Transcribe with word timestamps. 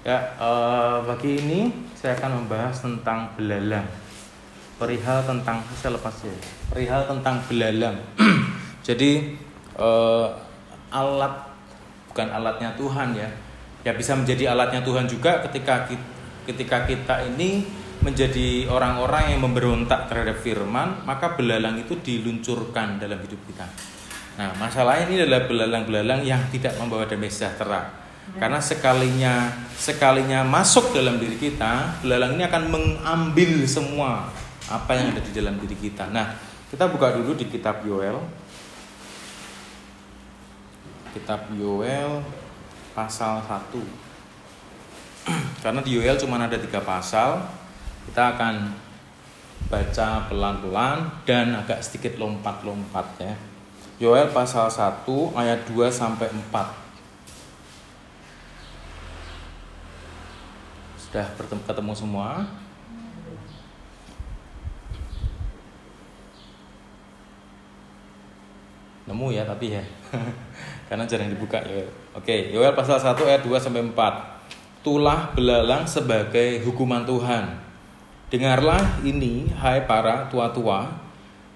Ya, 0.00 0.32
uh, 0.40 1.04
bagi 1.04 1.44
ini 1.44 1.68
saya 1.92 2.16
akan 2.16 2.44
membahas 2.44 2.80
tentang 2.80 3.36
belalang. 3.36 3.84
Perihal 4.80 5.20
tentang 5.28 5.60
saya 5.76 5.92
lepas 5.92 6.24
ya. 6.24 6.32
Perihal 6.72 7.04
tentang 7.04 7.36
belalang. 7.44 8.00
Jadi 8.88 9.36
uh, 9.76 10.32
alat 10.88 11.52
bukan 12.08 12.28
alatnya 12.32 12.72
Tuhan 12.80 13.12
ya. 13.12 13.28
Ya 13.84 13.92
bisa 13.92 14.16
menjadi 14.16 14.56
alatnya 14.56 14.80
Tuhan 14.80 15.04
juga 15.04 15.44
ketika 15.44 15.84
kita, 15.84 16.06
ketika 16.48 16.88
kita 16.88 17.20
ini 17.28 17.68
menjadi 18.00 18.72
orang-orang 18.72 19.36
yang 19.36 19.44
memberontak 19.44 20.08
terhadap 20.08 20.40
firman, 20.40 21.04
maka 21.04 21.36
belalang 21.36 21.76
itu 21.76 22.00
diluncurkan 22.00 22.96
dalam 22.96 23.20
hidup 23.20 23.36
kita. 23.44 23.68
Nah, 24.40 24.56
masalahnya 24.56 25.12
ini 25.12 25.28
adalah 25.28 25.44
belalang-belalang 25.44 26.24
yang 26.24 26.40
tidak 26.48 26.72
membawa 26.80 27.04
damai 27.04 27.28
sejahtera 27.28 27.99
karena 28.38 28.60
sekalinya 28.62 29.50
sekalinya 29.74 30.44
masuk 30.44 30.92
dalam 30.92 31.16
diri 31.16 31.40
kita, 31.40 31.98
belalang 32.04 32.36
ini 32.36 32.44
akan 32.46 32.62
mengambil 32.68 33.64
semua 33.64 34.28
apa 34.70 34.92
yang 34.94 35.16
ada 35.16 35.24
di 35.24 35.32
dalam 35.34 35.58
diri 35.58 35.74
kita. 35.74 36.06
Nah, 36.12 36.36
kita 36.70 36.86
buka 36.86 37.16
dulu 37.16 37.34
di 37.34 37.50
kitab 37.50 37.82
Yoel. 37.82 38.20
Kitab 41.10 41.50
Yoel 41.58 42.22
pasal 42.94 43.42
1. 43.42 43.74
Karena 45.64 45.80
di 45.82 45.98
Yoel 45.98 46.14
cuma 46.20 46.38
ada 46.38 46.54
tiga 46.54 46.78
pasal, 46.84 47.42
kita 48.06 48.38
akan 48.38 48.70
baca 49.66 50.30
pelan-pelan 50.30 50.98
dan 51.26 51.54
agak 51.54 51.82
sedikit 51.82 52.14
lompat-lompat 52.20 53.06
ya. 53.18 53.34
Yoel 54.00 54.30
pasal 54.30 54.70
1 54.70 55.08
ayat 55.34 55.66
2 55.66 55.90
sampai 55.90 56.30
4. 56.30 56.89
Sudah 61.10 61.26
bertemu, 61.34 61.62
ketemu 61.66 61.92
semua? 61.98 62.46
Nemu 69.10 69.34
ya 69.34 69.42
tapi 69.42 69.74
ya. 69.74 69.82
Karena 70.86 71.02
jarang 71.10 71.34
dibuka 71.34 71.58
ya. 71.66 71.82
Oke, 72.14 72.54
Yoel 72.54 72.78
pasal 72.78 73.02
1 73.02 73.18
ayat 73.26 73.42
2 73.42 73.58
sampai 73.58 73.82
4. 73.90 74.86
Tulah 74.86 75.34
belalang 75.34 75.82
sebagai 75.90 76.62
hukuman 76.62 77.02
Tuhan. 77.02 77.58
Dengarlah 78.30 79.02
ini 79.02 79.50
hai 79.58 79.82
para 79.90 80.30
tua-tua, 80.30 80.94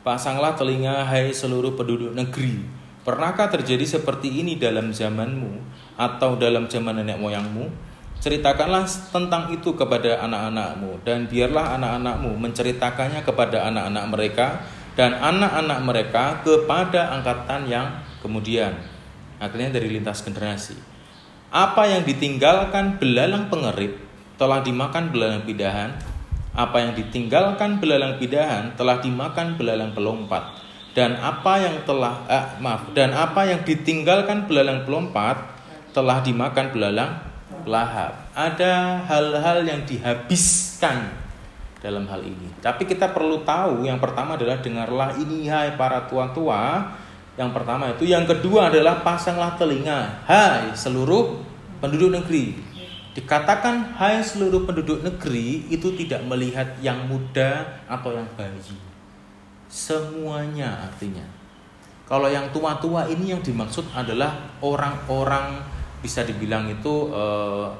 pasanglah 0.03 0.59
telinga 0.59 1.06
hai 1.06 1.31
seluruh 1.31 1.78
penduduk 1.78 2.11
negeri. 2.11 2.59
Pernahkah 3.06 3.47
terjadi 3.55 3.87
seperti 3.87 4.43
ini 4.43 4.59
dalam 4.59 4.91
zamanmu 4.91 5.62
atau 5.95 6.34
dalam 6.34 6.67
zaman 6.67 6.98
nenek 6.98 7.23
moyangmu? 7.23 7.94
Ceritakanlah 8.23 8.89
tentang 9.12 9.53
itu 9.53 9.77
kepada 9.77 10.25
anak-anakmu 10.25 11.05
dan 11.05 11.29
biarlah 11.29 11.77
anak-anakmu 11.77 12.33
menceritakannya 12.41 13.21
kepada 13.21 13.69
anak-anak 13.69 14.05
mereka 14.09 14.47
dan 14.95 15.19
anak-anak 15.19 15.79
mereka 15.83 16.25
kepada 16.41 17.15
angkatan 17.19 17.67
yang 17.69 17.87
kemudian. 18.23 18.75
Akhirnya 19.43 19.77
dari 19.77 19.93
lintas 19.93 20.23
generasi. 20.23 20.79
Apa 21.55 21.87
yang 21.87 22.03
ditinggalkan 22.03 22.97
belalang 22.97 23.53
pengerit 23.53 23.98
telah 24.41 24.65
dimakan 24.65 25.11
belalang 25.15 25.45
pidahan. 25.47 25.95
Apa 26.55 26.87
yang 26.87 26.93
ditinggalkan 26.95 27.83
belalang 27.83 28.17
pidahan 28.23 28.78
telah 28.78 29.03
dimakan 29.03 29.59
belalang 29.59 29.91
pelompat. 29.91 30.62
Dan 30.95 31.19
apa 31.19 31.59
yang 31.59 31.83
telah 31.83 32.23
eh, 32.31 32.47
maaf 32.62 32.95
dan 32.95 33.11
apa 33.11 33.51
yang 33.51 33.67
ditinggalkan 33.67 34.47
belalang 34.47 34.87
pelompat 34.87 35.43
telah 35.91 36.23
dimakan 36.23 36.71
belalang 36.71 37.19
lahap. 37.67 38.31
Ada 38.33 39.05
hal-hal 39.05 39.65
yang 39.65 39.83
dihabiskan 39.84 41.12
dalam 41.84 42.09
hal 42.09 42.25
ini. 42.25 42.48
Tapi 42.65 42.89
kita 42.89 43.12
perlu 43.12 43.45
tahu 43.45 43.84
yang 43.84 44.01
pertama 44.01 44.41
adalah 44.41 44.56
dengarlah 44.65 45.12
ini 45.21 45.45
hai 45.53 45.77
para 45.77 46.09
tua-tua. 46.09 46.93
Yang 47.34 47.50
pertama 47.50 47.91
itu, 47.91 48.06
yang 48.06 48.25
kedua 48.25 48.71
adalah 48.71 49.03
pasanglah 49.03 49.59
telinga. 49.59 50.22
Hai 50.25 50.72
seluruh 50.72 51.43
penduduk 51.83 52.15
negeri. 52.15 52.56
Dikatakan 53.15 53.99
hai 54.00 54.22
seluruh 54.22 54.65
penduduk 54.65 55.03
negeri 55.03 55.67
itu 55.69 55.93
tidak 55.99 56.22
melihat 56.25 56.78
yang 56.78 57.05
muda 57.11 57.83
atau 57.91 58.15
yang 58.15 58.27
bayi. 58.38 58.78
Semuanya 59.67 60.88
artinya. 60.88 61.27
Kalau 62.06 62.31
yang 62.31 62.53
tua-tua 62.55 63.11
ini 63.11 63.34
yang 63.34 63.43
dimaksud 63.43 63.91
adalah 63.97 64.55
orang-orang 64.62 65.74
bisa 66.04 66.20
dibilang 66.28 66.69
itu 66.69 67.09
uh, 67.09 67.72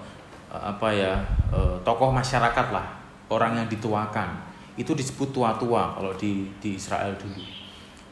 apa 0.49 0.89
ya 0.97 1.13
uh, 1.53 1.77
tokoh 1.85 2.09
masyarakat 2.09 2.73
lah 2.73 2.97
orang 3.29 3.61
yang 3.61 3.69
dituakan 3.69 4.41
itu 4.81 4.97
disebut 4.97 5.37
tua-tua 5.37 5.93
kalau 5.93 6.17
di 6.17 6.49
di 6.57 6.81
Israel 6.81 7.13
dulu. 7.21 7.45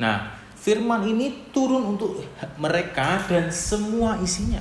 Nah 0.05 0.37
firman 0.53 1.09
ini 1.09 1.49
turun 1.49 1.97
untuk 1.97 2.21
mereka 2.61 3.25
dan 3.25 3.49
semua 3.49 4.21
isinya. 4.21 4.61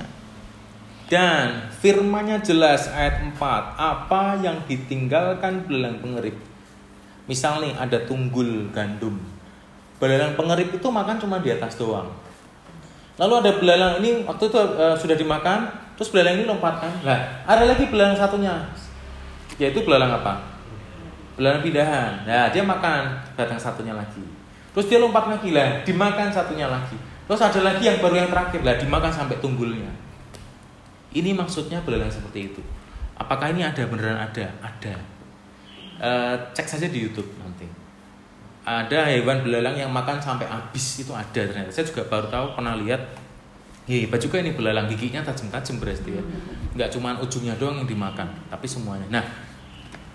Dan 1.12 1.68
firmannya 1.68 2.40
jelas 2.40 2.88
ayat 2.88 3.20
4 3.20 3.36
Apa 3.76 4.40
yang 4.40 4.64
ditinggalkan 4.64 5.68
belalang 5.68 6.00
pengerip 6.00 6.32
Misal 7.28 7.60
nih 7.60 7.76
ada 7.76 8.00
tunggul 8.08 8.72
gandum 8.72 9.20
Belalang 10.00 10.32
pengerip 10.32 10.72
itu 10.72 10.88
makan 10.88 11.20
cuma 11.20 11.36
di 11.44 11.52
atas 11.52 11.76
doang 11.76 12.08
Lalu 13.20 13.34
ada 13.44 13.50
belalang 13.60 13.94
ini 14.00 14.24
waktu 14.24 14.48
itu 14.48 14.56
uh, 14.56 14.96
sudah 14.96 15.12
dimakan, 15.12 15.68
terus 16.00 16.08
belalang 16.08 16.40
ini 16.40 16.44
lompat 16.48 16.80
kan. 16.80 16.92
Nah, 17.04 17.44
ada 17.44 17.68
lagi 17.68 17.84
belalang 17.92 18.16
satunya, 18.16 18.64
yaitu 19.60 19.84
belalang 19.84 20.08
apa? 20.16 20.40
Belalang 21.36 21.60
pidahan. 21.60 22.24
Nah, 22.24 22.48
dia 22.48 22.64
makan 22.64 23.20
batang 23.36 23.60
satunya 23.60 23.92
lagi. 23.92 24.24
Terus 24.72 24.88
dia 24.88 24.96
lompat 24.96 25.28
lagi 25.28 25.52
lah, 25.52 25.84
dimakan 25.84 26.32
satunya 26.32 26.64
lagi. 26.72 26.96
Terus 27.28 27.40
ada 27.44 27.60
lagi 27.60 27.84
yang 27.84 28.00
baru 28.00 28.24
yang 28.24 28.30
terakhir 28.32 28.64
lah, 28.64 28.74
dimakan 28.80 29.12
sampai 29.12 29.36
tunggulnya. 29.44 29.92
Ini 31.12 31.36
maksudnya 31.36 31.84
belalang 31.84 32.08
seperti 32.08 32.48
itu. 32.48 32.62
Apakah 33.20 33.52
ini 33.52 33.60
ada 33.60 33.84
beneran 33.84 34.16
ada? 34.16 34.48
Ada. 34.64 34.94
Uh, 36.02 36.34
cek 36.56 36.64
saja 36.64 36.88
di 36.88 37.04
YouTube 37.04 37.28
ada 38.62 39.10
hewan 39.10 39.42
belalang 39.42 39.74
yang 39.74 39.90
makan 39.90 40.22
sampai 40.22 40.46
habis 40.46 41.02
itu 41.02 41.10
ada 41.10 41.26
ternyata. 41.34 41.70
Saya 41.74 41.90
juga 41.90 42.06
baru 42.06 42.30
tahu 42.30 42.46
pernah 42.54 42.78
lihat 42.78 43.02
ya 43.90 44.06
hebat 44.06 44.22
juga 44.22 44.38
ini 44.38 44.54
belalang. 44.54 44.86
Giginya 44.86 45.26
tajam-tajam 45.26 45.82
berarti 45.82 46.10
ya. 46.14 46.22
Nggak 46.78 46.88
cuma 46.94 47.18
ujungnya 47.18 47.58
doang 47.58 47.82
yang 47.82 47.88
dimakan 47.90 48.30
tapi 48.46 48.70
semuanya. 48.70 49.06
Nah 49.10 49.24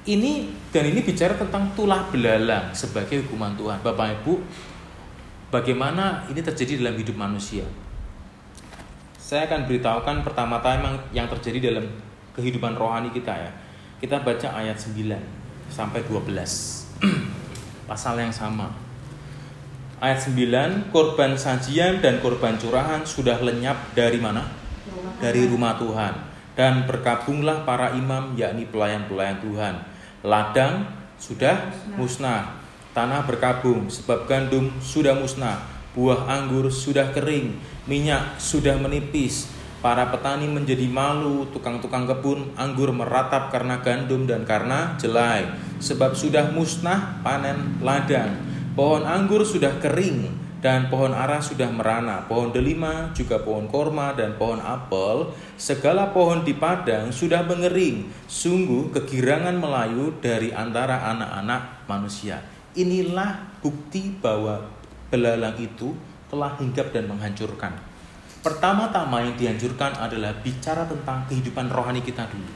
ini 0.08 0.48
dan 0.72 0.88
ini 0.88 1.04
bicara 1.04 1.36
tentang 1.36 1.68
tulah 1.76 2.08
belalang 2.08 2.72
sebagai 2.72 3.28
hukuman 3.28 3.52
Tuhan. 3.60 3.84
Bapak 3.84 4.24
Ibu 4.24 4.40
bagaimana 5.52 6.24
ini 6.32 6.40
terjadi 6.40 6.80
dalam 6.80 6.96
hidup 6.96 7.20
manusia? 7.20 7.68
Saya 9.20 9.44
akan 9.52 9.68
beritahukan 9.68 10.24
pertama-tama 10.24 10.96
yang 11.12 11.28
terjadi 11.28 11.76
dalam 11.76 11.84
kehidupan 12.32 12.80
rohani 12.80 13.12
kita 13.12 13.36
ya. 13.36 13.52
Kita 14.00 14.24
baca 14.24 14.56
ayat 14.56 14.80
9 14.80 15.04
sampai 15.68 16.00
12 16.08 16.32
pasal 17.88 18.20
yang 18.20 18.36
sama. 18.36 18.70
Ayat 19.98 20.30
9, 20.30 20.94
korban 20.94 21.34
sajian 21.34 22.04
dan 22.04 22.22
korban 22.22 22.54
curahan 22.60 23.02
sudah 23.02 23.42
lenyap 23.42 23.98
dari 23.98 24.22
mana? 24.22 24.46
Dari 25.18 25.50
rumah 25.50 25.74
Tuhan. 25.82 26.14
Dan 26.54 26.86
berkabunglah 26.86 27.66
para 27.66 27.98
imam 27.98 28.38
yakni 28.38 28.70
pelayan-pelayan 28.70 29.42
Tuhan. 29.42 29.76
Ladang 30.22 30.86
sudah 31.18 31.74
musnah. 31.98 32.62
Tanah 32.94 33.26
berkabung 33.26 33.90
sebab 33.90 34.30
gandum 34.30 34.70
sudah 34.78 35.18
musnah. 35.18 35.66
Buah 35.98 36.30
anggur 36.30 36.70
sudah 36.70 37.10
kering. 37.10 37.58
Minyak 37.90 38.38
sudah 38.38 38.78
menipis 38.78 39.50
Para 39.78 40.10
petani 40.10 40.50
menjadi 40.50 40.90
malu, 40.90 41.46
tukang-tukang 41.54 42.10
kebun 42.10 42.50
anggur 42.58 42.90
meratap 42.90 43.54
karena 43.54 43.78
gandum 43.78 44.26
dan 44.26 44.42
karena 44.42 44.98
jelai, 44.98 45.46
sebab 45.82 46.14
sudah 46.14 46.50
musnah 46.54 47.22
panen 47.22 47.82
ladang. 47.82 48.34
Pohon 48.78 49.06
anggur 49.06 49.42
sudah 49.42 49.82
kering 49.82 50.30
dan 50.62 50.90
pohon 50.90 51.14
ara 51.14 51.42
sudah 51.42 51.70
merana, 51.70 52.26
pohon 52.30 52.54
delima, 52.54 53.10
juga 53.14 53.42
pohon 53.42 53.66
korma 53.70 54.14
dan 54.14 54.38
pohon 54.38 54.62
apel, 54.62 55.34
segala 55.58 56.14
pohon 56.14 56.46
di 56.46 56.54
padang 56.54 57.10
sudah 57.10 57.42
mengering. 57.46 58.10
Sungguh 58.30 58.94
kegirangan 58.94 59.58
Melayu 59.58 60.18
dari 60.22 60.54
antara 60.54 61.10
anak-anak 61.10 61.90
manusia. 61.90 62.42
Inilah 62.78 63.62
bukti 63.62 64.14
bahwa 64.22 64.62
belalang 65.10 65.58
itu 65.58 65.98
telah 66.30 66.54
hinggap 66.60 66.94
dan 66.94 67.10
menghancurkan 67.10 67.88
Pertama-tama 68.48 69.28
yang 69.28 69.36
dianjurkan 69.36 69.92
adalah 70.00 70.32
bicara 70.40 70.88
tentang 70.88 71.28
kehidupan 71.28 71.68
rohani 71.68 72.00
kita 72.00 72.24
dulu. 72.32 72.48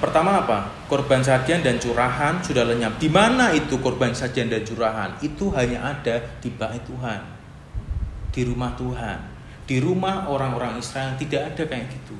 Pertama 0.00 0.40
apa? 0.40 0.64
Korban 0.88 1.20
sajian 1.20 1.60
dan 1.60 1.76
curahan 1.76 2.40
sudah 2.40 2.64
lenyap. 2.64 2.96
Di 2.96 3.12
mana 3.12 3.52
itu 3.52 3.76
korban 3.84 4.16
sajian 4.16 4.48
dan 4.48 4.64
curahan? 4.64 5.12
Itu 5.20 5.52
hanya 5.52 5.92
ada 5.92 6.16
di 6.40 6.48
bait 6.48 6.80
Tuhan. 6.88 7.20
Di 8.32 8.48
rumah 8.48 8.72
Tuhan. 8.80 9.18
Di 9.68 9.76
rumah 9.78 10.24
orang-orang 10.26 10.80
Israel 10.80 11.14
tidak 11.20 11.52
ada 11.52 11.62
kayak 11.68 11.86
gitu. 11.92 12.16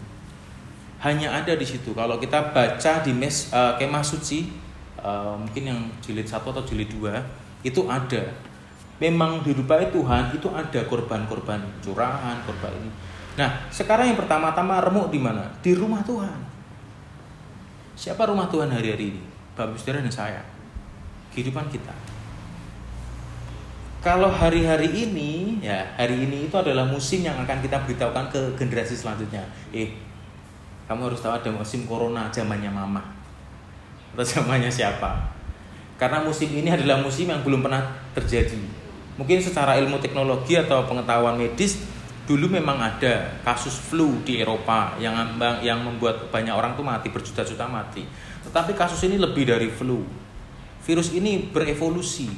hanya 1.01 1.33
ada 1.33 1.57
di 1.57 1.65
situ. 1.65 1.97
Kalau 1.97 2.21
kita 2.21 2.53
baca 2.53 2.93
di 3.01 3.13
mes, 3.17 3.49
uh, 3.57 3.81
kemah 3.81 4.05
suci, 4.05 4.53
uh, 5.01 5.33
mungkin 5.33 5.73
yang 5.73 5.81
jilid 6.05 6.29
satu 6.29 6.53
atau 6.53 6.61
jilid 6.61 6.93
dua 6.93 7.25
itu 7.65 7.89
ada. 7.89 8.21
Memang 9.01 9.41
dirupai 9.41 9.89
Tuhan 9.89 10.37
itu 10.37 10.53
ada 10.53 10.85
korban-korban 10.85 11.81
curahan, 11.81 12.37
korban 12.45 12.73
ini. 12.77 12.93
Nah, 13.41 13.65
sekarang 13.73 14.13
yang 14.13 14.21
pertama-tama 14.21 14.77
remuk 14.85 15.09
di 15.09 15.17
mana? 15.17 15.49
Di 15.65 15.73
rumah 15.73 16.05
Tuhan. 16.05 16.50
Siapa 18.01 18.25
rumah 18.25 18.49
Tuhan 18.49 18.73
hari-hari 18.73 19.13
ini? 19.13 19.21
Bapak 19.53 19.77
Saudara 19.77 20.01
dan 20.01 20.09
saya. 20.09 20.41
Kehidupan 21.37 21.69
kita. 21.69 21.93
Kalau 24.01 24.33
hari-hari 24.33 24.89
ini, 24.89 25.61
ya 25.61 25.85
hari 26.01 26.25
ini 26.25 26.49
itu 26.49 26.57
adalah 26.57 26.89
musim 26.89 27.21
yang 27.21 27.37
akan 27.45 27.61
kita 27.61 27.77
beritahukan 27.85 28.33
ke 28.33 28.41
generasi 28.57 28.97
selanjutnya. 28.97 29.45
Eh, 29.77 29.93
kamu 30.89 31.13
harus 31.13 31.21
tahu 31.21 31.37
ada 31.37 31.53
musim 31.53 31.85
corona 31.85 32.33
zamannya 32.33 32.73
mama. 32.73 33.05
Atau 34.17 34.25
zamannya 34.25 34.73
siapa? 34.73 35.21
Karena 36.01 36.25
musim 36.25 36.49
ini 36.57 36.73
adalah 36.73 37.05
musim 37.05 37.29
yang 37.29 37.45
belum 37.45 37.61
pernah 37.61 37.85
terjadi. 38.17 38.57
Mungkin 39.21 39.45
secara 39.45 39.77
ilmu 39.77 40.01
teknologi 40.01 40.57
atau 40.57 40.89
pengetahuan 40.89 41.37
medis 41.37 41.85
dulu 42.31 42.47
memang 42.47 42.79
ada 42.79 43.43
kasus 43.43 43.75
flu 43.75 44.23
di 44.23 44.39
Eropa 44.39 44.95
yang 45.03 45.19
yang 45.67 45.83
membuat 45.83 46.31
banyak 46.31 46.55
orang 46.55 46.79
tuh 46.79 46.87
mati 46.87 47.11
berjuta-juta 47.11 47.67
mati. 47.67 48.07
Tetapi 48.47 48.79
kasus 48.79 49.03
ini 49.11 49.19
lebih 49.19 49.51
dari 49.51 49.67
flu. 49.67 50.07
Virus 50.87 51.11
ini 51.11 51.51
berevolusi 51.51 52.31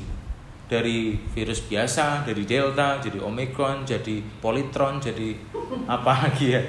dari 0.64 1.20
virus 1.36 1.60
biasa, 1.60 2.24
dari 2.24 2.48
delta, 2.48 2.96
jadi 3.04 3.20
omikron, 3.20 3.84
jadi 3.84 4.24
politron, 4.40 4.96
jadi 4.96 5.36
apa 5.84 6.24
lagi 6.24 6.56
ya? 6.56 6.64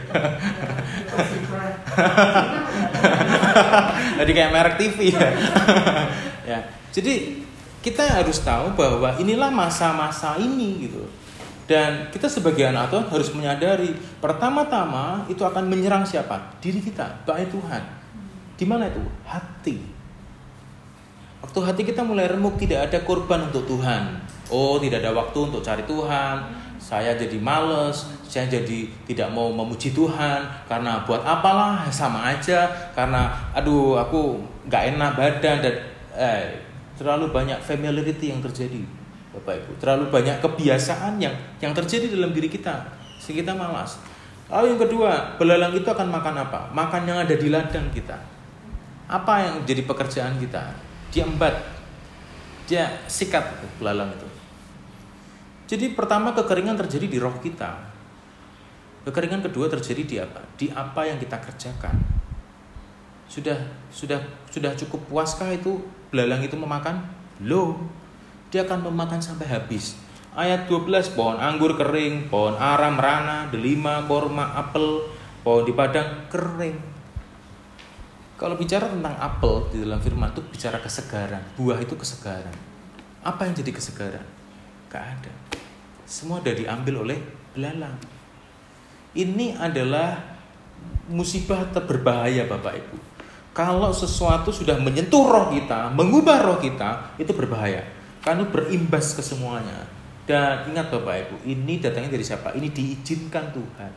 jadi 4.19 4.31
kayak 4.35 4.51
merek 4.51 4.75
TV 4.75 5.15
ya. 5.15 5.31
ya. 6.43 6.59
Jadi 6.91 7.39
kita 7.79 8.03
harus 8.19 8.43
tahu 8.43 8.75
bahwa 8.75 9.15
inilah 9.15 9.47
masa-masa 9.47 10.35
ini 10.35 10.91
gitu. 10.91 11.22
Dan 11.63 12.11
kita 12.11 12.27
sebagai 12.27 12.67
anak 12.67 12.91
Tuhan 12.91 13.07
harus 13.07 13.29
menyadari 13.31 13.95
pertama-tama 14.19 15.23
itu 15.31 15.47
akan 15.47 15.63
menyerang 15.71 16.03
siapa? 16.03 16.59
Diri 16.59 16.83
kita, 16.83 17.23
baik 17.23 17.55
Tuhan. 17.55 17.83
Di 18.59 18.65
mana 18.67 18.91
itu? 18.91 18.99
Hati. 19.23 19.79
Waktu 21.39 21.59
hati 21.63 21.81
kita 21.87 22.03
mulai 22.03 22.27
remuk 22.27 22.59
tidak 22.59 22.91
ada 22.91 22.99
korban 23.07 23.47
untuk 23.47 23.63
Tuhan. 23.67 24.19
Oh, 24.51 24.75
tidak 24.79 25.03
ada 25.03 25.15
waktu 25.15 25.39
untuk 25.39 25.63
cari 25.63 25.83
Tuhan. 25.87 26.35
Saya 26.83 27.15
jadi 27.15 27.39
males, 27.39 28.11
saya 28.27 28.49
jadi 28.49 28.91
tidak 29.07 29.31
mau 29.31 29.47
memuji 29.55 29.95
Tuhan 29.95 30.43
karena 30.67 31.07
buat 31.07 31.23
apalah 31.23 31.87
sama 31.87 32.33
aja 32.33 32.67
karena 32.91 33.31
aduh 33.55 33.95
aku 33.95 34.35
nggak 34.67 34.97
enak 34.97 35.11
badan 35.15 35.57
dan 35.63 35.75
eh, 36.11 36.59
terlalu 36.99 37.31
banyak 37.31 37.55
familiarity 37.63 38.35
yang 38.35 38.43
terjadi 38.43 38.83
Bapak 39.33 39.65
Ibu. 39.65 39.71
Terlalu 39.81 40.13
banyak 40.13 40.37
kebiasaan 40.39 41.17
yang 41.17 41.33
yang 41.57 41.73
terjadi 41.73 42.13
dalam 42.13 42.29
diri 42.29 42.47
kita 42.47 42.85
sehingga 43.17 43.49
kita 43.49 43.53
malas. 43.57 43.97
Lalu 44.53 44.77
yang 44.77 44.81
kedua 44.85 45.39
belalang 45.41 45.73
itu 45.73 45.89
akan 45.89 46.07
makan 46.13 46.35
apa? 46.45 46.69
Makan 46.69 47.01
yang 47.09 47.17
ada 47.17 47.33
di 47.33 47.49
ladang 47.49 47.89
kita. 47.89 48.13
Apa 49.09 49.33
yang 49.41 49.55
jadi 49.65 49.81
pekerjaan 49.83 50.37
kita? 50.37 50.69
Dia 51.09 51.25
embat. 51.25 51.57
Dia 52.69 52.85
sikat 53.09 53.41
belalang 53.81 54.13
itu. 54.13 54.29
Jadi 55.73 55.97
pertama 55.97 56.37
kekeringan 56.37 56.77
terjadi 56.85 57.09
di 57.09 57.17
roh 57.17 57.33
kita. 57.41 57.89
Kekeringan 59.03 59.41
kedua 59.41 59.67
terjadi 59.67 60.03
di 60.05 60.15
apa? 60.21 60.41
Di 60.55 60.69
apa 60.69 61.01
yang 61.09 61.17
kita 61.17 61.41
kerjakan. 61.41 61.97
Sudah 63.25 63.57
sudah 63.89 64.21
sudah 64.53 64.71
cukup 64.77 65.01
puaskah 65.09 65.49
itu 65.49 65.81
belalang 66.13 66.45
itu 66.45 66.53
memakan? 66.53 67.01
Belum 67.41 68.02
dia 68.53 68.61
akan 68.69 68.93
memakan 68.93 69.17
sampai 69.17 69.49
habis 69.49 69.97
ayat 70.37 70.69
12 70.69 71.17
pohon 71.17 71.41
anggur 71.41 71.73
kering 71.73 72.29
pohon 72.29 72.53
aram 72.53 72.93
rana 73.01 73.49
delima 73.49 74.05
korma 74.05 74.53
apel 74.53 75.09
pohon 75.41 75.65
di 75.65 75.73
padang 75.73 76.29
kering 76.29 76.93
kalau 78.43 78.59
bicara 78.59 78.91
tentang 78.91 79.15
apel 79.23 79.71
di 79.71 79.79
dalam 79.87 80.03
firman 80.03 80.35
itu 80.35 80.43
bicara 80.43 80.75
kesegaran. 80.83 81.39
Buah 81.55 81.79
itu 81.79 81.95
kesegaran. 81.95 82.51
Apa 83.23 83.47
yang 83.47 83.55
jadi 83.55 83.71
kesegaran? 83.71 84.25
Gak 84.91 84.99
ada. 84.99 85.31
Semua 86.03 86.43
sudah 86.43 86.51
diambil 86.51 87.07
oleh 87.07 87.23
belalang. 87.55 87.95
Ini 89.15 89.55
adalah 89.55 90.19
musibah 91.07 91.71
terberbahaya 91.71 92.43
Bapak 92.43 92.73
Ibu. 92.83 92.97
Kalau 93.55 93.95
sesuatu 93.95 94.51
sudah 94.51 94.75
menyentuh 94.75 95.23
roh 95.23 95.47
kita, 95.47 95.93
mengubah 95.95 96.43
roh 96.43 96.59
kita, 96.59 97.15
itu 97.15 97.31
berbahaya. 97.31 97.85
Karena 98.23 98.47
berimbas 98.47 99.13
ke 99.13 99.21
semuanya. 99.21 99.83
Dan 100.23 100.71
ingat 100.71 100.87
Bapak 100.87 101.27
Ibu, 101.27 101.35
ini 101.43 101.83
datangnya 101.83 102.15
dari 102.15 102.23
siapa? 102.23 102.55
Ini 102.55 102.71
diizinkan 102.71 103.51
Tuhan. 103.51 103.91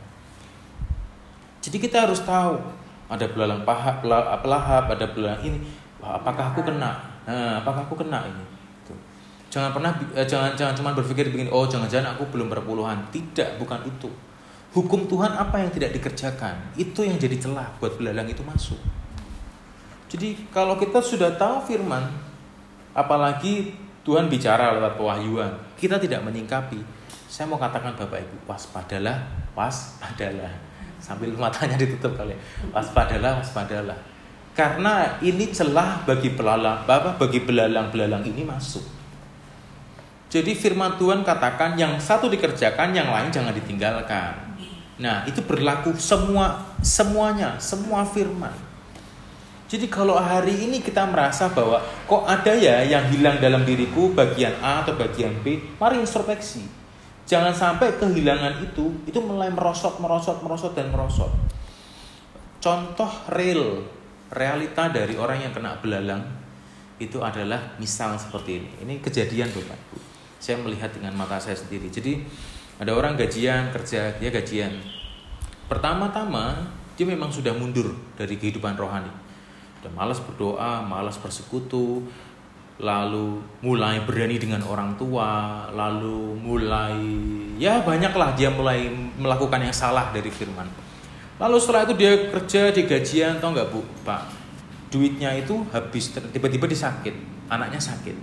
Jadi 1.63 1.77
kita 1.79 2.03
harus 2.03 2.19
tahu 2.27 2.59
ada 3.07 3.25
belalang 3.31 3.63
paha, 3.63 4.03
pelahap, 4.43 4.91
ada 4.91 5.07
belalang 5.07 5.39
ini. 5.47 5.63
Wah, 6.03 6.19
apakah 6.19 6.51
aku 6.51 6.67
kena? 6.67 6.99
Nah, 7.23 7.63
apakah 7.63 7.87
aku 7.87 7.95
kena 8.03 8.27
ini? 8.27 8.43
Tuh. 8.83 8.99
Jangan 9.47 9.71
pernah, 9.71 9.95
eh, 10.11 10.27
jangan 10.27 10.51
jangan 10.59 10.75
cuma 10.75 10.91
berpikir 10.91 11.31
begini. 11.31 11.47
Oh, 11.47 11.63
jangan-jangan 11.63 12.19
aku 12.19 12.27
belum 12.35 12.51
berpuluhan. 12.51 13.07
Tidak, 13.07 13.55
bukan 13.63 13.87
itu. 13.87 14.11
Hukum 14.75 15.07
Tuhan 15.07 15.31
apa 15.31 15.63
yang 15.63 15.71
tidak 15.71 15.95
dikerjakan? 15.95 16.75
Itu 16.75 17.07
yang 17.07 17.15
jadi 17.15 17.39
celah 17.39 17.79
buat 17.79 17.95
belalang 17.95 18.27
itu 18.27 18.43
masuk. 18.43 18.77
Jadi 20.11 20.51
kalau 20.51 20.75
kita 20.75 20.99
sudah 20.99 21.35
tahu 21.39 21.63
firman, 21.63 22.03
apalagi 22.91 23.86
Tuhan 24.07 24.31
bicara 24.31 24.71
lewat 24.79 24.95
pewahyuan, 24.95 25.51
kita 25.75 25.99
tidak 25.99 26.23
menyingkapi. 26.23 26.79
Saya 27.27 27.51
mau 27.51 27.59
katakan 27.59 27.91
Bapak 27.91 28.23
Ibu, 28.23 28.47
waspadalah, 28.47 29.19
waspadalah. 29.51 30.47
Sambil 30.97 31.35
matanya 31.35 31.75
ditutup 31.75 32.15
kali 32.15 32.33
waspadalah 32.71 33.37
waspadalah. 33.37 33.99
Karena 34.57 35.19
ini 35.21 35.53
celah 35.53 36.07
bagi 36.07 36.33
belalang 36.33 36.87
apa 36.87 37.19
bagi 37.19 37.43
belalang-belalang 37.45 38.25
ini 38.25 38.41
masuk. 38.41 38.81
Jadi 40.31 40.57
firman 40.57 40.97
Tuhan 40.97 41.21
katakan 41.21 41.77
yang 41.77 41.99
satu 42.01 42.31
dikerjakan 42.31 42.95
yang 42.95 43.13
lain 43.13 43.29
jangan 43.29 43.53
ditinggalkan. 43.53 44.33
Nah 44.97 45.21
itu 45.29 45.45
berlaku 45.45 45.93
semua 45.99 46.63
semuanya 46.81 47.59
semua 47.61 48.01
firman 48.01 48.66
jadi 49.67 49.91
kalau 49.91 50.15
hari 50.15 50.63
ini 50.63 50.79
kita 50.79 51.03
merasa 51.03 51.51
bahwa 51.51 51.83
kok 52.07 52.23
ada 52.23 52.55
ya 52.55 52.87
yang 52.87 53.03
hilang 53.11 53.35
dalam 53.43 53.67
diriku 53.67 54.15
bagian 54.15 54.55
A 54.63 54.87
atau 54.87 54.95
bagian 54.95 55.35
B, 55.43 55.59
mari 55.75 55.99
introspeksi. 55.99 56.63
Jangan 57.27 57.51
sampai 57.51 57.99
kehilangan 57.99 58.63
itu 58.63 59.03
itu 59.03 59.19
mulai 59.19 59.51
merosot, 59.51 59.99
merosot, 59.99 60.39
merosot 60.39 60.71
dan 60.71 60.87
merosot. 60.87 61.27
Contoh 62.63 63.11
real, 63.35 63.83
realita 64.31 64.87
dari 64.87 65.19
orang 65.19 65.43
yang 65.43 65.51
kena 65.51 65.75
belalang 65.83 66.23
itu 67.03 67.19
adalah 67.19 67.75
misal 67.75 68.15
seperti 68.15 68.63
ini. 68.63 68.69
Ini 68.87 68.93
kejadian 69.03 69.51
Bapak 69.51 69.75
Ibu. 69.75 69.97
Saya 70.39 70.63
melihat 70.63 70.95
dengan 70.95 71.11
mata 71.19 71.43
saya 71.43 71.59
sendiri. 71.59 71.91
Jadi 71.91 72.23
ada 72.79 72.95
orang 72.95 73.19
gajian 73.19 73.75
kerja, 73.75 74.15
dia 74.15 74.31
gajian. 74.31 74.79
Pertama-tama 75.67 76.71
dia 76.95 77.03
memang 77.03 77.35
sudah 77.35 77.51
mundur 77.51 77.91
dari 78.15 78.39
kehidupan 78.39 78.79
rohani. 78.79 79.26
Udah 79.87 80.03
malas 80.03 80.19
berdoa, 80.19 80.83
malas 80.83 81.15
bersekutu, 81.15 82.03
lalu 82.75 83.39
mulai 83.63 84.03
berani 84.03 84.35
dengan 84.35 84.59
orang 84.67 84.99
tua, 84.99 85.63
lalu 85.71 86.35
mulai 86.43 86.99
ya 87.55 87.79
banyaklah 87.79 88.35
dia 88.35 88.51
mulai 88.51 88.91
melakukan 89.15 89.63
yang 89.63 89.71
salah 89.71 90.11
dari 90.11 90.27
firman. 90.27 90.67
Lalu 91.39 91.55
setelah 91.63 91.87
itu 91.87 91.95
dia 91.95 92.11
kerja 92.35 92.75
di 92.75 92.83
gajian, 92.83 93.39
tau 93.39 93.55
nggak 93.55 93.71
bu, 93.71 93.79
pak? 94.03 94.27
Duitnya 94.91 95.31
itu 95.39 95.63
habis, 95.71 96.11
tiba-tiba 96.11 96.67
disakit, 96.67 97.15
anaknya 97.47 97.79
sakit, 97.79 98.19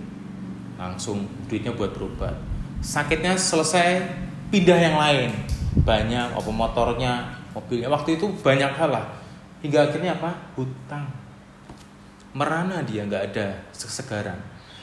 langsung 0.77 1.25
duitnya 1.49 1.73
buat 1.73 1.97
berobat. 1.97 2.37
Sakitnya 2.85 3.33
selesai, 3.33 4.05
pindah 4.53 4.77
yang 4.77 5.01
lain, 5.01 5.33
banyak 5.81 6.29
apa 6.29 6.51
motornya, 6.53 7.25
mobilnya. 7.57 7.89
Waktu 7.89 8.21
itu 8.21 8.29
banyak 8.45 8.69
hal 8.77 8.93
lah, 8.93 9.17
hingga 9.65 9.89
akhirnya 9.89 10.13
apa? 10.21 10.29
Hutang 10.53 11.24
merana 12.35 12.83
dia 12.83 13.07
nggak 13.07 13.23
ada 13.31 13.47
sesegaran. 13.71 14.35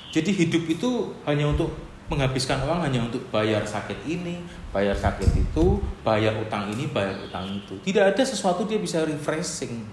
Jadi 0.09 0.33
hidup 0.33 0.65
itu 0.65 1.13
hanya 1.29 1.53
untuk 1.53 1.69
menghabiskan 2.09 2.65
uang 2.65 2.81
hanya 2.85 3.05
untuk 3.05 3.21
bayar 3.29 3.65
sakit 3.65 4.09
ini, 4.09 4.41
bayar 4.73 4.97
sakit 4.97 5.29
itu, 5.37 5.81
bayar 6.05 6.37
utang 6.41 6.69
ini, 6.73 6.89
bayar 6.89 7.17
utang 7.21 7.49
itu. 7.49 7.77
Tidak 7.85 8.05
ada 8.17 8.23
sesuatu 8.25 8.65
dia 8.65 8.81
bisa 8.81 9.05
refreshing 9.05 9.85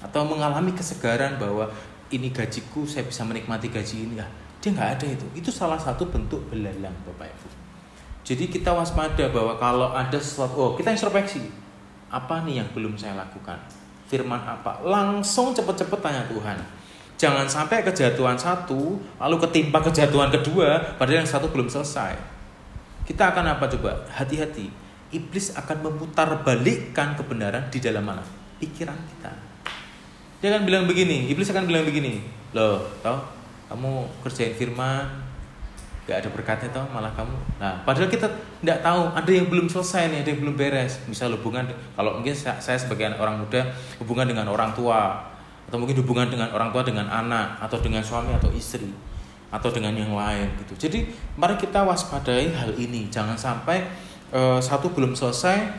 atau 0.00 0.24
mengalami 0.24 0.72
kesegaran 0.72 1.36
bahwa 1.36 1.68
ini 2.12 2.32
gajiku, 2.32 2.84
saya 2.88 3.04
bisa 3.04 3.24
menikmati 3.24 3.68
gaji 3.68 3.96
ini. 4.08 4.14
Ya, 4.20 4.28
dia 4.60 4.72
nggak 4.72 4.90
ada 5.00 5.06
itu. 5.08 5.26
Itu 5.36 5.48
salah 5.52 5.80
satu 5.80 6.08
bentuk 6.08 6.44
belalang 6.48 6.96
Bapak 7.08 7.28
Ibu. 7.28 7.48
Jadi 8.24 8.44
kita 8.52 8.72
waspada 8.72 9.28
bahwa 9.32 9.56
kalau 9.56 9.92
ada 9.92 10.16
sesuatu, 10.20 10.56
oh 10.56 10.72
kita 10.76 10.92
introspeksi. 10.92 11.44
Apa 12.12 12.44
nih 12.44 12.60
yang 12.60 12.68
belum 12.76 12.92
saya 13.00 13.16
lakukan? 13.16 13.56
firman 14.12 14.44
apa? 14.44 14.84
Langsung 14.84 15.56
cepet-cepet 15.56 15.96
tanya 16.04 16.28
Tuhan. 16.28 16.60
Jangan 17.22 17.46
sampai 17.46 17.86
kejatuhan 17.86 18.34
satu, 18.34 18.98
lalu 18.98 19.36
ketimpa 19.46 19.78
kejatuhan 19.78 20.26
kedua, 20.34 20.98
padahal 20.98 21.22
yang 21.22 21.30
satu 21.30 21.46
belum 21.54 21.70
selesai. 21.70 22.18
Kita 23.06 23.30
akan 23.30 23.54
apa 23.54 23.70
coba? 23.70 23.94
Hati-hati. 24.10 24.66
Iblis 25.14 25.54
akan 25.54 25.86
memutar 25.86 26.26
balikkan 26.42 27.14
kebenaran 27.14 27.70
di 27.70 27.78
dalam 27.78 28.02
mana? 28.02 28.26
Pikiran 28.58 28.98
kita. 29.06 29.30
Dia 30.42 30.50
akan 30.50 30.66
bilang 30.66 30.90
begini, 30.90 31.30
iblis 31.30 31.46
akan 31.54 31.70
bilang 31.70 31.86
begini, 31.86 32.26
loh, 32.50 32.82
tau, 33.06 33.22
kamu 33.70 34.02
kerjain 34.26 34.58
firman, 34.58 35.06
gak 36.02 36.26
ada 36.26 36.28
berkatnya 36.34 36.66
tau 36.74 36.82
malah 36.90 37.14
kamu 37.14 37.38
nah 37.62 37.78
padahal 37.86 38.10
kita 38.10 38.26
tidak 38.58 38.82
tahu 38.82 39.06
ada 39.14 39.30
yang 39.30 39.46
belum 39.46 39.70
selesai 39.70 40.10
nih 40.10 40.18
ada 40.26 40.28
yang 40.34 40.40
belum 40.42 40.58
beres 40.58 40.98
misal 41.06 41.30
hubungan 41.30 41.62
kalau 41.94 42.18
mungkin 42.18 42.34
saya 42.34 42.74
sebagai 42.74 43.06
orang 43.14 43.38
muda 43.38 43.70
hubungan 44.02 44.26
dengan 44.26 44.50
orang 44.50 44.74
tua 44.74 45.30
atau 45.72 45.80
mungkin 45.80 46.04
hubungan 46.04 46.28
dengan 46.28 46.52
orang 46.52 46.68
tua 46.68 46.84
dengan 46.84 47.08
anak 47.08 47.56
atau 47.56 47.80
dengan 47.80 48.04
suami 48.04 48.28
atau 48.36 48.52
istri 48.52 48.92
atau 49.48 49.72
dengan 49.72 49.96
yang 49.96 50.12
lain 50.12 50.52
gitu. 50.60 50.84
Jadi 50.84 51.08
mari 51.40 51.56
kita 51.56 51.80
waspadai 51.80 52.52
hal 52.52 52.76
ini. 52.76 53.08
Jangan 53.08 53.40
sampai 53.40 53.80
uh, 54.36 54.60
satu 54.60 54.92
belum 54.92 55.16
selesai 55.16 55.72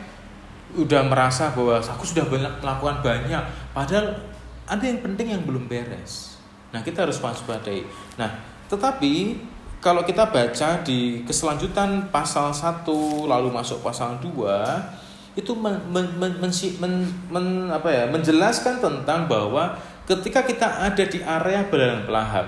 udah 0.74 1.06
merasa 1.06 1.54
bahwa 1.54 1.78
aku 1.78 2.02
sudah 2.02 2.26
melakukan 2.26 3.06
banyak 3.06 3.38
padahal 3.70 4.18
ada 4.66 4.82
yang 4.82 4.98
penting 4.98 5.30
yang 5.30 5.46
belum 5.46 5.70
beres. 5.70 6.42
Nah 6.74 6.82
kita 6.82 7.06
harus 7.06 7.22
waspadai. 7.22 7.86
Nah 8.18 8.34
tetapi 8.66 9.38
kalau 9.78 10.02
kita 10.02 10.26
baca 10.26 10.82
di 10.82 11.22
keselanjutan 11.22 12.10
pasal 12.10 12.50
1 12.50 12.82
lalu 13.30 13.46
masuk 13.54 13.78
pasal 13.78 14.18
2 14.18 15.03
itu 15.34 15.50
men, 15.58 15.82
men, 15.90 16.06
men, 16.14 16.32
men, 16.38 16.52
men, 16.78 16.94
men, 17.30 17.46
apa 17.70 17.90
ya, 17.90 18.04
menjelaskan 18.06 18.78
tentang 18.78 19.26
bahwa 19.26 19.74
ketika 20.06 20.46
kita 20.46 20.86
ada 20.86 21.04
di 21.04 21.18
area 21.18 21.66
belalang 21.66 22.06
pelahap 22.06 22.46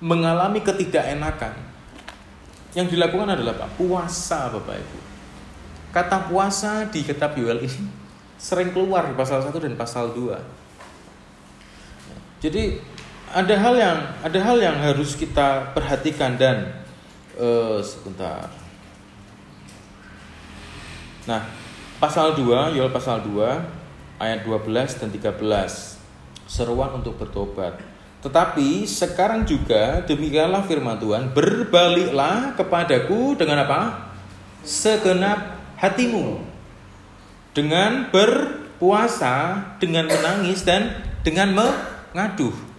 mengalami 0.00 0.64
ketidakenakan 0.64 1.54
yang 2.74 2.88
dilakukan 2.88 3.36
adalah 3.36 3.54
apa? 3.54 3.68
puasa 3.76 4.50
Bapak 4.50 4.76
Ibu. 4.80 4.98
Kata 5.90 6.30
puasa 6.30 6.86
di 6.88 7.02
kitab 7.02 7.36
Yoel 7.36 7.66
ini 7.66 7.86
sering 8.46 8.72
keluar 8.74 9.06
di 9.06 9.14
pasal 9.14 9.44
1 9.44 9.54
dan 9.60 9.74
pasal 9.76 10.16
2. 10.16 10.38
Jadi 12.40 12.80
ada 13.30 13.54
hal 13.54 13.74
yang 13.76 13.98
ada 14.26 14.38
hal 14.42 14.58
yang 14.58 14.74
harus 14.80 15.14
kita 15.14 15.70
perhatikan 15.76 16.34
dan 16.40 16.82
uh, 17.36 17.78
sebentar. 17.84 18.48
Nah, 21.28 21.44
pasal 22.00 22.32
2, 22.32 22.80
Yoel 22.80 22.88
pasal 22.88 23.20
2 23.20 24.16
ayat 24.16 24.40
12 24.42 24.96
dan 24.96 25.08
13. 25.12 26.00
Seruan 26.48 26.96
untuk 26.96 27.20
bertobat. 27.20 27.78
Tetapi 28.24 28.88
sekarang 28.88 29.44
juga 29.44 30.02
demikianlah 30.08 30.64
firman 30.64 30.96
Tuhan, 30.96 31.30
berbaliklah 31.36 32.56
kepadaku 32.56 33.36
dengan 33.36 33.68
apa? 33.68 34.10
Segenap 34.64 35.60
hatimu. 35.76 36.40
Dengan 37.52 38.08
berpuasa, 38.08 39.60
dengan 39.76 40.08
menangis 40.08 40.64
dan 40.64 41.00
dengan 41.20 41.52
mengaduh 41.52 42.69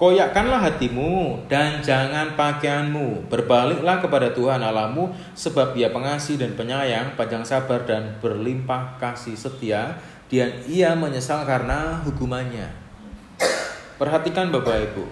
Koyakkanlah 0.00 0.64
hatimu 0.64 1.44
dan 1.44 1.84
jangan 1.84 2.32
pakaianmu. 2.32 3.28
Berbaliklah 3.28 4.00
kepada 4.00 4.32
Tuhan 4.32 4.64
Allahmu 4.64 5.12
sebab 5.36 5.76
Ia 5.76 5.92
pengasih 5.92 6.40
dan 6.40 6.56
penyayang, 6.56 7.20
panjang 7.20 7.44
sabar 7.44 7.84
dan 7.84 8.16
berlimpah 8.24 8.96
kasih 8.96 9.36
setia. 9.36 10.00
Dan 10.32 10.64
ia 10.70 10.96
menyesal 10.96 11.44
karena 11.44 12.00
hukumannya. 12.06 12.72
Perhatikan 14.00 14.48
Bapak 14.48 14.88
Ibu. 14.88 15.04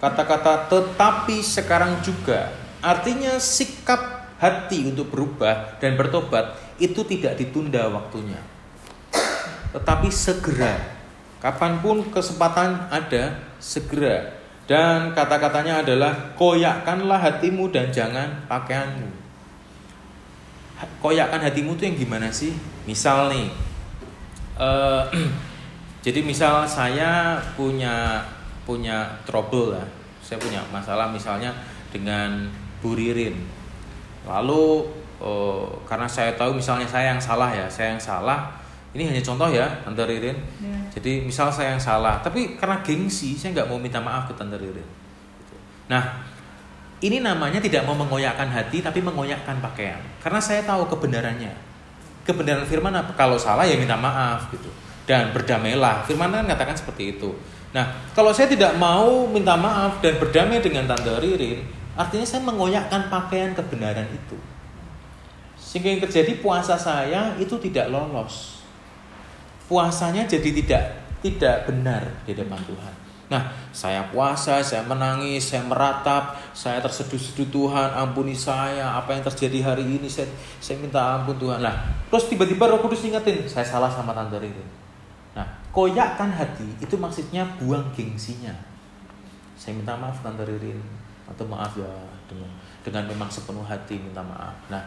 Kata-kata 0.00 0.72
tetapi 0.72 1.44
sekarang 1.44 2.00
juga 2.00 2.48
artinya 2.80 3.36
sikap 3.36 4.24
hati 4.40 4.88
untuk 4.88 5.12
berubah 5.12 5.76
dan 5.76 6.00
bertobat 6.00 6.56
itu 6.80 7.04
tidak 7.04 7.36
ditunda 7.36 7.92
waktunya. 7.92 8.40
Tetapi 9.76 10.08
segera 10.08 10.99
Kapan 11.40 11.80
pun 11.80 12.04
kesempatan 12.12 12.92
ada, 12.92 13.40
segera. 13.56 14.40
Dan 14.68 15.16
kata-katanya 15.16 15.82
adalah 15.82 16.36
koyakkanlah 16.36 17.18
hatimu 17.18 17.72
dan 17.72 17.90
jangan 17.90 18.44
pakaianmu. 18.46 19.08
Koyakkan 21.00 21.40
hatimu 21.42 21.74
itu 21.80 21.82
yang 21.88 21.96
gimana 21.96 22.28
sih? 22.30 22.52
Misal 22.84 23.32
nih, 23.32 23.48
uh, 24.60 25.08
jadi 26.04 26.20
misal 26.20 26.68
saya 26.68 27.40
punya 27.56 28.20
punya 28.68 29.08
trouble 29.24 29.74
lah, 29.74 29.86
saya 30.20 30.38
punya 30.38 30.60
masalah 30.68 31.08
misalnya 31.08 31.56
dengan 31.90 32.46
Bu 32.84 32.94
Ririn. 32.94 33.34
Lalu 34.28 34.86
uh, 35.18 35.66
karena 35.88 36.06
saya 36.06 36.36
tahu 36.36 36.60
misalnya 36.60 36.86
saya 36.86 37.16
yang 37.16 37.20
salah 37.20 37.50
ya, 37.50 37.66
saya 37.66 37.96
yang 37.96 38.02
salah, 38.02 38.59
ini 38.90 39.06
hanya 39.06 39.22
contoh 39.22 39.46
ya 39.46 39.70
Tante 39.86 40.02
Ririn. 40.02 40.34
Ya. 40.58 40.78
jadi 40.98 41.22
misal 41.22 41.46
saya 41.54 41.78
yang 41.78 41.82
salah 41.82 42.18
tapi 42.18 42.58
karena 42.58 42.82
gengsi 42.82 43.38
saya 43.38 43.54
nggak 43.54 43.68
mau 43.70 43.78
minta 43.78 44.02
maaf 44.02 44.26
ke 44.26 44.34
Tante 44.34 44.58
Ririn. 44.58 44.86
Nah 45.86 46.26
ini 47.00 47.22
namanya 47.22 47.62
tidak 47.62 47.86
mau 47.86 47.94
mengoyakkan 47.94 48.50
hati 48.50 48.82
tapi 48.82 48.98
mengoyakkan 48.98 49.62
pakaian. 49.62 50.02
Karena 50.18 50.42
saya 50.42 50.66
tahu 50.66 50.90
kebenarannya. 50.90 51.54
Kebenaran 52.26 52.66
firman 52.66 52.92
apa? 52.92 53.14
Kalau 53.14 53.38
salah 53.38 53.64
ya 53.64 53.78
minta 53.78 53.94
maaf 53.94 54.50
gitu. 54.50 54.68
Dan 55.06 55.30
berdamailah. 55.32 56.04
Firman 56.04 56.28
kan 56.28 56.44
katakan 56.50 56.74
seperti 56.74 57.16
itu. 57.16 57.30
Nah 57.70 57.94
kalau 58.10 58.34
saya 58.34 58.50
tidak 58.50 58.74
mau 58.74 59.30
minta 59.30 59.54
maaf 59.54 60.02
dan 60.02 60.18
berdamai 60.18 60.58
dengan 60.58 60.90
Tante 60.90 61.14
Ririn 61.22 61.62
artinya 61.94 62.26
saya 62.26 62.42
mengoyakkan 62.42 63.06
pakaian 63.06 63.54
kebenaran 63.54 64.10
itu. 64.10 64.34
Sehingga 65.54 65.94
yang 65.94 66.02
terjadi 66.02 66.42
puasa 66.42 66.74
saya 66.74 67.38
itu 67.38 67.54
tidak 67.62 67.86
lolos 67.86 68.59
puasanya 69.70 70.26
jadi 70.26 70.50
tidak 70.50 70.84
tidak 71.22 71.70
benar 71.70 72.02
di 72.26 72.34
depan 72.34 72.58
Tuhan. 72.66 72.94
Nah, 73.30 73.46
saya 73.70 74.02
puasa, 74.10 74.58
saya 74.58 74.82
menangis, 74.82 75.54
saya 75.54 75.62
meratap, 75.62 76.34
saya 76.50 76.82
terseduh-seduh 76.82 77.46
Tuhan, 77.46 77.94
ampuni 77.94 78.34
saya, 78.34 78.98
apa 78.98 79.14
yang 79.14 79.22
terjadi 79.22 79.70
hari 79.70 79.86
ini, 79.86 80.10
saya, 80.10 80.26
saya 80.58 80.82
minta 80.82 80.98
ampun 80.98 81.38
Tuhan. 81.38 81.62
Nah, 81.62 81.78
terus 82.10 82.26
tiba-tiba 82.26 82.66
Roh 82.66 82.82
Kudus 82.82 83.06
ingetin, 83.06 83.46
saya 83.46 83.62
salah 83.62 83.86
sama 83.86 84.10
tante 84.10 84.34
Ririn. 84.42 84.66
Nah, 85.38 85.46
koyakkan 85.70 86.34
hati 86.34 86.66
itu 86.82 86.98
maksudnya 86.98 87.46
buang 87.62 87.86
gengsinya. 87.94 88.50
Saya 89.54 89.78
minta 89.78 89.94
maaf 89.94 90.18
tante 90.26 90.42
Ririn, 90.42 90.82
atau 91.30 91.46
maaf 91.46 91.78
ya 91.78 91.86
dengan 92.26 92.50
dengan 92.82 93.06
memang 93.06 93.30
sepenuh 93.30 93.62
hati 93.62 93.94
minta 94.02 94.26
maaf. 94.26 94.58
Nah, 94.66 94.82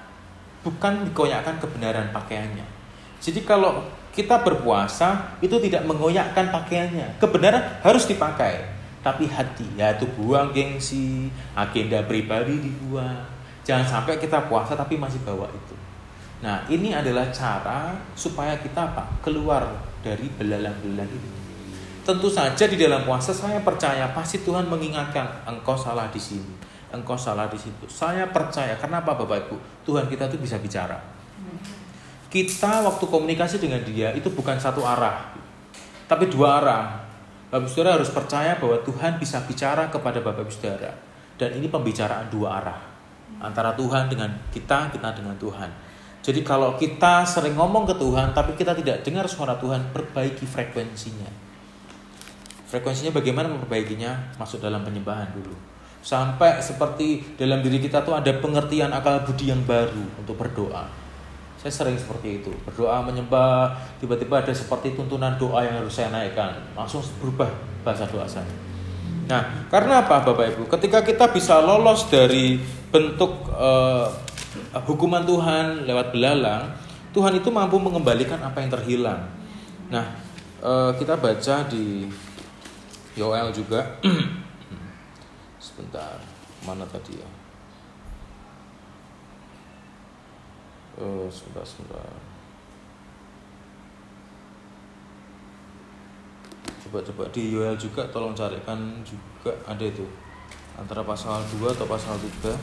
bukan 0.67 1.07
dikoyakkan 1.07 1.63
kebenaran 1.63 2.11
pakaiannya. 2.11 2.82
Jadi 3.23 3.47
kalau 3.47 3.87
kita 4.11 4.43
berpuasa 4.43 5.39
itu 5.39 5.55
tidak 5.63 5.87
mengoyakkan 5.87 6.51
pakaiannya. 6.51 7.23
Kebenaran 7.23 7.79
harus 7.79 8.03
dipakai, 8.03 8.67
tapi 8.99 9.31
hati 9.31 9.65
yaitu 9.79 10.03
buang 10.19 10.51
gengsi, 10.51 11.31
agenda 11.55 12.03
pribadi 12.03 12.59
dibuang. 12.59 13.23
Jangan 13.63 13.87
sampai 13.87 14.19
kita 14.19 14.51
puasa 14.51 14.75
tapi 14.75 14.99
masih 14.99 15.23
bawa 15.23 15.47
itu. 15.47 15.75
Nah, 16.43 16.67
ini 16.67 16.91
adalah 16.91 17.31
cara 17.31 17.95
supaya 18.11 18.59
kita 18.59 18.91
apa? 18.91 19.07
Keluar 19.23 19.63
dari 20.03 20.27
belalang-belalang 20.27 21.07
ini. 21.07 21.31
Tentu 22.03 22.27
saja 22.27 22.67
di 22.67 22.75
dalam 22.75 23.07
puasa 23.07 23.31
saya 23.31 23.63
percaya 23.63 24.11
pasti 24.11 24.43
Tuhan 24.43 24.67
mengingatkan 24.67 25.47
engkau 25.47 25.79
salah 25.79 26.11
di 26.11 26.19
sini, 26.19 26.51
engkau 26.91 27.15
salah 27.15 27.47
di 27.47 27.55
situ. 27.55 27.87
Saya 27.87 28.27
percaya 28.27 28.75
karena 28.75 28.99
apa 28.99 29.15
Bapak 29.15 29.47
Ibu? 29.47 29.55
Tuhan 29.87 30.11
kita 30.11 30.27
tuh 30.27 30.43
bisa 30.43 30.59
bicara 30.59 30.99
kita 32.33 32.81
waktu 32.81 33.05
komunikasi 33.05 33.61
dengan 33.61 33.85
dia 33.85 34.09
itu 34.17 34.25
bukan 34.33 34.57
satu 34.57 34.81
arah, 34.81 35.37
tapi 36.09 36.25
dua 36.33 36.57
arah. 36.57 36.83
Bapak 37.53 37.69
Saudara 37.69 38.01
harus 38.01 38.09
percaya 38.09 38.57
bahwa 38.57 38.81
Tuhan 38.81 39.21
bisa 39.21 39.37
bicara 39.45 39.85
kepada 39.93 40.17
Bapak 40.25 40.49
Saudara. 40.49 40.89
Dan 41.37 41.53
ini 41.61 41.69
pembicaraan 41.69 42.33
dua 42.33 42.57
arah. 42.57 42.81
Antara 43.37 43.77
Tuhan 43.77 44.09
dengan 44.09 44.33
kita, 44.49 44.89
kita 44.89 45.13
dengan 45.13 45.37
Tuhan. 45.37 45.69
Jadi 46.25 46.41
kalau 46.41 46.73
kita 46.73 47.21
sering 47.29 47.53
ngomong 47.53 47.85
ke 47.85 47.93
Tuhan, 48.01 48.33
tapi 48.33 48.57
kita 48.57 48.73
tidak 48.73 49.05
dengar 49.05 49.29
suara 49.29 49.53
Tuhan, 49.61 49.93
perbaiki 49.93 50.49
frekuensinya. 50.49 51.29
Frekuensinya 52.73 53.13
bagaimana 53.13 53.53
memperbaikinya? 53.53 54.41
Masuk 54.41 54.57
dalam 54.57 54.81
penyembahan 54.81 55.29
dulu. 55.37 55.53
Sampai 56.01 56.57
seperti 56.57 57.37
dalam 57.37 57.61
diri 57.61 57.77
kita 57.77 58.01
tuh 58.01 58.17
ada 58.17 58.33
pengertian 58.41 58.89
akal 58.89 59.21
budi 59.21 59.53
yang 59.53 59.61
baru 59.61 60.01
untuk 60.17 60.33
berdoa 60.41 61.02
saya 61.63 61.71
sering 61.87 61.95
seperti 61.95 62.43
itu, 62.43 62.51
berdoa 62.67 62.99
menyembah, 63.07 63.71
tiba-tiba 64.03 64.43
ada 64.43 64.51
seperti 64.51 64.99
tuntunan 64.99 65.39
doa 65.39 65.63
yang 65.63 65.79
harus 65.79 65.95
saya 65.95 66.11
naikkan, 66.11 66.59
langsung 66.75 66.99
berubah 67.23 67.47
bahasa 67.87 68.03
doa 68.11 68.27
saya. 68.27 68.51
Nah, 69.31 69.71
karena 69.71 70.03
apa 70.03 70.27
Bapak 70.27 70.59
Ibu? 70.59 70.63
Ketika 70.67 70.99
kita 70.99 71.31
bisa 71.31 71.63
lolos 71.63 72.11
dari 72.11 72.59
bentuk 72.91 73.47
uh, 73.55 74.11
hukuman 74.83 75.23
Tuhan 75.23 75.87
lewat 75.87 76.11
belalang, 76.11 76.75
Tuhan 77.15 77.39
itu 77.39 77.47
mampu 77.47 77.79
mengembalikan 77.79 78.43
apa 78.43 78.59
yang 78.59 78.67
terhilang. 78.67 79.23
Nah, 79.87 80.19
uh, 80.59 80.91
kita 80.99 81.15
baca 81.15 81.55
di 81.71 82.11
Yoel 83.15 83.55
juga. 83.55 84.03
Sebentar, 85.63 86.19
mana 86.67 86.83
tadi 86.91 87.15
ya? 87.15 87.42
Oh, 90.93 91.25
sebentar, 91.25 91.65
sebentar. 91.65 92.05
Coba-coba 96.85 97.25
di 97.33 97.49
Yoel 97.49 97.73
juga 97.73 98.05
tolong 98.13 98.37
carikan 98.37 99.01
juga 99.01 99.49
ada 99.65 99.81
itu 99.81 100.05
antara 100.77 101.01
pasal 101.01 101.41
2 101.57 101.73
atau 101.73 101.89
pasal 101.89 102.13
3 102.21 102.53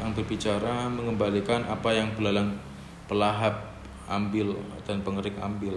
yang 0.00 0.16
berbicara 0.16 0.88
mengembalikan 0.88 1.64
apa 1.68 1.92
yang 1.92 2.08
belalang 2.16 2.56
pelahap 3.04 3.76
ambil 4.08 4.56
dan 4.88 5.04
pengerik 5.04 5.36
ambil. 5.36 5.76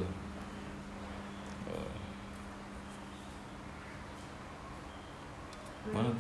Mana? 5.90 6.12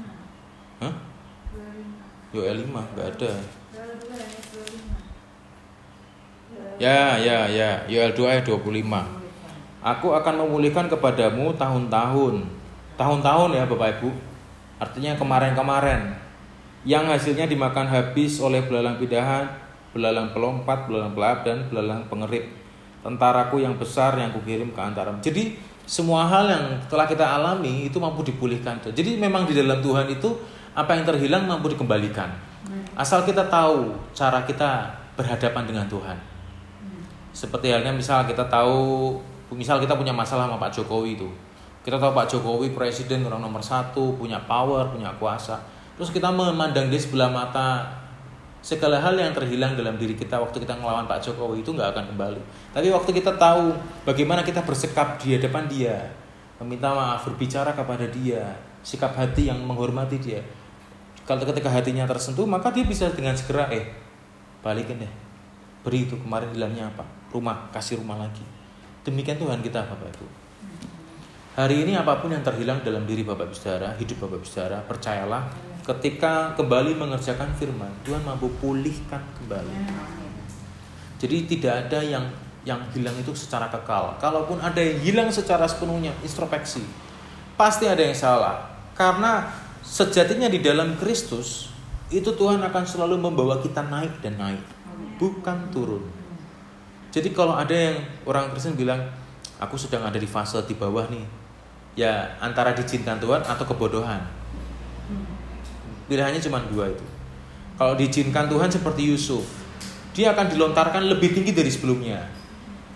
Hah? 0.81 0.93
Yoel 2.33 2.67
5 2.67 2.73
enggak 2.73 3.07
ada. 3.15 3.58
Ya, 6.79 7.19
ya, 7.19 7.43
ya. 7.51 7.83
Yoel 7.91 8.15
2 8.15 8.39
ayat 8.39 8.47
25. 8.47 9.03
Aku 9.83 10.15
akan 10.15 10.47
memulihkan 10.47 10.87
kepadamu 10.87 11.51
tahun-tahun. 11.59 12.47
Tahun-tahun 12.95 13.49
ya 13.51 13.67
Bapak 13.67 13.99
Ibu. 13.99 14.09
Artinya 14.79 15.19
kemarin-kemarin. 15.19 16.15
Yang 16.87 17.05
hasilnya 17.11 17.51
dimakan 17.51 17.83
habis 17.91 18.39
oleh 18.39 18.63
belalang 18.63 18.95
pidahan, 18.95 19.51
belalang 19.91 20.31
pelompat, 20.31 20.87
belalang 20.87 21.11
pelap, 21.11 21.43
dan 21.43 21.67
belalang 21.67 22.07
pengerit. 22.07 22.47
Tentaraku 23.03 23.59
yang 23.59 23.75
besar 23.75 24.15
yang 24.15 24.31
kukirim 24.31 24.71
ke 24.71 24.79
antara. 24.79 25.11
Jadi 25.19 25.59
semua 25.83 26.31
hal 26.31 26.47
yang 26.47 26.63
telah 26.87 27.11
kita 27.11 27.27
alami 27.27 27.91
itu 27.91 27.99
mampu 27.99 28.23
dipulihkan. 28.23 28.79
Jadi 28.79 29.19
memang 29.19 29.43
di 29.43 29.51
dalam 29.51 29.83
Tuhan 29.83 30.07
itu 30.07 30.31
apa 30.71 30.95
yang 30.95 31.03
terhilang 31.03 31.43
mampu 31.43 31.75
dikembalikan. 31.75 32.31
Asal 32.95 33.27
kita 33.27 33.51
tahu 33.51 33.99
cara 34.15 34.47
kita 34.47 34.95
berhadapan 35.19 35.63
dengan 35.67 35.87
Tuhan. 35.91 36.28
Seperti 37.39 37.71
halnya 37.71 37.95
misal 37.95 38.27
kita 38.27 38.43
tahu, 38.51 39.15
misal 39.55 39.79
kita 39.79 39.95
punya 39.95 40.11
masalah 40.11 40.43
sama 40.43 40.59
Pak 40.59 40.75
Jokowi 40.75 41.15
itu. 41.15 41.31
Kita 41.87 41.95
tahu 41.95 42.11
Pak 42.11 42.27
Jokowi 42.27 42.75
presiden 42.75 43.23
orang 43.23 43.39
nomor 43.39 43.63
satu, 43.63 44.11
punya 44.19 44.43
power, 44.43 44.91
punya 44.91 45.07
kuasa. 45.15 45.55
Terus 45.95 46.11
kita 46.11 46.35
memandang 46.35 46.91
dia 46.91 46.99
sebelah 46.99 47.31
mata, 47.31 47.87
segala 48.59 48.99
hal 48.99 49.15
yang 49.15 49.31
terhilang 49.31 49.79
dalam 49.79 49.95
diri 49.95 50.19
kita 50.19 50.35
waktu 50.35 50.59
kita 50.59 50.83
ngelawan 50.83 51.07
Pak 51.07 51.23
Jokowi 51.23 51.63
itu 51.63 51.71
nggak 51.71 51.95
akan 51.95 52.11
kembali. 52.11 52.41
Tapi 52.75 52.91
waktu 52.91 53.11
kita 53.23 53.31
tahu 53.39 53.71
bagaimana 54.03 54.43
kita 54.43 54.59
bersikap 54.67 55.15
di 55.23 55.39
hadapan 55.39 55.63
dia, 55.71 55.95
meminta 56.59 56.91
maaf, 56.91 57.23
berbicara 57.23 57.71
kepada 57.71 58.03
dia, 58.11 58.51
sikap 58.83 59.15
hati 59.15 59.47
yang 59.47 59.63
menghormati 59.63 60.19
dia. 60.19 60.43
Kalau 61.23 61.47
ketika 61.47 61.71
hatinya 61.71 62.03
tersentuh, 62.03 62.43
maka 62.43 62.67
dia 62.75 62.83
bisa 62.83 63.07
dengan 63.15 63.31
segera 63.39 63.71
eh 63.71 63.87
balikin 64.59 65.07
deh. 65.07 65.13
Beri 65.87 66.03
itu 66.03 66.19
kemarin 66.19 66.51
hilangnya 66.51 66.91
apa? 66.91 67.18
Rumah, 67.33 67.69
kasih 67.73 68.01
rumah 68.01 68.17
lagi. 68.17 68.43
Demikian 69.05 69.39
Tuhan 69.39 69.61
kita 69.63 69.85
Bapak 69.85 70.09
Ibu. 70.17 70.27
Hari 71.59 71.75
ini 71.83 71.97
apa 71.97 72.23
pun 72.23 72.31
yang 72.31 72.45
terhilang 72.45 72.79
dalam 72.85 73.03
diri 73.03 73.25
Bapak 73.25 73.51
Ibu 73.51 73.55
Saudara, 73.55 73.91
hidup 73.99 74.23
Bapak 74.23 74.43
Ibu 74.43 74.47
Saudara, 74.47 74.77
percayalah 74.85 75.49
ketika 75.83 76.53
kembali 76.53 76.95
mengerjakan 76.95 77.51
firman, 77.57 77.89
Tuhan 78.05 78.21
mampu 78.21 78.47
pulihkan 78.61 79.19
kembali. 79.41 79.73
Jadi 81.19 81.37
tidak 81.51 81.73
ada 81.89 81.99
yang 81.99 82.25
yang 82.67 82.79
hilang 82.91 83.15
itu 83.17 83.31
secara 83.33 83.71
kekal. 83.71 84.19
Kalaupun 84.19 84.59
ada 84.59 84.79
yang 84.79 84.99
hilang 84.99 85.29
secara 85.31 85.65
sepenuhnya, 85.65 86.11
introspeksi. 86.21 86.83
Pasti 87.55 87.87
ada 87.87 88.03
yang 88.03 88.15
salah. 88.15 88.67
Karena 88.95 89.47
sejatinya 89.83 90.51
di 90.51 90.59
dalam 90.59 90.95
Kristus, 90.99 91.71
itu 92.11 92.35
Tuhan 92.35 92.59
akan 92.59 92.83
selalu 92.83 93.15
membawa 93.19 93.59
kita 93.63 93.83
naik 93.87 94.19
dan 94.19 94.37
naik. 94.37 94.63
Bukan 95.17 95.71
turun. 95.71 96.18
Jadi 97.09 97.33
kalau 97.33 97.57
ada 97.57 97.73
yang 97.73 97.97
orang 98.25 98.53
Kristen 98.53 98.77
bilang, 98.77 99.01
aku 99.57 99.75
sedang 99.75 100.05
ada 100.05 100.17
di 100.17 100.29
fase 100.29 100.61
di 100.65 100.77
bawah 100.77 101.09
nih, 101.09 101.25
ya 101.97 102.37
antara 102.37 102.71
diizinkan 102.77 103.17
Tuhan 103.17 103.41
atau 103.41 103.65
kebodohan. 103.65 104.21
Pilihannya 106.05 106.41
cuma 106.41 106.61
dua 106.69 106.89
itu. 106.89 107.05
Kalau 107.77 107.93
diizinkan 107.97 108.45
Tuhan 108.45 108.69
seperti 108.69 109.09
Yusuf, 109.09 109.45
dia 110.13 110.35
akan 110.35 110.51
dilontarkan 110.51 111.05
lebih 111.09 111.33
tinggi 111.33 111.53
dari 111.55 111.69
sebelumnya. 111.71 112.27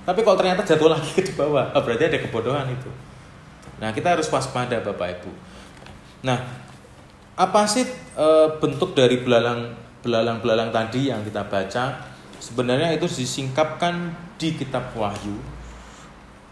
Tapi 0.03 0.19
kalau 0.21 0.35
ternyata 0.35 0.67
jatuh 0.67 0.91
lagi 0.91 1.23
ke 1.23 1.33
bawah, 1.33 1.71
oh, 1.71 1.81
berarti 1.81 2.11
ada 2.11 2.19
kebodohan 2.19 2.67
itu. 2.67 2.91
Nah 3.79 3.91
kita 3.95 4.15
harus 4.15 4.27
waspada 4.27 4.83
Bapak 4.83 5.19
Ibu. 5.19 5.31
Nah 6.27 6.39
apa 7.33 7.65
sih 7.65 7.83
e, 8.13 8.27
bentuk 8.61 8.93
dari 8.93 9.19
belalang 9.23 9.73
belalang 10.05 10.43
belalang 10.43 10.69
tadi 10.69 11.09
yang 11.09 11.23
kita 11.23 11.47
baca? 11.47 12.12
Sebenarnya 12.43 12.91
itu 12.91 13.07
disingkapkan 13.07 14.11
di 14.35 14.59
kitab 14.59 14.91
Wahyu. 14.99 15.39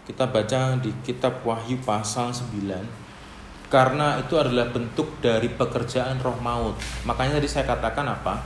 Kita 0.08 0.24
baca 0.24 0.80
di 0.80 0.88
kitab 1.04 1.44
Wahyu 1.44 1.84
pasal 1.84 2.32
9. 2.32 3.68
Karena 3.68 4.16
itu 4.16 4.40
adalah 4.40 4.72
bentuk 4.72 5.20
dari 5.20 5.52
pekerjaan 5.52 6.16
roh 6.24 6.40
maut. 6.40 6.80
Makanya 7.04 7.36
tadi 7.36 7.48
saya 7.48 7.68
katakan 7.68 8.08
apa? 8.08 8.40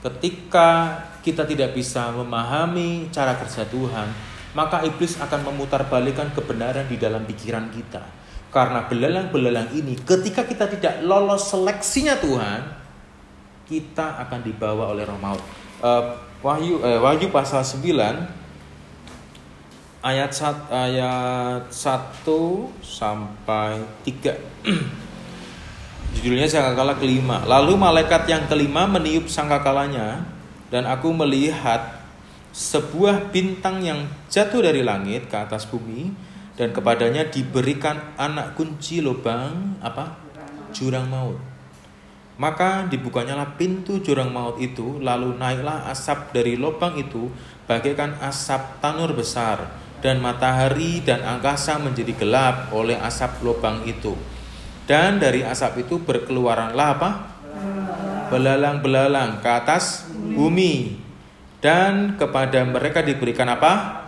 Ketika 0.00 0.96
kita 1.20 1.44
tidak 1.44 1.76
bisa 1.76 2.08
memahami 2.16 3.12
cara 3.12 3.36
kerja 3.36 3.68
Tuhan, 3.68 4.08
maka 4.56 4.80
iblis 4.88 5.20
akan 5.20 5.52
memutarbalikkan 5.52 6.32
kebenaran 6.32 6.88
di 6.88 6.96
dalam 6.96 7.28
pikiran 7.28 7.68
kita. 7.76 8.08
Karena 8.48 8.88
belalang-belalang 8.88 9.68
ini 9.76 10.00
ketika 10.00 10.48
kita 10.48 10.64
tidak 10.72 11.04
lolos 11.04 11.44
seleksinya 11.52 12.16
Tuhan, 12.16 12.60
kita 13.68 14.16
akan 14.24 14.40
dibawa 14.40 14.96
oleh 14.96 15.04
roh 15.04 15.20
maut. 15.20 15.44
Uh, 15.76 16.16
Wahyu 16.46 16.78
eh, 16.78 17.02
Wahyu 17.02 17.34
pasal 17.34 17.66
9 17.66 17.82
ayat 19.98 20.30
sat, 20.30 20.70
ayat 20.70 21.66
1 21.66 22.22
sampai 22.78 23.82
3. 24.06 24.38
Judulnya 26.14 26.46
sangkakala 26.46 26.94
kelima. 27.02 27.42
Lalu 27.42 27.74
malaikat 27.74 28.30
yang 28.30 28.46
kelima 28.46 28.86
meniup 28.86 29.26
sangkakalanya 29.26 30.22
dan 30.70 30.86
aku 30.86 31.10
melihat 31.10 31.98
sebuah 32.54 33.34
bintang 33.34 33.82
yang 33.82 34.06
jatuh 34.30 34.62
dari 34.62 34.86
langit 34.86 35.26
ke 35.26 35.36
atas 35.36 35.66
bumi 35.66 36.14
dan 36.54 36.70
kepadanya 36.70 37.26
diberikan 37.26 38.14
anak 38.14 38.54
kunci 38.54 39.02
lubang 39.02 39.82
apa? 39.82 40.22
jurang 40.70 41.10
maut. 41.10 41.40
Maka 42.36 42.84
dibukanyalah 42.92 43.56
pintu 43.56 44.04
jurang 44.04 44.28
maut 44.28 44.60
itu, 44.60 45.00
lalu 45.00 45.40
naiklah 45.40 45.88
asap 45.88 46.36
dari 46.36 46.52
lubang 46.60 46.92
itu, 47.00 47.32
bagaikan 47.64 48.12
asap 48.20 48.76
tanur 48.84 49.16
besar, 49.16 49.72
dan 50.04 50.20
matahari 50.20 51.00
dan 51.00 51.24
angkasa 51.24 51.80
menjadi 51.80 52.12
gelap 52.12 52.68
oleh 52.76 53.00
asap 53.00 53.40
lubang 53.40 53.80
itu. 53.88 54.12
Dan 54.84 55.16
dari 55.16 55.48
asap 55.48 55.88
itu 55.88 55.96
berkeluaranlah 55.96 56.88
apa? 57.00 57.10
Belalang-belalang 58.28 59.40
ke 59.40 59.48
atas 59.48 60.04
bumi. 60.12 61.02
Dan 61.56 62.20
kepada 62.20 62.62
mereka 62.68 63.00
diberikan 63.00 63.48
apa? 63.48 64.04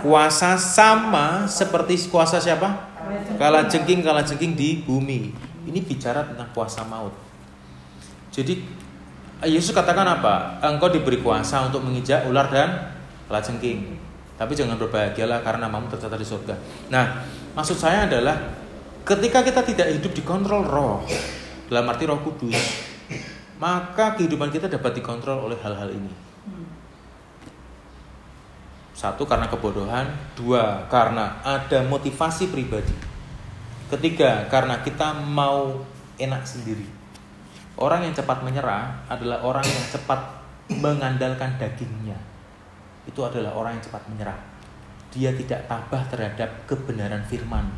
Kuasa 0.00 0.56
sama 0.56 1.44
seperti 1.44 2.08
kuasa 2.08 2.40
siapa? 2.40 2.88
Kala 3.36 3.68
jengking, 3.68 4.00
kala 4.00 4.24
jengking 4.24 4.56
di 4.56 4.80
bumi. 4.80 5.30
Ini 5.68 5.78
bicara 5.84 6.24
tentang 6.24 6.50
kuasa 6.56 6.82
maut. 6.82 7.25
Jadi 8.36 8.60
Yesus 9.48 9.72
katakan 9.72 10.04
apa? 10.04 10.60
Engkau 10.60 10.92
diberi 10.92 11.24
kuasa 11.24 11.64
untuk 11.64 11.80
menginjak 11.80 12.28
ular 12.28 12.52
dan 12.52 12.92
kalajengking. 13.32 13.96
Tapi 14.36 14.52
jangan 14.52 14.76
berbahagialah 14.76 15.40
karena 15.40 15.68
namamu 15.68 15.88
tercatat 15.88 16.20
di 16.20 16.28
surga. 16.28 16.54
Nah, 16.92 17.24
maksud 17.56 17.80
saya 17.80 18.04
adalah 18.04 18.36
ketika 19.08 19.40
kita 19.40 19.64
tidak 19.64 19.88
hidup 19.96 20.12
dikontrol 20.12 20.60
roh, 20.68 21.00
dalam 21.72 21.88
arti 21.88 22.04
roh 22.04 22.20
kudus, 22.20 22.56
maka 23.56 24.16
kehidupan 24.20 24.52
kita 24.52 24.68
dapat 24.68 25.00
dikontrol 25.00 25.48
oleh 25.48 25.56
hal-hal 25.64 25.88
ini. 25.88 26.12
Satu 28.96 29.28
karena 29.28 29.48
kebodohan, 29.48 30.08
dua 30.36 30.88
karena 30.88 31.40
ada 31.44 31.84
motivasi 31.84 32.48
pribadi. 32.48 32.96
Ketiga 33.92 34.48
karena 34.48 34.80
kita 34.80 35.12
mau 35.12 35.84
enak 36.16 36.42
sendiri. 36.48 36.95
Orang 37.76 38.04
yang 38.08 38.14
cepat 38.16 38.40
menyerah 38.40 39.04
adalah 39.06 39.44
orang 39.44 39.64
yang 39.64 39.84
cepat 39.92 40.20
mengandalkan 40.72 41.60
dagingnya. 41.60 42.16
Itu 43.04 43.22
adalah 43.22 43.52
orang 43.52 43.76
yang 43.76 43.84
cepat 43.84 44.02
menyerah. 44.08 44.38
Dia 45.12 45.32
tidak 45.36 45.68
tabah 45.68 46.02
terhadap 46.08 46.64
kebenaran 46.64 47.22
firman 47.28 47.68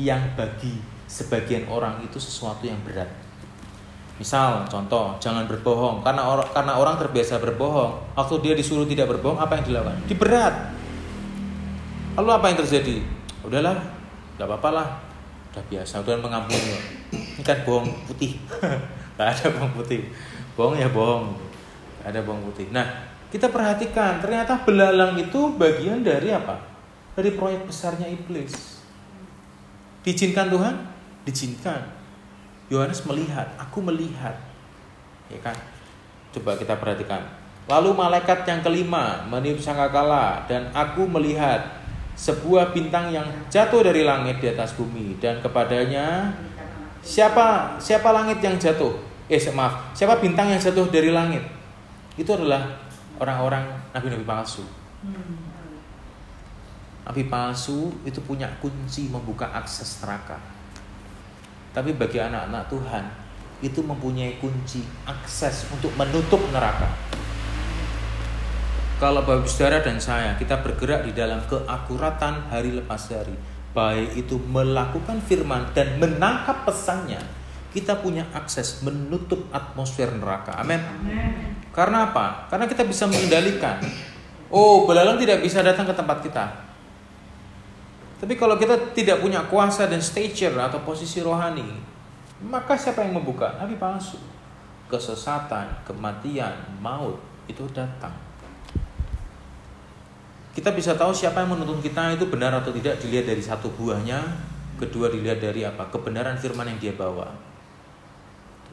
yang 0.00 0.20
bagi 0.34 0.80
sebagian 1.06 1.68
orang 1.68 2.00
itu 2.02 2.16
sesuatu 2.16 2.64
yang 2.64 2.80
berat. 2.82 3.08
Misal, 4.16 4.64
contoh, 4.70 5.18
jangan 5.20 5.44
berbohong 5.44 6.00
karena 6.00 6.22
orang 6.24 6.48
karena 6.54 6.72
orang 6.78 6.96
terbiasa 6.96 7.38
berbohong. 7.42 8.16
Waktu 8.16 8.34
dia 8.40 8.54
disuruh 8.56 8.88
tidak 8.88 9.10
berbohong, 9.10 9.38
apa 9.38 9.60
yang 9.60 9.64
dilakukan? 9.68 9.98
Diberat. 10.08 10.54
Lalu 12.14 12.30
apa 12.30 12.46
yang 12.50 12.58
terjadi? 12.62 12.96
udahlah 13.44 13.76
nggak 14.40 14.48
apa-apa 14.48 14.68
lah 14.72 14.88
udah 15.52 15.64
biasa 15.68 16.00
Tuhan 16.00 16.24
mengampuni 16.24 16.74
ini 17.12 17.42
kan 17.44 17.60
bohong 17.62 17.86
putih 18.08 18.40
nggak 19.14 19.28
ada 19.30 19.46
bohong 19.54 19.74
putih. 19.78 20.00
Bohong 20.54 20.76
ya 20.78 20.88
bohong. 20.90 21.34
Nggak 22.00 22.08
ada 22.10 22.20
bohong 22.22 22.42
putih. 22.50 22.66
Nah 22.70 22.86
kita 23.30 23.50
perhatikan 23.50 24.22
ternyata 24.22 24.62
belalang 24.62 25.18
itu 25.18 25.54
bagian 25.58 26.06
dari 26.06 26.30
apa? 26.30 26.60
Dari 27.18 27.34
proyek 27.34 27.66
besarnya 27.66 28.06
iblis. 28.10 28.82
Diizinkan 30.04 30.50
Tuhan? 30.50 30.74
Diizinkan. 31.26 31.82
Yohanes 32.68 33.02
melihat 33.06 33.48
aku 33.58 33.82
melihat. 33.82 34.36
Ya 35.32 35.38
kan? 35.40 35.56
Coba 36.34 36.58
kita 36.58 36.76
perhatikan. 36.76 37.22
Lalu 37.64 37.96
malaikat 37.96 38.44
yang 38.44 38.60
kelima 38.60 39.24
meniup 39.24 39.56
sangkakala 39.56 40.44
dan 40.44 40.68
aku 40.76 41.08
melihat 41.08 41.80
sebuah 42.14 42.70
bintang 42.70 43.10
yang 43.10 43.26
jatuh 43.50 43.82
dari 43.82 44.06
langit 44.06 44.38
di 44.38 44.52
atas 44.52 44.76
bumi 44.78 45.18
dan 45.18 45.42
kepadanya 45.42 46.30
siapa 47.04 47.76
siapa 47.76 48.08
langit 48.10 48.40
yang 48.40 48.56
jatuh? 48.56 48.96
Eh 49.28 49.40
maaf. 49.52 49.92
Siapa 49.92 50.18
bintang 50.18 50.48
yang 50.48 50.58
jatuh 50.60 50.88
dari 50.88 51.12
langit? 51.12 51.44
Itu 52.16 52.34
adalah 52.34 52.80
orang-orang 53.20 53.68
nabi-nabi 53.92 54.24
palsu. 54.24 54.64
Nabi 57.04 57.22
palsu 57.28 57.92
itu 58.08 58.20
punya 58.24 58.48
kunci 58.64 59.12
membuka 59.12 59.52
akses 59.52 60.00
neraka. 60.00 60.40
Tapi 61.76 61.92
bagi 61.92 62.16
anak-anak 62.16 62.64
Tuhan 62.72 63.04
itu 63.60 63.80
mempunyai 63.84 64.40
kunci 64.40 64.84
akses 65.04 65.68
untuk 65.72 65.92
menutup 65.96 66.40
neraka. 66.52 66.88
Kalau 69.02 69.26
Bapak 69.26 69.50
Saudara 69.50 69.82
dan 69.82 69.98
saya 69.98 70.38
kita 70.38 70.62
bergerak 70.62 71.04
di 71.04 71.12
dalam 71.12 71.42
keakuratan 71.44 72.48
hari 72.48 72.72
lepas 72.72 73.10
hari, 73.10 73.34
baik 73.74 74.14
itu 74.14 74.38
melakukan 74.38 75.18
firman 75.26 75.74
dan 75.74 75.98
menangkap 75.98 76.62
pesannya, 76.62 77.18
kita 77.74 77.98
punya 77.98 78.22
akses 78.30 78.86
menutup 78.86 79.50
atmosfer 79.50 80.06
neraka. 80.14 80.54
Amin. 80.62 80.78
Karena 81.74 82.14
apa? 82.14 82.46
Karena 82.46 82.70
kita 82.70 82.86
bisa 82.86 83.10
mengendalikan. 83.10 83.82
Oh, 84.54 84.86
belalang 84.86 85.18
tidak 85.18 85.42
bisa 85.42 85.58
datang 85.60 85.90
ke 85.90 85.94
tempat 85.98 86.22
kita. 86.22 86.44
Tapi 88.22 88.38
kalau 88.38 88.54
kita 88.54 88.94
tidak 88.94 89.18
punya 89.18 89.42
kuasa 89.50 89.90
dan 89.90 89.98
stature 89.98 90.54
atau 90.54 90.80
posisi 90.86 91.18
rohani, 91.18 91.66
maka 92.46 92.78
siapa 92.78 93.02
yang 93.02 93.18
membuka? 93.18 93.58
Nabi 93.58 93.74
palsu. 93.74 94.16
Kesesatan, 94.86 95.82
kematian, 95.82 96.54
maut 96.78 97.18
itu 97.50 97.66
datang. 97.74 98.23
Kita 100.54 100.70
bisa 100.70 100.94
tahu 100.94 101.10
siapa 101.10 101.42
yang 101.42 101.50
menuntun 101.50 101.82
kita 101.82 102.14
itu 102.14 102.30
benar 102.30 102.54
atau 102.54 102.70
tidak 102.70 103.02
dilihat 103.02 103.26
dari 103.26 103.42
satu 103.42 103.74
buahnya, 103.74 104.22
kedua 104.78 105.10
dilihat 105.10 105.42
dari 105.42 105.66
apa? 105.66 105.90
Kebenaran 105.90 106.38
firman 106.38 106.70
yang 106.70 106.78
dia 106.78 106.94
bawa. 106.94 107.26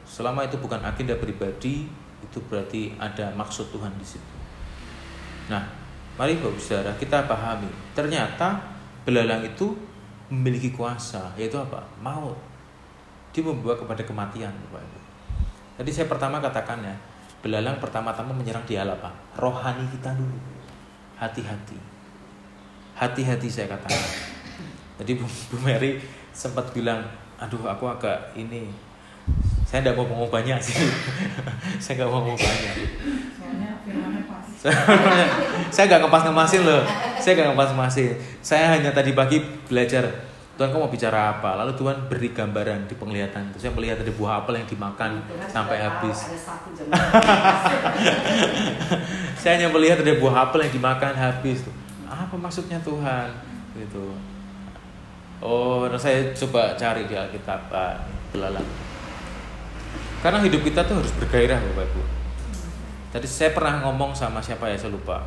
Selama 0.06 0.46
itu 0.46 0.62
bukan 0.62 0.78
agenda 0.78 1.18
pribadi, 1.18 1.90
itu 2.22 2.38
berarti 2.46 2.94
ada 3.02 3.34
maksud 3.34 3.74
Tuhan 3.74 3.90
di 3.98 4.06
situ. 4.06 4.34
Nah, 5.50 5.66
mari 6.14 6.38
Bapak 6.38 6.62
Saudara 6.62 6.94
kita 6.94 7.26
pahami, 7.26 7.66
ternyata 7.98 8.62
belalang 9.02 9.42
itu 9.42 9.74
memiliki 10.30 10.70
kuasa, 10.70 11.34
yaitu 11.34 11.58
apa? 11.58 11.82
Maut. 11.98 12.38
Dia 13.34 13.42
membawa 13.42 13.74
kepada 13.74 14.06
kematian, 14.06 14.54
Bapak 14.70 14.86
Ibu. 14.86 14.98
Tadi 15.82 15.90
saya 15.90 16.06
pertama 16.06 16.38
katakan 16.38 16.78
ya, 16.78 16.94
belalang 17.42 17.82
pertama-tama 17.82 18.30
menyerang 18.30 18.62
di 18.70 18.78
apa? 18.78 19.10
Rohani 19.34 19.90
kita 19.90 20.14
dulu 20.14 20.61
hati-hati. 21.22 21.78
Hati-hati 22.98 23.46
saya 23.46 23.70
katakan. 23.70 24.10
Tadi 24.98 25.14
Bu, 25.14 25.24
Bu 25.24 25.56
Mary 25.62 26.02
sempat 26.34 26.74
bilang, 26.74 27.06
aduh 27.38 27.62
aku 27.70 27.86
agak 27.86 28.34
ini, 28.34 28.66
saya 29.62 29.86
tidak 29.86 30.02
mau 30.02 30.06
ngomong 30.10 30.30
banyak 30.34 30.58
sih. 30.58 30.74
saya 31.82 32.02
nggak 32.02 32.10
mau 32.10 32.26
ngomong 32.26 32.38
banyak. 32.38 32.74
saya 35.74 35.84
nggak 35.90 36.00
ngepas 36.06 36.22
ngemasin 36.26 36.62
loh. 36.66 36.82
Saya 37.18 37.32
nggak 37.38 37.48
ngepas 37.54 37.70
ngemasin. 37.74 38.10
Saya 38.42 38.64
hanya 38.78 38.90
tadi 38.90 39.14
pagi 39.14 39.38
belajar 39.66 40.31
Tuhan 40.52 40.68
kamu 40.68 40.84
mau 40.84 40.92
bicara 40.92 41.32
apa? 41.32 41.56
Lalu 41.64 41.72
Tuhan 41.80 41.96
beri 42.12 42.28
gambaran 42.36 42.84
di 42.84 42.94
penglihatan. 43.00 43.56
Terus 43.56 43.62
saya 43.64 43.72
melihat 43.72 44.04
ada 44.04 44.12
buah 44.12 44.44
apel 44.44 44.60
yang 44.60 44.68
dimakan 44.68 45.24
sampai 45.48 45.80
habis. 45.80 46.28
saya 49.40 49.52
hanya 49.56 49.72
melihat 49.72 50.04
ada 50.04 50.12
buah 50.20 50.48
apel 50.48 50.68
yang 50.68 50.72
dimakan 50.76 51.16
habis. 51.16 51.64
Apa 52.04 52.36
maksudnya 52.36 52.76
Tuhan? 52.84 53.32
Gitu. 53.72 54.12
Oh, 55.40 55.88
nah 55.88 55.96
saya 55.96 56.30
coba 56.36 56.76
cari 56.76 57.08
di 57.08 57.16
Alkitab 57.16 57.72
belalang. 58.30 58.68
Karena 60.22 60.38
hidup 60.38 60.62
kita 60.62 60.86
tuh 60.86 61.02
harus 61.02 61.10
bergairah, 61.18 61.58
Bapak 61.58 61.90
Ibu. 61.90 62.02
Tadi 63.10 63.26
saya 63.26 63.50
pernah 63.50 63.82
ngomong 63.82 64.14
sama 64.14 64.38
siapa 64.38 64.70
ya, 64.70 64.78
saya 64.78 64.94
lupa. 64.94 65.18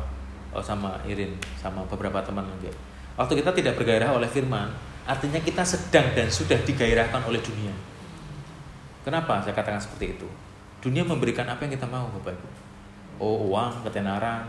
Oh, 0.56 0.64
sama 0.64 0.96
Irin, 1.04 1.36
sama 1.58 1.84
beberapa 1.84 2.22
teman 2.24 2.48
lagi. 2.48 2.72
Waktu 3.18 3.44
kita 3.44 3.52
tidak 3.52 3.76
bergairah 3.76 4.16
oleh 4.16 4.24
firman, 4.24 4.72
artinya 5.06 5.40
kita 5.40 5.62
sedang 5.62 6.12
dan 6.12 6.28
sudah 6.28 6.58
digairahkan 6.66 7.22
oleh 7.24 7.38
dunia. 7.40 7.72
Kenapa 9.06 9.38
saya 9.40 9.54
katakan 9.54 9.78
seperti 9.78 10.18
itu? 10.18 10.28
Dunia 10.82 11.06
memberikan 11.06 11.46
apa 11.46 11.62
yang 11.64 11.72
kita 11.78 11.86
mau, 11.86 12.10
Bapak 12.10 12.34
Ibu 12.34 12.66
oh 13.20 13.52
uang, 13.52 13.84
ketenaran, 13.84 14.44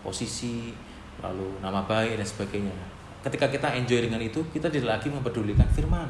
posisi, 0.00 0.72
lalu 1.20 1.60
nama 1.60 1.84
baik 1.84 2.16
dan 2.20 2.26
sebagainya. 2.26 2.76
Ketika 3.20 3.50
kita 3.50 3.68
enjoy 3.76 4.08
dengan 4.08 4.22
itu, 4.22 4.40
kita 4.54 4.72
tidak 4.72 4.98
lagi 4.98 5.08
mempedulikan 5.12 5.66
firman. 5.74 6.08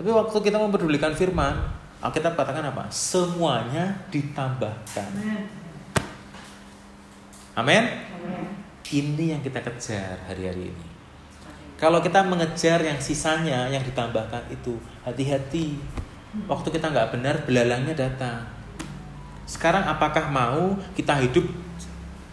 Tapi 0.00 0.10
waktu 0.10 0.36
kita 0.42 0.58
mempedulikan 0.58 1.12
firman, 1.14 1.54
Alkitab 2.02 2.34
katakan 2.34 2.66
apa? 2.66 2.90
Semuanya 2.90 3.94
ditambahkan. 4.10 5.10
Amin. 7.54 7.84
Ini 8.92 9.24
yang 9.36 9.40
kita 9.44 9.62
kejar 9.62 10.18
hari-hari 10.26 10.72
ini. 10.72 10.91
Kalau 11.82 11.98
kita 11.98 12.22
mengejar 12.22 12.78
yang 12.78 13.02
sisanya, 13.02 13.66
yang 13.66 13.82
ditambahkan 13.82 14.46
itu, 14.54 14.78
hati-hati. 15.02 15.74
Waktu 16.46 16.70
kita 16.70 16.94
nggak 16.94 17.18
benar, 17.18 17.42
belalangnya 17.42 18.06
datang 18.06 18.62
sekarang 19.52 19.84
apakah 19.84 20.32
mau 20.32 20.72
kita 20.96 21.18
hidup 21.20 21.44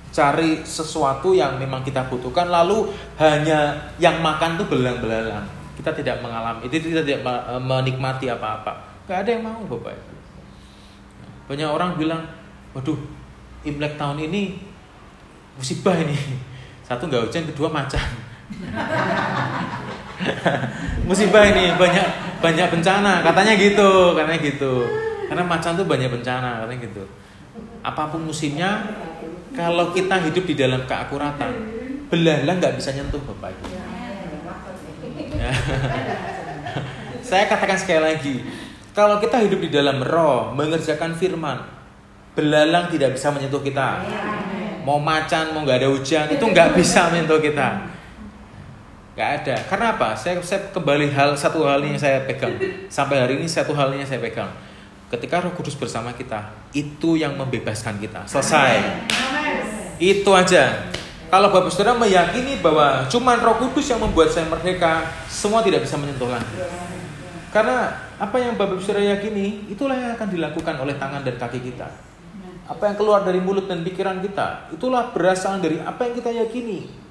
cari 0.09 0.63
sesuatu 0.63 1.35
yang 1.35 1.59
memang 1.59 1.83
kita 1.83 2.07
butuhkan 2.07 2.47
lalu 2.49 2.89
hanya 3.19 3.75
yang 3.99 4.23
makan 4.23 4.55
tuh 4.55 4.65
belang-belalang. 4.71 5.43
Kita 5.75 5.91
tidak 5.91 6.23
mengalami 6.23 6.67
itu 6.71 6.79
kita 6.79 7.03
tidak 7.03 7.21
menikmati 7.59 8.31
apa-apa. 8.31 9.03
Gak 9.03 9.27
ada 9.27 9.29
yang 9.35 9.43
mau 9.43 9.59
Bapak 9.67 9.95
Ibu. 9.95 10.15
Banyak 11.51 11.69
orang 11.69 11.99
bilang, 11.99 12.23
"Waduh, 12.71 12.99
Imlek 13.67 13.99
tahun 13.99 14.31
ini 14.31 14.59
musibah 15.59 15.97
ini." 15.99 16.15
Satu 16.88 17.05
nggak 17.05 17.29
hujan, 17.29 17.45
kedua 17.51 17.69
macan. 17.69 18.29
musibah 21.07 21.47
ini 21.47 21.71
banyak 21.79 22.07
banyak 22.43 22.67
bencana 22.69 23.23
katanya 23.23 23.53
gitu 23.55 24.13
katanya 24.13 24.39
gitu 24.43 24.73
karena 25.29 25.45
macan 25.45 25.77
tuh 25.77 25.85
banyak 25.85 26.09
bencana 26.09 26.65
katanya 26.65 26.89
gitu. 26.89 27.03
Apa 27.85 28.09
pun 28.09 28.25
musimnya, 28.25 28.81
kalau 29.53 29.93
kita 29.93 30.17
hidup 30.25 30.43
di 30.49 30.57
dalam 30.57 30.89
keakuratan, 30.89 31.53
belalang 32.09 32.57
nggak 32.57 32.81
bisa 32.81 32.97
nyentuh 32.97 33.21
bapak 33.21 33.53
ibu. 33.53 33.65
Ya. 35.38 35.39
Saya 37.29 37.45
katakan 37.45 37.77
sekali 37.77 38.01
lagi, 38.01 38.35
kalau 38.97 39.21
kita 39.21 39.38
hidup 39.45 39.62
di 39.62 39.69
dalam 39.69 40.01
roh, 40.01 40.49
mengerjakan 40.57 41.13
firman, 41.13 41.62
belalang 42.33 42.89
tidak 42.89 43.13
bisa 43.13 43.29
menyentuh 43.29 43.62
kita. 43.62 44.01
Mau 44.81 44.97
macan, 44.97 45.53
mau 45.53 45.62
nggak 45.62 45.85
ada 45.85 45.89
hujan, 45.93 46.25
itu 46.33 46.41
nggak 46.41 46.73
bisa 46.73 47.13
menyentuh 47.13 47.38
kita. 47.38 47.85
Nggak 49.19 49.32
ada. 49.43 49.55
Karena 49.67 49.86
apa? 49.99 50.15
Saya, 50.15 50.39
saya 50.39 50.71
kembali 50.71 51.12
hal 51.12 51.36
satu 51.36 51.67
hal 51.67 51.84
yang 51.84 51.99
saya 51.99 52.23
pegang. 52.23 52.55
Sampai 52.88 53.19
hari 53.19 53.36
ini 53.36 53.51
satu 53.51 53.75
hal 53.75 53.91
yang 53.91 54.08
saya 54.08 54.23
pegang 54.23 54.47
Ketika 55.12 55.43
Roh 55.43 55.51
Kudus 55.51 55.75
bersama 55.75 56.15
kita, 56.15 56.55
itu 56.71 57.19
yang 57.19 57.36
membebaskan 57.36 57.99
kita. 57.99 58.23
Selesai. 58.23 58.79
Itu 59.99 60.32
aja. 60.32 60.88
Kalau 61.27 61.51
Bapak 61.51 61.67
Saudara 61.67 61.99
meyakini 61.99 62.63
bahwa 62.63 63.03
cuma 63.12 63.36
Roh 63.36 63.60
Kudus 63.60 63.91
yang 63.91 63.99
membuat 63.99 64.32
saya 64.32 64.47
merdeka, 64.47 65.03
semua 65.27 65.60
tidak 65.67 65.84
bisa 65.84 65.99
menyentuh 65.99 66.32
lagi. 66.32 66.55
Karena 67.51 67.91
apa 68.15 68.38
yang 68.39 68.55
Bapak 68.55 68.79
Saudara 68.79 69.03
yakini, 69.19 69.67
itulah 69.67 69.99
yang 69.99 70.15
akan 70.15 70.32
dilakukan 70.32 70.79
oleh 70.79 70.95
tangan 70.95 71.27
dan 71.27 71.36
kaki 71.36 71.60
kita. 71.60 71.91
Apa 72.71 72.93
yang 72.93 72.95
keluar 72.95 73.27
dari 73.27 73.43
mulut 73.43 73.67
dan 73.67 73.84
pikiran 73.84 74.23
kita, 74.23 74.71
itulah 74.71 75.12
berasal 75.12 75.60
dari 75.60 75.82
apa 75.84 76.08
yang 76.08 76.13
kita 76.15 76.32
yakini. 76.32 77.09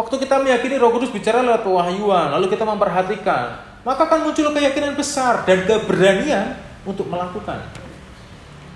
Waktu 0.00 0.16
kita 0.16 0.40
meyakini 0.40 0.80
Roh 0.80 0.96
Kudus 0.96 1.12
bicara 1.12 1.44
lewat 1.44 1.60
pewahyuan, 1.60 2.32
lalu 2.32 2.48
kita 2.48 2.64
memperhatikan, 2.64 3.60
maka 3.84 4.08
akan 4.08 4.32
muncul 4.32 4.48
keyakinan 4.48 4.96
besar 4.96 5.44
dan 5.44 5.68
keberanian 5.68 6.56
untuk 6.88 7.04
melakukan. 7.04 7.60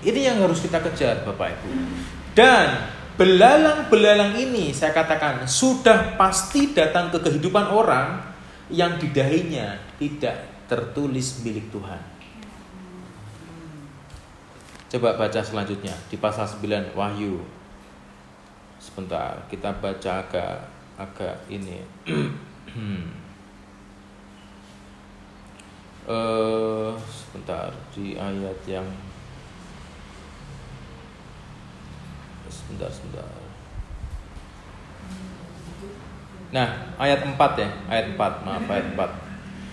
Ini 0.04 0.20
yang 0.20 0.44
harus 0.44 0.60
kita 0.60 0.84
kejar 0.84 1.24
Bapak 1.24 1.56
Ibu. 1.56 1.68
Dan 2.36 2.92
belalang-belalang 3.16 4.36
ini 4.36 4.76
saya 4.76 4.92
katakan 4.92 5.48
sudah 5.48 6.12
pasti 6.20 6.76
datang 6.76 7.08
ke 7.08 7.16
kehidupan 7.24 7.72
orang 7.72 8.20
yang 8.68 9.00
di 9.00 9.08
dahinya 9.08 9.80
tidak 9.96 10.68
tertulis 10.68 11.40
milik 11.40 11.72
Tuhan. 11.72 12.04
Coba 14.92 15.16
baca 15.16 15.40
selanjutnya 15.40 15.96
di 16.12 16.20
pasal 16.20 16.44
9 16.52 16.92
Wahyu. 16.92 17.40
Sebentar, 18.76 19.48
kita 19.48 19.72
baca 19.80 20.12
agak 20.20 20.73
agak 20.94 21.36
ini. 21.50 21.82
uh, 26.06 26.94
sebentar 27.18 27.70
di 27.90 28.14
ayat 28.14 28.58
yang 28.68 28.86
sebentar 32.48 32.86
sebentar 32.86 33.26
Nah, 36.54 36.70
ayat 37.02 37.18
4 37.26 37.34
ya, 37.58 37.66
ayat 37.90 38.14
4, 38.14 38.46
maaf 38.46 38.62
ayat 38.70 38.86
4. 38.94 39.10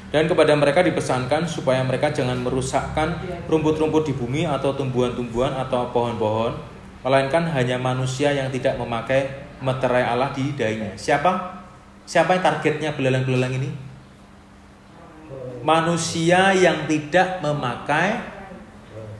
Dan 0.09 0.25
kepada 0.25 0.57
mereka 0.57 0.81
dipesankan 0.81 1.45
supaya 1.45 1.85
mereka 1.85 2.09
jangan 2.09 2.41
merusakkan 2.41 3.21
rumput-rumput 3.45 4.09
di 4.09 4.17
bumi 4.17 4.49
atau 4.49 4.73
tumbuhan-tumbuhan 4.73 5.53
atau 5.61 5.93
pohon-pohon, 5.93 6.57
melainkan 7.05 7.45
hanya 7.53 7.77
manusia 7.77 8.33
yang 8.33 8.49
tidak 8.49 8.81
memakai 8.81 9.40
meterai 9.61 10.03
Allah 10.03 10.33
di 10.33 10.51
dahinya. 10.57 10.97
Siapa? 10.97 11.61
Siapa 12.03 12.35
yang 12.35 12.43
targetnya 12.43 12.91
belalang-belalang 12.97 13.53
ini? 13.55 13.69
Manusia 15.61 16.51
yang 16.57 16.89
tidak 16.89 17.39
memakai 17.39 18.17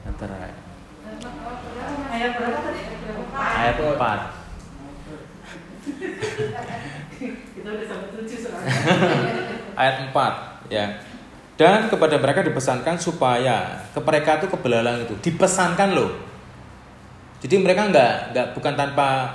meterai. 0.04 0.51
Ayat 2.12 2.32
berapa 2.36 2.60
tadi? 2.65 2.82
Ayat 3.38 3.77
4. 3.77 4.41
Ayat 9.77 9.95
4 10.10 10.73
ya. 10.73 10.86
Dan 11.62 11.93
kepada 11.93 12.17
mereka 12.17 12.41
dipesankan 12.41 12.97
supaya 12.97 13.86
ke 13.93 14.01
mereka 14.01 14.41
itu 14.41 14.49
ke 14.49 14.58
belalang 14.58 15.06
itu 15.06 15.13
dipesankan 15.21 15.93
loh. 15.93 16.10
Jadi 17.38 17.62
mereka 17.62 17.86
nggak 17.89 18.34
nggak 18.34 18.47
bukan 18.58 18.73
tanpa 18.73 19.30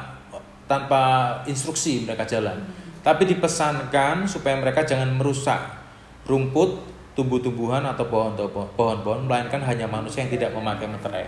tanpa 0.66 1.02
instruksi 1.46 2.02
mereka 2.02 2.26
jalan, 2.26 2.58
tapi 3.06 3.26
dipesankan 3.26 4.26
supaya 4.26 4.58
mereka 4.58 4.82
jangan 4.82 5.14
merusak 5.14 5.58
rumput, 6.26 6.82
tumbuh-tumbuhan 7.14 7.86
atau 7.86 8.10
pohon-pohon, 8.74 9.30
melainkan 9.30 9.62
hanya 9.62 9.86
manusia 9.86 10.26
yang 10.26 10.32
tidak 10.34 10.50
memakai 10.52 10.90
meterai. 10.90 11.26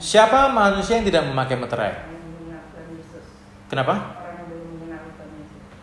Siapa 0.00 0.50
manusia 0.50 0.98
yang 0.98 1.06
tidak 1.06 1.24
memakai 1.28 1.56
meterai? 1.56 1.94
Kenapa? 3.70 4.24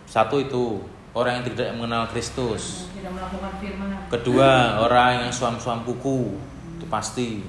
Satu 0.10 0.44
itu 0.44 0.84
orang 1.16 1.40
yang 1.40 1.46
tidak 1.48 1.72
mengenal 1.78 2.10
Kristus. 2.12 2.92
Kedua 4.12 4.82
orang 4.84 5.26
yang 5.26 5.32
suam-suam 5.32 5.88
kuku 5.88 6.36
itu 6.78 6.86
pasti. 6.92 7.48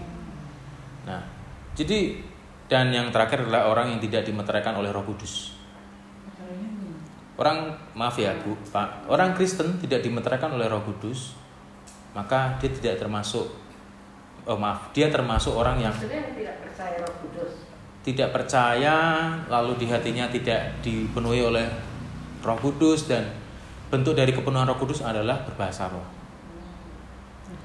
Nah, 1.02 1.26
jadi 1.74 2.22
dan 2.70 2.92
yang 2.94 3.11
terakhir 3.11 3.46
adalah 3.46 3.70
orang 3.70 3.96
yang 3.96 4.01
tidak 4.03 4.27
dimeteraikan 4.27 4.75
oleh 4.79 4.90
Roh 4.90 5.05
Kudus. 5.07 5.55
Orang 7.33 7.75
maaf 7.96 8.14
ya 8.20 8.37
Bu, 8.44 8.55
Pak, 8.70 9.09
orang 9.09 9.33
Kristen 9.33 9.81
tidak 9.81 10.05
dimeteraikan 10.05 10.53
oleh 10.53 10.68
Roh 10.68 10.85
Kudus, 10.85 11.35
maka 12.12 12.61
dia 12.61 12.70
tidak 12.70 13.03
termasuk 13.03 13.48
oh 14.46 14.59
maaf, 14.59 14.92
dia 14.94 15.09
termasuk 15.09 15.55
orang 15.57 15.81
yang 15.81 15.94
tidak 15.96 16.61
percaya 16.62 17.03
Roh 17.03 17.14
Kudus. 17.25 17.53
Tidak 18.03 18.29
percaya 18.35 18.96
lalu 19.46 19.79
di 19.79 19.87
hatinya 19.87 20.27
tidak 20.27 20.83
dipenuhi 20.83 21.40
oleh 21.42 21.66
Roh 22.42 22.59
Kudus 22.59 23.07
dan 23.07 23.31
bentuk 23.88 24.14
dari 24.14 24.31
kepenuhan 24.31 24.68
Roh 24.68 24.79
Kudus 24.79 25.03
adalah 25.03 25.42
berbahasa 25.46 25.88
roh. 25.90 26.21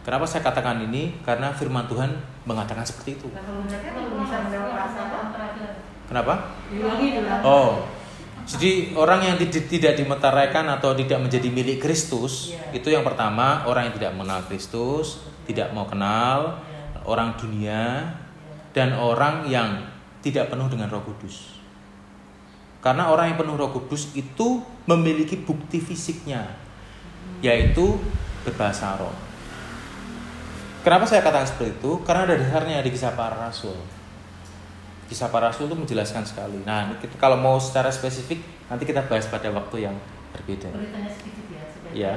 Kenapa 0.07 0.23
saya 0.23 0.39
katakan 0.39 0.79
ini? 0.87 1.19
Karena 1.19 1.51
firman 1.51 1.83
Tuhan 1.83 2.07
mengatakan 2.47 2.87
seperti 2.87 3.19
itu. 3.19 3.27
Kenapa? 6.07 6.33
Oh, 7.43 7.83
jadi 8.47 8.95
orang 8.95 9.27
yang 9.27 9.35
tidak 9.43 9.99
dimeteraikan 9.99 10.63
atau 10.71 10.95
tidak 10.95 11.19
menjadi 11.19 11.51
milik 11.51 11.83
Kristus 11.83 12.55
iya. 12.55 12.71
itu 12.71 12.87
yang 12.87 13.03
pertama 13.03 13.67
orang 13.67 13.91
yang 13.91 13.99
tidak 13.99 14.15
mengenal 14.15 14.47
Kristus, 14.47 15.19
tidak 15.43 15.75
mau 15.75 15.83
kenal 15.83 16.63
orang 17.03 17.35
dunia 17.35 18.07
dan 18.71 18.95
orang 18.95 19.51
yang 19.51 19.91
tidak 20.23 20.47
penuh 20.47 20.71
dengan 20.71 20.87
Roh 20.87 21.03
Kudus. 21.03 21.59
Karena 22.79 23.11
orang 23.11 23.35
yang 23.35 23.37
penuh 23.43 23.59
Roh 23.59 23.75
Kudus 23.75 24.15
itu 24.15 24.63
memiliki 24.87 25.35
bukti 25.35 25.83
fisiknya, 25.83 26.47
yaitu 27.43 27.99
berbahasa 28.47 28.95
roh. 28.95 29.26
Kenapa 30.87 31.03
saya 31.03 31.19
katakan 31.19 31.43
seperti 31.43 31.83
itu? 31.83 31.91
Karena 32.07 32.23
ada 32.23 32.39
dasarnya 32.39 32.79
di 32.79 32.95
kisah 32.95 33.11
para 33.11 33.35
rasul. 33.35 33.75
Kisah 35.11 35.27
para 35.27 35.51
rasul 35.51 35.67
itu 35.67 35.75
menjelaskan 35.75 36.23
sekali. 36.23 36.63
Nah, 36.63 36.95
kita, 37.03 37.19
kalau 37.19 37.35
mau 37.35 37.59
secara 37.59 37.91
spesifik, 37.91 38.39
nanti 38.71 38.87
kita 38.87 39.03
bahas 39.03 39.27
pada 39.27 39.51
waktu 39.51 39.83
yang 39.83 39.95
berbeda. 40.31 40.71
Beritanya 40.71 41.11
sedikit 41.11 41.43
ya. 41.51 41.63
Ya. 41.91 42.13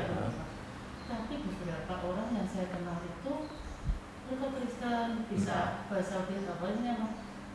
Tapi 1.10 1.34
beberapa 1.50 1.98
orang 2.14 2.30
yang 2.30 2.46
saya 2.46 2.70
kenal 2.70 3.02
itu 3.02 3.50
mereka 4.30 4.46
Kristen 4.54 5.26
bisa 5.26 5.82
bahasa 5.90 6.22
apa 6.22 6.30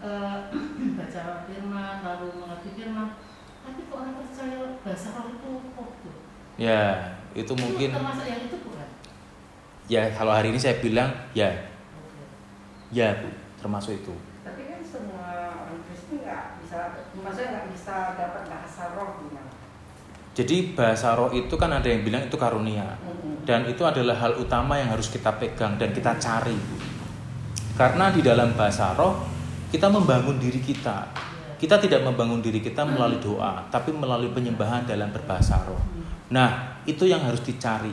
uh, 0.04 0.52
baca 1.00 1.24
firman 1.48 1.96
lalu 2.04 2.28
mengerti 2.44 2.70
firman 2.76 3.16
tapi 3.64 3.88
kok 3.88 3.98
orang 4.04 4.20
percaya 4.20 4.60
bahasa 4.84 5.08
roh 5.16 5.28
itu 5.32 5.52
kok 5.74 5.90
ya 6.60 6.84
itu 7.32 7.54
mungkin 7.56 7.90
itu 7.90 7.98
termasuk 7.98 8.28
yang 8.28 8.42
itu 8.52 8.58
ya 9.92 10.10
kalau 10.14 10.34
hari 10.34 10.54
ini 10.54 10.60
saya 10.60 10.82
bilang 10.82 11.12
ya 11.38 11.52
ya 12.90 13.16
bu 13.22 13.30
termasuk 13.62 13.98
itu 14.02 14.16
tapi 14.42 14.62
kan 14.70 14.82
semua 14.82 15.26
orang 15.66 15.82
Kristen 15.90 16.22
nggak 16.22 16.44
bisa 16.64 16.78
maksudnya 17.18 17.50
nggak 17.60 17.68
bisa 17.74 17.96
dapat 18.18 18.44
bahasa 18.50 18.84
roh 18.98 19.10
gimana 19.22 19.52
jadi 20.36 20.58
bahasa 20.76 21.08
roh 21.16 21.30
itu 21.32 21.56
kan 21.56 21.72
ada 21.72 21.88
yang 21.88 22.02
bilang 22.04 22.28
itu 22.28 22.38
karunia 22.38 22.98
mm-hmm. 23.00 23.48
dan 23.48 23.66
itu 23.70 23.84
adalah 23.86 24.18
hal 24.20 24.36
utama 24.38 24.78
yang 24.78 24.92
harus 24.92 25.08
kita 25.08 25.34
pegang 25.38 25.78
dan 25.78 25.96
kita 25.96 26.18
cari 26.18 26.58
karena 27.76 28.08
di 28.16 28.24
dalam 28.24 28.56
bahasa 28.56 28.96
roh 28.96 29.36
kita 29.76 29.92
membangun 29.92 30.40
diri 30.40 30.64
kita. 30.64 31.12
Kita 31.60 31.76
tidak 31.76 32.08
membangun 32.08 32.40
diri 32.40 32.64
kita 32.64 32.88
melalui 32.88 33.20
doa, 33.20 33.68
tapi 33.68 33.92
melalui 33.92 34.32
penyembahan 34.32 34.88
dalam 34.88 35.12
berbahasa 35.12 35.60
roh. 35.68 35.80
Nah, 36.32 36.80
itu 36.88 37.04
yang 37.04 37.20
harus 37.24 37.44
dicari. 37.44 37.92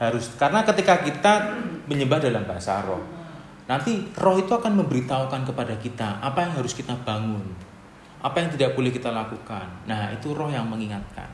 Harus 0.00 0.32
karena 0.40 0.64
ketika 0.64 1.04
kita 1.04 1.60
menyembah 1.84 2.16
dalam 2.24 2.48
bahasa 2.48 2.80
roh, 2.80 3.04
nanti 3.68 4.08
roh 4.16 4.40
itu 4.40 4.48
akan 4.48 4.80
memberitahukan 4.80 5.44
kepada 5.44 5.76
kita 5.76 6.24
apa 6.24 6.48
yang 6.48 6.56
harus 6.56 6.72
kita 6.72 6.96
bangun, 7.04 7.44
apa 8.24 8.36
yang 8.40 8.48
tidak 8.48 8.72
boleh 8.72 8.88
kita 8.88 9.12
lakukan. 9.12 9.68
Nah, 9.84 10.08
itu 10.08 10.32
roh 10.32 10.48
yang 10.48 10.64
mengingatkan. 10.64 11.28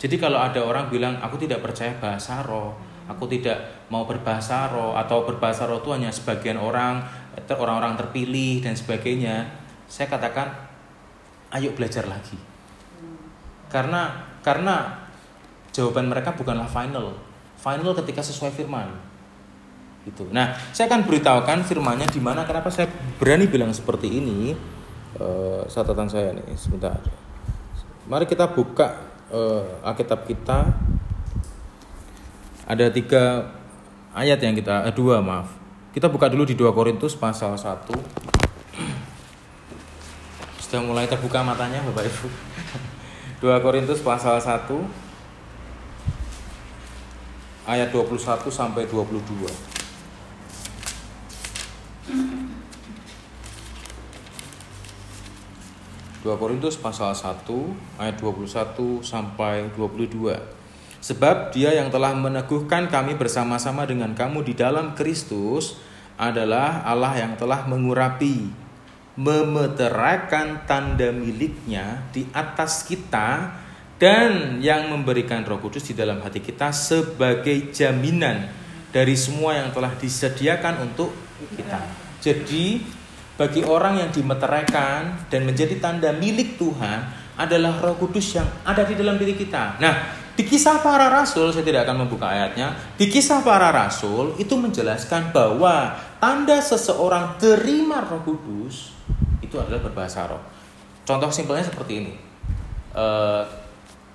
Jadi 0.00 0.16
kalau 0.16 0.40
ada 0.40 0.64
orang 0.64 0.88
bilang 0.88 1.20
aku 1.20 1.36
tidak 1.36 1.60
percaya 1.60 1.92
bahasa 2.00 2.40
roh, 2.40 2.72
aku 3.04 3.28
tidak 3.28 3.84
mau 3.92 4.08
berbahasa 4.08 4.72
roh 4.72 4.96
atau 4.96 5.28
berbahasa 5.28 5.68
roh 5.68 5.84
itu 5.84 5.92
hanya 5.92 6.08
sebagian 6.08 6.56
orang 6.56 7.04
orang-orang 7.52 8.00
terpilih 8.00 8.64
dan 8.64 8.72
sebagainya, 8.72 9.44
saya 9.84 10.08
katakan 10.08 10.48
ayo 11.52 11.76
belajar 11.76 12.08
lagi. 12.08 12.40
Karena 13.68 14.24
karena 14.40 15.04
jawaban 15.68 16.08
mereka 16.08 16.32
bukanlah 16.32 16.64
final. 16.64 17.33
Final 17.64 17.96
ketika 17.96 18.20
sesuai 18.20 18.52
firman. 18.52 18.92
Gitu. 20.04 20.28
Nah, 20.28 20.52
saya 20.76 20.92
akan 20.92 21.08
beritahukan 21.08 21.64
firmannya 21.64 22.04
di 22.12 22.20
mana 22.20 22.44
kenapa 22.44 22.68
saya 22.68 22.92
berani 23.16 23.48
bilang 23.48 23.72
seperti 23.72 24.20
ini. 24.20 24.52
Uh, 25.14 25.64
catatan 25.70 26.10
saya 26.10 26.36
nih 26.36 26.58
sebentar. 26.60 27.00
Mari 28.04 28.28
kita 28.28 28.52
buka 28.52 29.00
uh, 29.32 29.80
Alkitab 29.80 30.28
kita. 30.28 30.76
Ada 32.68 32.92
tiga 32.92 33.48
ayat 34.12 34.40
yang 34.44 34.52
kita, 34.52 34.84
eh, 34.88 34.92
dua 34.92 35.24
maaf 35.24 35.64
kita 35.94 36.10
buka 36.10 36.26
dulu 36.26 36.42
di 36.42 36.58
2 36.58 36.74
Korintus 36.74 37.14
pasal 37.14 37.54
1. 37.54 37.86
Sudah 40.58 40.82
mulai 40.82 41.06
terbuka 41.06 41.38
matanya 41.46 41.86
Bapak 41.86 42.10
Ibu. 42.10 42.26
2 43.46 43.62
Korintus 43.62 44.02
pasal 44.02 44.42
1 44.42 44.66
ayat 47.64 47.88
21 47.92 48.48
sampai 48.52 48.84
22. 48.88 49.48
Dua 56.24 56.40
Korintus 56.40 56.80
pasal 56.80 57.12
1 57.12 58.00
ayat 58.00 58.16
21 58.16 59.04
sampai 59.04 59.68
22. 59.76 60.40
Sebab 61.04 61.52
dia 61.52 61.76
yang 61.76 61.92
telah 61.92 62.16
meneguhkan 62.16 62.88
kami 62.88 63.12
bersama-sama 63.20 63.84
dengan 63.84 64.16
kamu 64.16 64.40
di 64.40 64.56
dalam 64.56 64.96
Kristus 64.96 65.76
adalah 66.16 66.80
Allah 66.88 67.12
yang 67.20 67.36
telah 67.36 67.68
mengurapi, 67.68 68.48
memeterakan 69.20 70.64
tanda 70.64 71.12
miliknya 71.12 72.08
di 72.08 72.24
atas 72.32 72.88
kita 72.88 73.52
dan 73.98 74.58
yang 74.58 74.90
memberikan 74.90 75.46
Roh 75.46 75.62
Kudus 75.62 75.86
di 75.86 75.94
dalam 75.94 76.18
hati 76.20 76.42
kita 76.42 76.74
sebagai 76.74 77.70
jaminan 77.70 78.50
dari 78.90 79.14
semua 79.14 79.58
yang 79.58 79.70
telah 79.70 79.94
disediakan 79.94 80.90
untuk 80.90 81.14
kita. 81.54 81.82
Jadi 82.22 82.82
bagi 83.34 83.66
orang 83.66 83.98
yang 83.98 84.10
dimeteraikan 84.14 85.26
dan 85.26 85.42
menjadi 85.42 85.78
tanda 85.82 86.14
milik 86.14 86.54
Tuhan 86.58 87.22
adalah 87.34 87.82
Roh 87.82 87.98
Kudus 87.98 88.38
yang 88.38 88.46
ada 88.62 88.86
di 88.86 88.94
dalam 88.94 89.18
diri 89.18 89.34
kita. 89.34 89.82
Nah, 89.82 89.94
di 90.34 90.42
kisah 90.42 90.82
para 90.82 91.10
rasul, 91.10 91.50
saya 91.54 91.62
tidak 91.62 91.86
akan 91.86 92.06
membuka 92.06 92.30
ayatnya. 92.30 92.74
Di 92.98 93.06
kisah 93.06 93.42
para 93.42 93.70
rasul 93.70 94.34
itu 94.38 94.54
menjelaskan 94.58 95.30
bahwa 95.34 95.94
tanda 96.18 96.58
seseorang 96.58 97.38
terima 97.38 98.02
Roh 98.02 98.22
Kudus 98.22 98.94
itu 99.42 99.54
adalah 99.58 99.82
berbahasa 99.82 100.26
roh. 100.26 100.42
Contoh 101.06 101.30
simpelnya 101.30 101.62
seperti 101.62 102.02
ini. 102.02 102.14
Uh, 102.94 103.63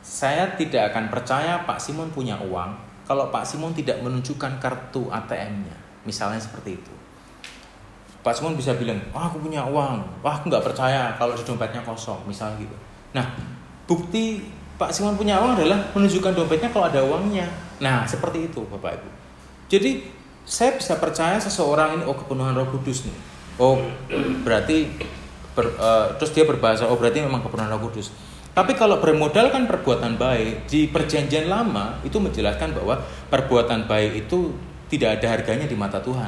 saya 0.10 0.58
tidak 0.58 0.90
akan 0.90 1.14
percaya 1.14 1.62
Pak 1.70 1.78
Simon 1.78 2.10
punya 2.10 2.34
uang 2.42 2.74
kalau 3.06 3.30
Pak 3.30 3.46
Simon 3.46 3.78
tidak 3.78 4.02
menunjukkan 4.02 4.58
kartu 4.58 5.06
ATM-nya. 5.10 5.78
Misalnya 6.06 6.42
seperti 6.42 6.82
itu. 6.82 6.94
Pak 8.26 8.34
Simon 8.34 8.58
bisa 8.58 8.74
bilang, 8.74 8.98
oh, 9.14 9.22
aku 9.22 9.42
punya 9.42 9.62
uang, 9.66 10.02
wah 10.26 10.34
aku 10.34 10.50
nggak 10.50 10.66
percaya 10.66 11.14
kalau 11.18 11.34
di 11.34 11.46
dompetnya 11.46 11.82
kosong, 11.86 12.22
misalnya 12.26 12.62
gitu. 12.62 12.76
Nah, 13.14 13.26
bukti 13.90 14.46
Pak 14.78 14.94
Simon 14.94 15.18
punya 15.18 15.42
uang 15.42 15.58
adalah 15.58 15.78
menunjukkan 15.94 16.34
dompetnya 16.38 16.70
kalau 16.70 16.90
ada 16.90 17.02
uangnya. 17.02 17.50
Nah, 17.82 18.06
seperti 18.06 18.50
itu 18.50 18.66
Bapak 18.66 19.02
Ibu. 19.02 19.10
Jadi 19.70 20.06
saya 20.46 20.74
bisa 20.78 20.98
percaya 20.98 21.38
seseorang 21.38 22.02
ini 22.02 22.04
oh 22.10 22.18
kepenuhan 22.18 22.58
Roh 22.58 22.70
Kudus 22.74 23.06
nih. 23.06 23.18
Oh, 23.58 23.78
berarti 24.42 24.90
ber, 25.54 25.74
uh, 25.78 26.14
terus 26.18 26.34
dia 26.34 26.46
berbahasa 26.46 26.86
oh 26.90 26.98
berarti 26.98 27.22
memang 27.22 27.42
kepenuhan 27.42 27.74
Roh 27.74 27.90
Kudus. 27.90 28.14
Tapi 28.60 28.76
kalau 28.76 29.00
bermodalkan 29.00 29.72
perbuatan 29.72 30.20
baik. 30.20 30.68
Di 30.68 30.92
perjanjian 30.92 31.48
lama 31.48 31.96
itu 32.04 32.20
menjelaskan 32.20 32.76
bahwa 32.76 33.00
perbuatan 33.32 33.88
baik 33.88 34.28
itu 34.28 34.52
tidak 34.92 35.16
ada 35.16 35.40
harganya 35.40 35.64
di 35.64 35.80
mata 35.80 36.04
Tuhan. 36.04 36.28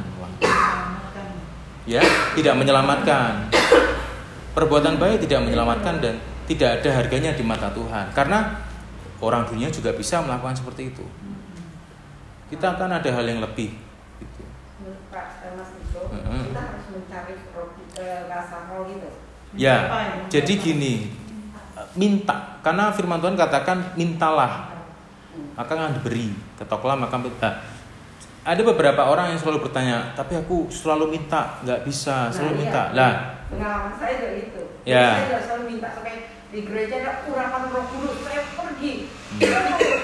Ya, 1.84 2.00
tidak 2.32 2.56
menyelamatkan. 2.56 3.52
Perbuatan 4.56 4.96
baik 4.96 5.28
tidak 5.28 5.44
menyelamatkan 5.44 6.00
dan 6.00 6.24
tidak 6.48 6.80
ada 6.80 7.04
harganya 7.04 7.36
di 7.36 7.44
mata 7.44 7.68
Tuhan. 7.76 8.16
Karena 8.16 8.64
orang 9.20 9.52
dunia 9.52 9.68
juga 9.68 9.92
bisa 9.92 10.24
melakukan 10.24 10.56
seperti 10.56 10.88
itu. 10.88 11.04
Kita 12.48 12.80
akan 12.80 12.96
ada 12.96 13.12
hal 13.12 13.28
yang 13.28 13.44
lebih 13.44 13.76
gitu. 14.24 14.44
Pak 15.12 15.52
Mas 15.60 15.76
itu 15.76 16.00
kita 16.48 16.62
harus 16.64 16.86
mencari 16.96 17.36
rasa 18.32 18.72
roh 18.72 18.88
gitu. 18.88 19.10
Ya 19.60 19.92
jadi 20.32 20.54
gini 20.56 21.12
minta. 21.96 22.62
Karena 22.62 22.92
firman 22.94 23.20
Tuhan 23.20 23.36
katakan 23.36 23.98
mintalah. 24.00 24.72
Maka 25.56 25.72
akan 25.76 25.98
diberi. 26.00 26.32
Ketoklah 26.60 26.96
maka 26.96 27.16
minta. 27.20 27.50
Ada 28.42 28.66
beberapa 28.66 29.06
orang 29.06 29.30
yang 29.30 29.40
selalu 29.40 29.70
bertanya 29.70 30.18
tapi 30.18 30.34
aku 30.34 30.66
selalu 30.74 31.14
minta 31.14 31.62
nggak 31.62 31.86
bisa 31.86 32.34
selalu 32.34 32.58
nah, 32.58 32.62
minta. 32.66 32.82
Iya. 32.90 32.98
lah. 32.98 33.14
Pengalaman 33.54 33.94
saya 34.02 34.14
juga 34.18 34.32
itu 34.34 34.62
ya. 34.82 35.08
saya 35.30 35.42
selalu 35.46 35.64
minta 35.70 35.88
sampai 35.94 36.16
di 36.50 36.60
gereja 36.66 36.96
ada 37.06 37.12
urapan 37.30 37.70
roh 37.70 37.86
kudus 37.86 38.18
saya 38.26 38.42
pergi. 38.58 38.94
Hmm. 39.06 39.40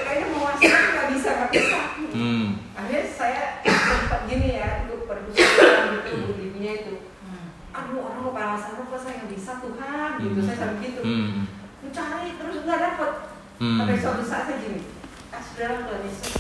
kayaknya 0.06 0.26
mau 0.38 0.42
masuk 0.54 0.70
nggak 0.70 1.08
bisa 1.18 1.30
nggak 1.34 1.50
bisa. 1.50 1.80
Hmm. 2.14 2.46
akhirnya 2.78 3.04
saya 3.10 3.42
sempat 3.66 4.22
gini 4.30 4.48
ya 4.62 4.86
untuk 4.86 5.10
pergumulan 5.10 5.82
gitu 5.98 6.14
begininya 6.30 6.72
itu. 6.78 6.94
Aduh 7.74 8.00
orang 8.06 8.22
mau 8.22 8.34
balasan 8.38 8.78
apa 8.78 8.98
saya 9.02 9.14
nggak 9.18 9.32
bisa 9.34 9.52
Tuhan. 9.66 10.10
Gitu 10.22 10.40
saya 10.46 10.58
sampai 10.62 10.82
gitu. 10.86 11.02
Hmm. 11.02 11.57
Mencari 11.84 12.30
terus 12.38 12.58
nggak 12.66 12.80
dapet. 12.82 13.12
Hmm. 13.58 13.82
sampai 13.82 13.98
suatu 13.98 14.22
saat 14.22 14.46
saya 14.46 14.62
gini 14.62 14.86
ah 15.34 15.42
saudara 15.42 15.82
Tuhan 15.82 16.06
Yesus 16.06 16.34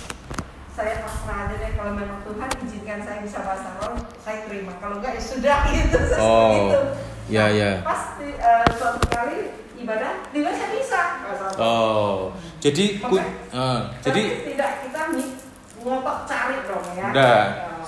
saya 0.77 1.01
pasrah 1.01 1.49
aja 1.49 1.55
deh 1.57 1.71
kalau 1.73 1.97
memang 1.97 2.21
Tuhan 2.21 2.49
izinkan 2.61 3.01
saya 3.01 3.25
bisa 3.25 3.41
bahasa 3.41 3.73
roh 3.81 3.97
saya 4.21 4.45
terima. 4.45 4.77
Kalau 4.77 5.01
enggak 5.01 5.17
ya 5.17 5.21
sudah 5.25 5.57
gitu. 5.73 5.97
Oh. 6.21 6.53
itu. 6.53 6.81
ya 7.33 7.49
ya. 7.49 7.81
pas 7.81 8.21
uh, 8.21 8.67
suatu 8.77 9.01
kali 9.09 9.57
ibadah 9.81 10.29
tidak 10.29 10.53
saya 10.53 10.69
bisa. 10.77 11.01
Oh 11.57 12.29
jadi 12.61 13.01
ku, 13.01 13.17
uh, 13.17 13.79
jadi 14.05 14.21
tidak 14.53 14.71
kita 14.85 15.01
ngotot 15.81 16.17
cari 16.29 16.57
dong 16.69 16.85
ya. 16.93 17.05
Enggak 17.09 17.45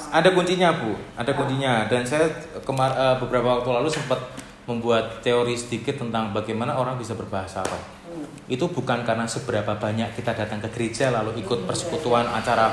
ada 0.10 0.30
kuncinya 0.34 0.70
bu. 0.74 0.98
Ada 1.14 1.32
kuncinya. 1.38 1.74
Dan 1.86 2.02
saya 2.02 2.26
kemar 2.66 2.92
uh, 2.98 3.16
beberapa 3.22 3.62
waktu 3.62 3.70
lalu 3.70 3.90
sempat 3.92 4.18
membuat 4.70 5.26
teori 5.26 5.58
sedikit 5.58 5.98
tentang 5.98 6.30
bagaimana 6.30 6.78
orang 6.78 7.02
bisa 7.02 7.18
berbahasa 7.18 7.66
roh 7.66 7.82
hmm. 8.14 8.54
itu 8.54 8.70
bukan 8.70 9.02
karena 9.02 9.26
seberapa 9.26 9.74
banyak 9.74 10.14
kita 10.14 10.38
datang 10.38 10.62
ke 10.62 10.70
gereja 10.70 11.10
lalu 11.10 11.42
ikut 11.42 11.66
persekutuan 11.66 12.30
acara 12.30 12.70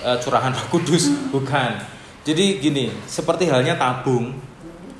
uh, 0.00 0.16
curahan 0.16 0.56
roh 0.56 0.66
kudus 0.72 1.12
hmm. 1.12 1.36
bukan 1.36 1.76
jadi 2.24 2.56
gini 2.56 2.88
seperti 3.04 3.52
halnya 3.52 3.76
tabung 3.76 4.48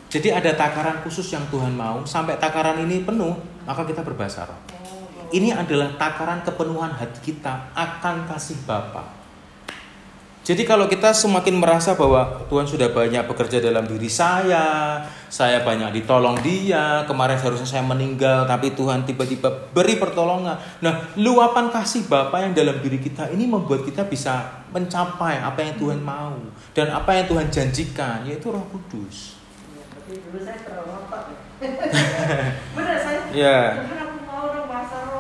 jadi 0.09 0.33
ada 0.33 0.57
takaran 0.57 1.05
khusus 1.05 1.29
yang 1.29 1.45
Tuhan 1.53 1.77
mau, 1.77 2.01
sampai 2.09 2.41
takaran 2.41 2.81
ini 2.81 3.05
penuh, 3.05 3.37
maka 3.69 3.85
kita 3.85 4.01
berbahasa 4.01 4.49
roh. 4.49 4.57
Ini 5.29 5.53
adalah 5.53 5.93
takaran 6.01 6.41
kepenuhan 6.41 6.97
hati 6.97 7.21
kita 7.21 7.77
akan 7.77 8.25
kasih 8.25 8.57
Bapa. 8.65 9.05
Jadi 10.49 10.65
kalau 10.65 10.89
kita 10.89 11.13
semakin 11.13 11.61
merasa 11.61 11.93
bahwa 11.93 12.41
Tuhan 12.49 12.65
sudah 12.65 12.89
banyak 12.89 13.21
bekerja 13.29 13.61
dalam 13.61 13.85
diri 13.85 14.09
saya, 14.09 14.97
saya 15.29 15.61
banyak 15.61 16.01
ditolong 16.01 16.41
dia, 16.41 17.05
kemarin 17.05 17.37
seharusnya 17.37 17.69
saya 17.69 17.85
meninggal, 17.85 18.49
tapi 18.49 18.73
Tuhan 18.73 19.05
tiba-tiba 19.05 19.53
beri 19.77 20.01
pertolongan. 20.01 20.57
Nah, 20.81 21.13
luapan 21.21 21.69
kasih 21.69 22.09
Bapa 22.09 22.41
yang 22.41 22.57
dalam 22.57 22.81
diri 22.81 22.97
kita 22.97 23.29
ini 23.29 23.45
membuat 23.45 23.85
kita 23.85 24.09
bisa 24.09 24.65
mencapai 24.73 25.37
apa 25.37 25.61
yang 25.61 25.77
Tuhan 25.77 26.01
mau 26.01 26.41
dan 26.73 26.97
apa 26.97 27.13
yang 27.13 27.29
Tuhan 27.29 27.53
janjikan, 27.53 28.25
yaitu 28.25 28.49
Roh 28.49 28.65
Kudus. 28.73 29.37
Dulu 30.09 30.41
saya 30.41 30.65
terlalu 30.65 30.97
bener 32.79 32.97
saya 33.03 33.21
ya 33.35 33.59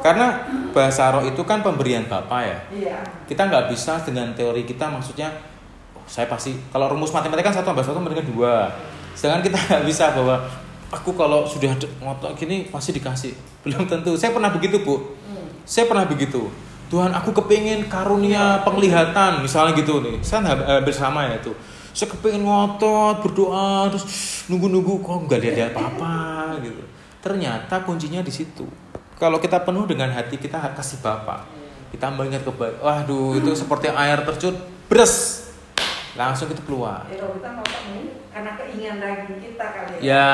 karena 0.01 0.43
bahasa 0.71 1.11
roh 1.15 1.25
itu 1.25 1.43
kan 1.45 1.61
pemberian 1.61 2.07
Bapak 2.07 2.41
ya. 2.43 2.59
Iya. 2.71 2.99
Kita 3.27 3.49
nggak 3.49 3.73
bisa 3.73 4.01
dengan 4.03 4.33
teori 4.33 4.63
kita 4.65 4.89
maksudnya 4.89 5.31
oh, 5.97 6.05
saya 6.07 6.31
pasti 6.31 6.55
kalau 6.71 6.91
rumus 6.93 7.11
matematika 7.11 7.51
kan 7.51 7.55
satu 7.61 7.73
tambah 7.73 7.85
satu 7.85 7.99
memberikan 7.99 8.27
dua. 8.29 8.73
Sedangkan 9.13 9.47
kita 9.47 9.59
nggak 9.69 9.85
bisa 9.85 10.15
bahwa 10.15 10.37
aku 10.89 11.13
kalau 11.15 11.45
sudah 11.45 11.75
ngotot 12.03 12.33
gini 12.39 12.69
pasti 12.69 12.95
dikasih. 12.95 13.33
Belum 13.67 13.85
tentu. 13.85 14.15
Saya 14.15 14.35
pernah 14.35 14.51
begitu 14.51 14.81
bu. 14.83 14.97
Hmm. 14.97 15.49
Saya 15.67 15.87
pernah 15.91 16.07
begitu. 16.07 16.49
Tuhan 16.89 17.13
aku 17.13 17.37
kepingin 17.37 17.85
karunia 17.93 18.65
penglihatan 18.65 19.45
misalnya 19.45 19.77
gitu 19.77 20.01
nih. 20.01 20.19
Saya 20.25 20.81
bersama 20.81 21.29
ya 21.29 21.37
itu 21.37 21.53
saya 21.99 22.15
kepengen 22.15 22.47
ngotot 22.47 23.27
berdoa 23.27 23.91
terus 23.91 24.07
nunggu-nunggu 24.47 25.03
kok 25.03 25.19
nggak 25.27 25.41
lihat 25.43 25.75
apa-apa 25.75 26.55
gitu 26.63 26.79
ternyata 27.19 27.83
kuncinya 27.83 28.23
di 28.23 28.31
situ 28.31 28.63
kalau 29.18 29.42
kita 29.42 29.61
penuh 29.66 29.85
dengan 29.85 30.09
hati 30.14 30.38
kita 30.38 30.72
kasih 30.72 31.02
bapak 31.02 31.44
kita 31.92 32.09
mengingat 32.14 32.46
kebaik 32.46 32.78
waduh 32.81 33.37
itu 33.37 33.50
seperti 33.52 33.90
air 33.92 34.22
terjun 34.24 34.54
bres 34.88 35.46
langsung 36.18 36.50
itu 36.50 36.59
keluar. 36.66 37.07
Ya, 37.07 37.31
kita 37.31 37.48
mau 37.54 37.62
karena 38.35 38.50
keinginan 38.59 38.98
daging 38.98 39.38
kita 39.38 39.66
kali 39.70 39.94
ya, 40.02 40.02
ya. 40.02 40.31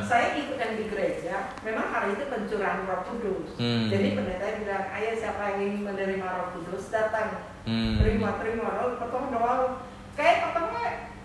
saya 0.00 0.32
di 0.32 0.84
gereja 0.88 1.56
memang 1.60 1.92
hari 1.92 2.16
itu 2.16 2.24
pencurahan 2.28 2.88
roh 2.88 3.00
kudus. 3.04 3.52
Hmm. 3.60 3.92
jadi 3.92 4.16
pendeta 4.16 4.46
bilang 4.64 4.84
ayah 4.96 5.14
siapa 5.16 5.42
yang 5.54 5.60
ingin 5.60 5.82
menerima 5.92 6.24
roh 6.24 6.48
kudus 6.56 6.88
datang. 6.88 7.52
Hmm. 7.68 8.00
terima 8.00 8.40
terima. 8.40 8.68
Roh 8.80 8.96
pertama 8.96 9.26
doa 9.28 9.54
kayak 10.16 10.36
pertama 10.48 10.80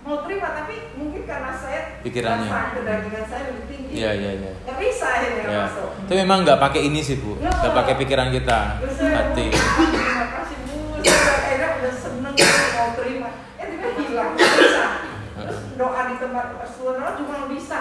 mau 0.09 0.25
terima 0.25 0.49
tapi 0.57 0.75
mungkin 0.97 1.21
karena 1.29 1.53
saya 1.53 2.01
pikirannya. 2.01 2.49
kedagingan 2.49 3.25
saya 3.29 3.43
lebih 3.53 3.65
tinggi. 3.69 3.91
Iya 3.93 4.11
iya 4.17 4.31
iya. 4.41 4.51
Nggak 4.65 4.77
bisa 4.81 5.05
akhirnya 5.05 5.43
ya. 5.45 5.61
masuk. 5.69 5.89
Tapi 6.09 6.15
memang 6.25 6.37
nggak 6.41 6.59
pakai 6.59 6.81
ini 6.89 6.99
sih 7.05 7.21
bu. 7.21 7.37
Nggak 7.37 7.73
pakai 7.77 7.93
pikiran 8.01 8.33
kita. 8.33 8.59
Hati. 8.81 9.45
Terima 9.53 10.25
kasih 10.33 10.57
bu. 10.65 10.77
Saya 11.05 11.67
udah 11.77 11.93
seneng 11.93 12.33
mau 12.73 12.89
terima. 12.97 13.29
Eh 13.61 13.65
tiba 13.69 13.89
hilang. 14.01 14.31
Nggak 14.33 14.53
bisa. 14.57 14.85
Terus 15.37 15.59
doa 15.77 16.01
di 16.09 16.15
tempat 16.17 16.45
persekutuan 16.57 17.13
cuma 17.21 17.45
bisa. 17.53 17.79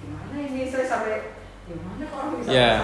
Gimana 0.00 0.36
ini? 0.40 0.62
Saya 0.72 0.86
sampai 0.88 1.36
gimana 1.68 2.04
kalau 2.08 2.38
bisa 2.40 2.48
ya. 2.48 2.78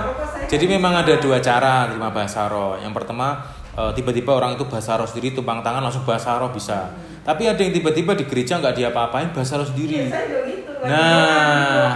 jadi 0.51 0.65
memang 0.67 1.07
ada 1.07 1.15
dua 1.23 1.39
cara 1.39 1.87
terima 1.87 2.11
bahasa 2.11 2.51
roh 2.51 2.75
yang 2.83 2.91
pertama 2.91 3.47
eh, 3.79 3.95
tiba-tiba 3.95 4.35
orang 4.35 4.59
itu 4.59 4.67
bahasa 4.67 4.99
roh 4.99 5.07
sendiri 5.07 5.39
tumpang 5.39 5.63
tangan 5.63 5.87
langsung 5.87 6.03
bahasa 6.03 6.35
roh 6.35 6.51
bisa. 6.51 6.91
hmm 6.91 7.12
tapi 7.23 7.47
ada 7.47 7.61
yang 7.63 7.71
tiba-tiba 7.71 8.19
di 8.19 8.25
gereja 8.27 8.59
nggak 8.59 8.75
diapa-apain 8.83 9.31
bahasa 9.31 9.59
lo 9.59 9.67
sendiri. 9.67 9.95
Ya, 9.95 10.07
saya 10.11 10.27
juga 10.27 10.43
gitu. 10.51 10.73
nah, 10.83 11.89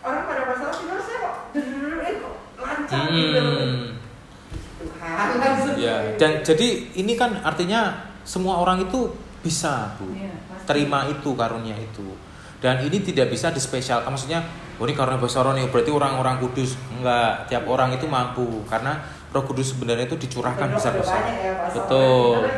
orang 0.00 0.22
pada 0.24 0.42
bahasa 0.48 0.64
roh 0.72 1.00
saya 1.04 1.18
kok 1.20 1.34
eh, 1.52 2.14
kok 2.16 2.34
lancar 2.56 3.04
gitu. 3.12 3.44
hmm. 3.44 3.84
gitu. 5.68 5.80
Ya, 5.80 5.94
dan 6.16 6.42
jadi 6.42 6.68
ini 6.96 7.12
kan 7.14 7.38
artinya 7.44 8.08
semua 8.24 8.58
orang 8.60 8.82
itu 8.88 9.12
bisa 9.44 9.94
bu 10.00 10.10
ya, 10.16 10.32
terima 10.64 11.06
itu 11.06 11.30
karunia 11.36 11.76
itu. 11.76 12.16
Dan 12.58 12.82
ini 12.82 12.98
tidak 12.98 13.30
bisa 13.30 13.54
dispesialkan. 13.54 14.10
Maksudnya, 14.10 14.42
oh 14.82 14.84
ini 14.84 14.90
karena 14.98 15.14
bahasa 15.14 15.46
roh 15.46 15.54
nih, 15.54 15.70
berarti 15.70 15.94
orang-orang 15.94 16.42
kudus. 16.42 16.74
Enggak, 16.90 17.46
tiap 17.46 17.70
orang 17.70 17.94
itu 17.94 18.10
mampu. 18.10 18.66
Karena 18.66 18.98
roh 19.28 19.44
kudus 19.44 19.76
sebenarnya 19.76 20.08
itu 20.08 20.16
dicurahkan 20.16 20.72
besar-besar. 20.72 21.20
Ya, 21.36 21.52
Betul. 21.72 22.48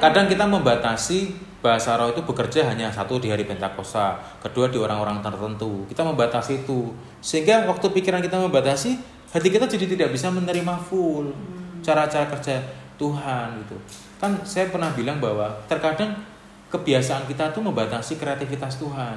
Kadang 0.00 0.26
kita 0.28 0.44
membatasi 0.44 1.32
bahasa 1.64 1.96
roh 1.96 2.12
itu 2.12 2.20
bekerja 2.20 2.68
hanya 2.68 2.92
satu 2.92 3.16
di 3.16 3.32
hari 3.32 3.48
Pentakosta, 3.48 4.20
kedua 4.44 4.68
di 4.68 4.76
orang-orang 4.76 5.24
tertentu. 5.24 5.88
Kita 5.88 6.04
membatasi 6.04 6.68
itu. 6.68 6.92
Sehingga 7.24 7.64
waktu 7.64 7.88
pikiran 7.88 8.20
kita 8.20 8.36
membatasi, 8.36 9.00
hati 9.32 9.48
kita 9.48 9.64
jadi 9.64 9.88
tidak 9.88 10.08
bisa 10.12 10.28
menerima 10.28 10.76
full 10.84 11.32
cara-cara 11.80 12.28
kerja 12.36 12.60
Tuhan 13.00 13.64
gitu. 13.64 13.76
Kan 14.20 14.40
saya 14.44 14.68
pernah 14.68 14.92
bilang 14.92 15.20
bahwa 15.20 15.48
terkadang 15.64 16.16
kebiasaan 16.68 17.24
kita 17.30 17.54
tuh 17.54 17.62
membatasi 17.64 18.20
kreativitas 18.20 18.76
Tuhan. 18.76 19.16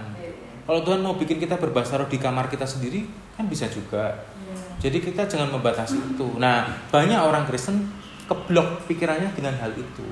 Kalau 0.68 0.84
Tuhan 0.84 1.00
mau 1.00 1.16
bikin 1.16 1.40
kita 1.40 1.56
berbahasa 1.56 1.96
roh 1.96 2.12
di 2.12 2.20
kamar 2.20 2.52
kita 2.52 2.68
sendiri, 2.68 3.08
kan 3.40 3.48
bisa 3.48 3.72
juga. 3.72 4.12
Iya. 4.36 4.84
Jadi 4.84 4.98
kita 5.00 5.24
jangan 5.24 5.48
membatasi 5.56 5.96
itu. 5.96 6.36
Nah, 6.36 6.68
banyak 6.92 7.16
orang 7.16 7.48
Kristen 7.48 7.88
keblok 8.28 8.84
pikirannya 8.84 9.32
dengan 9.32 9.56
hal 9.64 9.72
itu. 9.72 10.04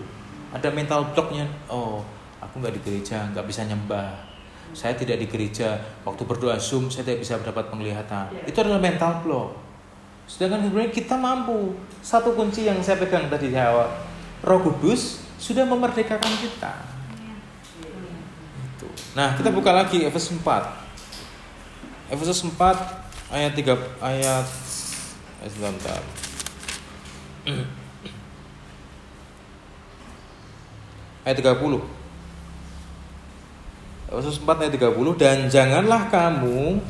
Ada 0.56 0.72
mental 0.72 1.12
blocknya. 1.12 1.44
Oh, 1.68 2.00
aku 2.40 2.64
nggak 2.64 2.80
di 2.80 2.82
gereja, 2.88 3.28
nggak 3.36 3.44
bisa 3.44 3.68
nyembah. 3.68 4.16
Saya 4.72 4.96
tidak 4.96 5.20
di 5.20 5.28
gereja. 5.28 5.76
Waktu 6.08 6.24
berdoa 6.24 6.56
zoom, 6.56 6.88
saya 6.88 7.04
tidak 7.04 7.28
bisa 7.28 7.36
mendapat 7.36 7.68
penglihatan. 7.68 8.32
Ya. 8.32 8.44
Itu 8.48 8.64
adalah 8.64 8.80
mental 8.80 9.28
block. 9.28 9.60
Sedangkan 10.24 10.64
sebenarnya 10.64 10.96
kita 10.96 11.20
mampu. 11.20 11.76
Satu 12.00 12.32
kunci 12.32 12.64
yang 12.64 12.80
saya 12.80 12.96
pegang 12.96 13.28
tadi 13.28 13.52
di 13.52 13.60
awal, 13.60 13.92
Roh 14.40 14.64
Kudus 14.64 15.20
sudah 15.36 15.68
memerdekakan 15.68 16.34
kita. 16.40 16.95
Nah, 19.16 19.32
kita 19.40 19.48
buka 19.48 19.72
lagi 19.72 20.04
Efesus 20.04 20.36
4. 20.36 20.44
Efesus 22.12 22.44
4 22.44 22.52
ayat 23.32 23.56
3 23.56 24.04
ayat 24.04 24.46
eh, 25.40 25.50
sebentar. 25.50 26.04
ayat 31.24 31.38
30. 31.40 31.56
Efesus 34.12 34.36
4 34.44 34.62
ayat 34.68 34.74
30 34.76 35.16
dan 35.16 35.48
janganlah 35.48 36.12
kamu 36.12 36.84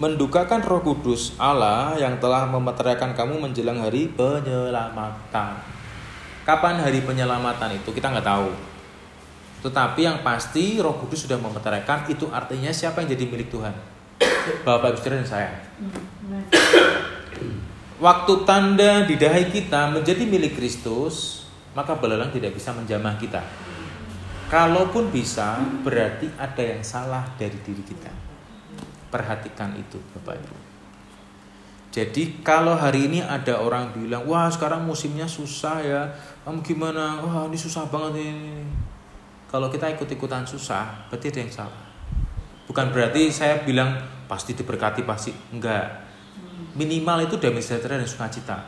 mendukakan 0.00 0.64
Roh 0.64 0.80
Kudus 0.80 1.36
Allah 1.36 1.92
yang 2.00 2.16
telah 2.16 2.48
memeteraikan 2.48 3.12
kamu 3.12 3.36
menjelang 3.36 3.84
hari 3.84 4.08
penyelamatan. 4.08 5.60
Kapan 6.48 6.80
hari 6.80 7.04
penyelamatan 7.04 7.76
itu 7.76 7.92
kita 7.92 8.08
nggak 8.08 8.24
tahu. 8.24 8.69
Tetapi 9.60 10.00
yang 10.00 10.24
pasti 10.24 10.80
Roh 10.80 10.96
Kudus 10.96 11.28
sudah 11.28 11.36
memeteraikan 11.36 12.08
itu 12.08 12.28
artinya 12.32 12.72
siapa 12.72 13.04
yang 13.04 13.12
jadi 13.12 13.24
milik 13.28 13.52
Tuhan? 13.52 13.72
Bapak 14.64 14.96
Ibu 14.96 15.00
dan 15.04 15.28
saya. 15.28 15.52
Waktu 18.00 18.32
tanda 18.48 19.04
di 19.04 19.20
dahi 19.20 19.52
kita 19.52 19.92
menjadi 19.92 20.24
milik 20.24 20.56
Kristus, 20.56 21.44
maka 21.76 21.92
belalang 22.00 22.32
tidak 22.32 22.56
bisa 22.56 22.72
menjamah 22.72 23.20
kita. 23.20 23.44
Kalaupun 24.48 25.12
bisa, 25.12 25.60
berarti 25.84 26.26
ada 26.34 26.62
yang 26.64 26.82
salah 26.82 27.22
dari 27.36 27.54
diri 27.60 27.84
kita. 27.84 28.10
Perhatikan 29.12 29.76
itu, 29.76 30.00
Bapak 30.16 30.40
Ibu. 30.40 30.56
Jadi 31.90 32.38
kalau 32.46 32.78
hari 32.78 33.10
ini 33.10 33.20
ada 33.20 33.60
orang 33.60 33.90
bilang, 33.90 34.22
wah 34.24 34.46
sekarang 34.46 34.86
musimnya 34.86 35.26
susah 35.26 35.82
ya, 35.82 36.02
kamu 36.46 36.62
gimana? 36.62 37.18
Wah 37.22 37.46
ini 37.50 37.58
susah 37.58 37.86
banget 37.90 38.30
ini. 38.30 38.62
Kalau 39.50 39.66
kita 39.66 39.90
ikut-ikutan 39.98 40.46
susah, 40.46 41.10
berarti 41.10 41.34
ada 41.34 41.40
yang 41.42 41.50
salah. 41.50 41.82
Bukan 42.70 42.94
berarti 42.94 43.34
saya 43.34 43.66
bilang 43.66 43.98
pasti 44.30 44.54
diberkati 44.54 45.02
pasti 45.02 45.34
enggak. 45.50 46.06
Minimal 46.78 47.26
itu 47.26 47.34
damai 47.34 47.58
sejahtera 47.58 47.98
dan 47.98 48.06
sukacita. 48.06 48.62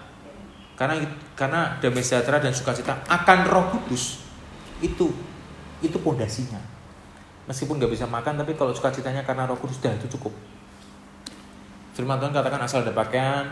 Karena 0.74 0.98
karena 1.38 1.78
damai 1.78 2.02
sejahtera 2.02 2.42
dan 2.42 2.50
sukacita 2.50 2.98
akan 3.06 3.38
Roh 3.46 3.66
Kudus 3.70 4.26
itu 4.82 5.06
itu 5.78 5.96
pondasinya. 6.02 6.58
Meskipun 7.46 7.78
nggak 7.78 7.94
bisa 7.94 8.10
makan, 8.10 8.42
tapi 8.42 8.58
kalau 8.58 8.74
sukacitanya 8.74 9.22
karena 9.22 9.46
Roh 9.46 9.58
Kudus 9.58 9.78
dah 9.78 9.94
itu 9.94 10.10
cukup. 10.18 10.34
Firman 11.94 12.18
Tuhan 12.18 12.34
katakan 12.34 12.58
asal 12.58 12.82
ada 12.82 12.90
pakaian 12.90 13.46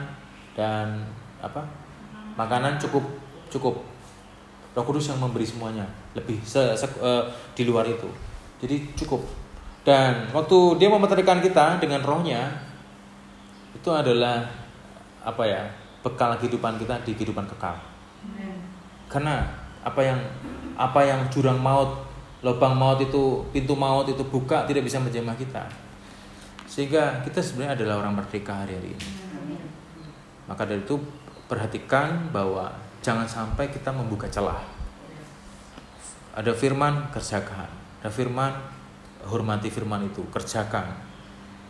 dan 0.58 1.06
apa 1.38 1.62
makanan 2.34 2.82
cukup 2.82 3.06
cukup. 3.54 3.78
Roh 4.80 4.88
Kudus 4.88 5.12
yang 5.12 5.20
memberi 5.20 5.44
semuanya 5.44 5.84
lebih 6.16 6.40
se, 6.40 6.72
se- 6.72 7.00
eh, 7.04 7.24
di 7.52 7.68
luar 7.68 7.84
itu. 7.84 8.08
Jadi 8.64 8.96
cukup. 8.96 9.20
Dan 9.84 10.32
waktu 10.32 10.80
dia 10.80 10.88
memeterikan 10.88 11.44
kita 11.44 11.76
dengan 11.76 12.00
rohnya 12.00 12.48
itu 13.76 13.88
adalah 13.92 14.44
apa 15.20 15.44
ya 15.44 15.68
bekal 16.00 16.32
kehidupan 16.40 16.80
kita 16.80 16.96
di 17.04 17.12
kehidupan 17.12 17.44
kekal. 17.44 17.76
Karena 19.08 19.44
apa 19.84 20.00
yang 20.00 20.20
apa 20.80 21.00
yang 21.04 21.20
jurang 21.28 21.60
maut, 21.60 22.08
lubang 22.40 22.72
maut 22.72 23.00
itu, 23.00 23.44
pintu 23.52 23.76
maut 23.76 24.08
itu 24.08 24.24
buka 24.24 24.64
tidak 24.64 24.88
bisa 24.88 24.96
menjamah 24.96 25.36
kita. 25.36 25.68
Sehingga 26.64 27.20
kita 27.24 27.44
sebenarnya 27.44 27.84
adalah 27.84 28.00
orang 28.00 28.20
merdeka 28.20 28.64
hari-hari 28.64 28.96
ini. 28.96 29.08
Maka 30.48 30.64
dari 30.64 30.80
itu 30.80 30.96
perhatikan 31.50 32.30
bahwa 32.32 32.70
jangan 33.00 33.24
sampai 33.24 33.72
kita 33.72 33.92
membuka 33.92 34.28
celah. 34.28 34.60
Ada 36.36 36.52
firman 36.54 37.10
kerjakan, 37.10 37.68
ada 38.00 38.10
firman 38.12 38.52
hormati 39.26 39.68
firman 39.68 40.08
itu, 40.08 40.24
kerjakan. 40.30 40.86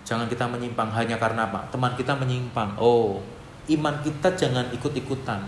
Jangan 0.04 0.26
kita 0.26 0.46
menyimpang 0.50 0.90
hanya 0.94 1.16
karena 1.16 1.46
apa? 1.46 1.70
Teman 1.70 1.94
kita 1.94 2.18
menyimpang. 2.18 2.74
Oh, 2.78 3.22
iman 3.70 3.94
kita 4.02 4.34
jangan 4.34 4.66
ikut-ikutan. 4.74 5.40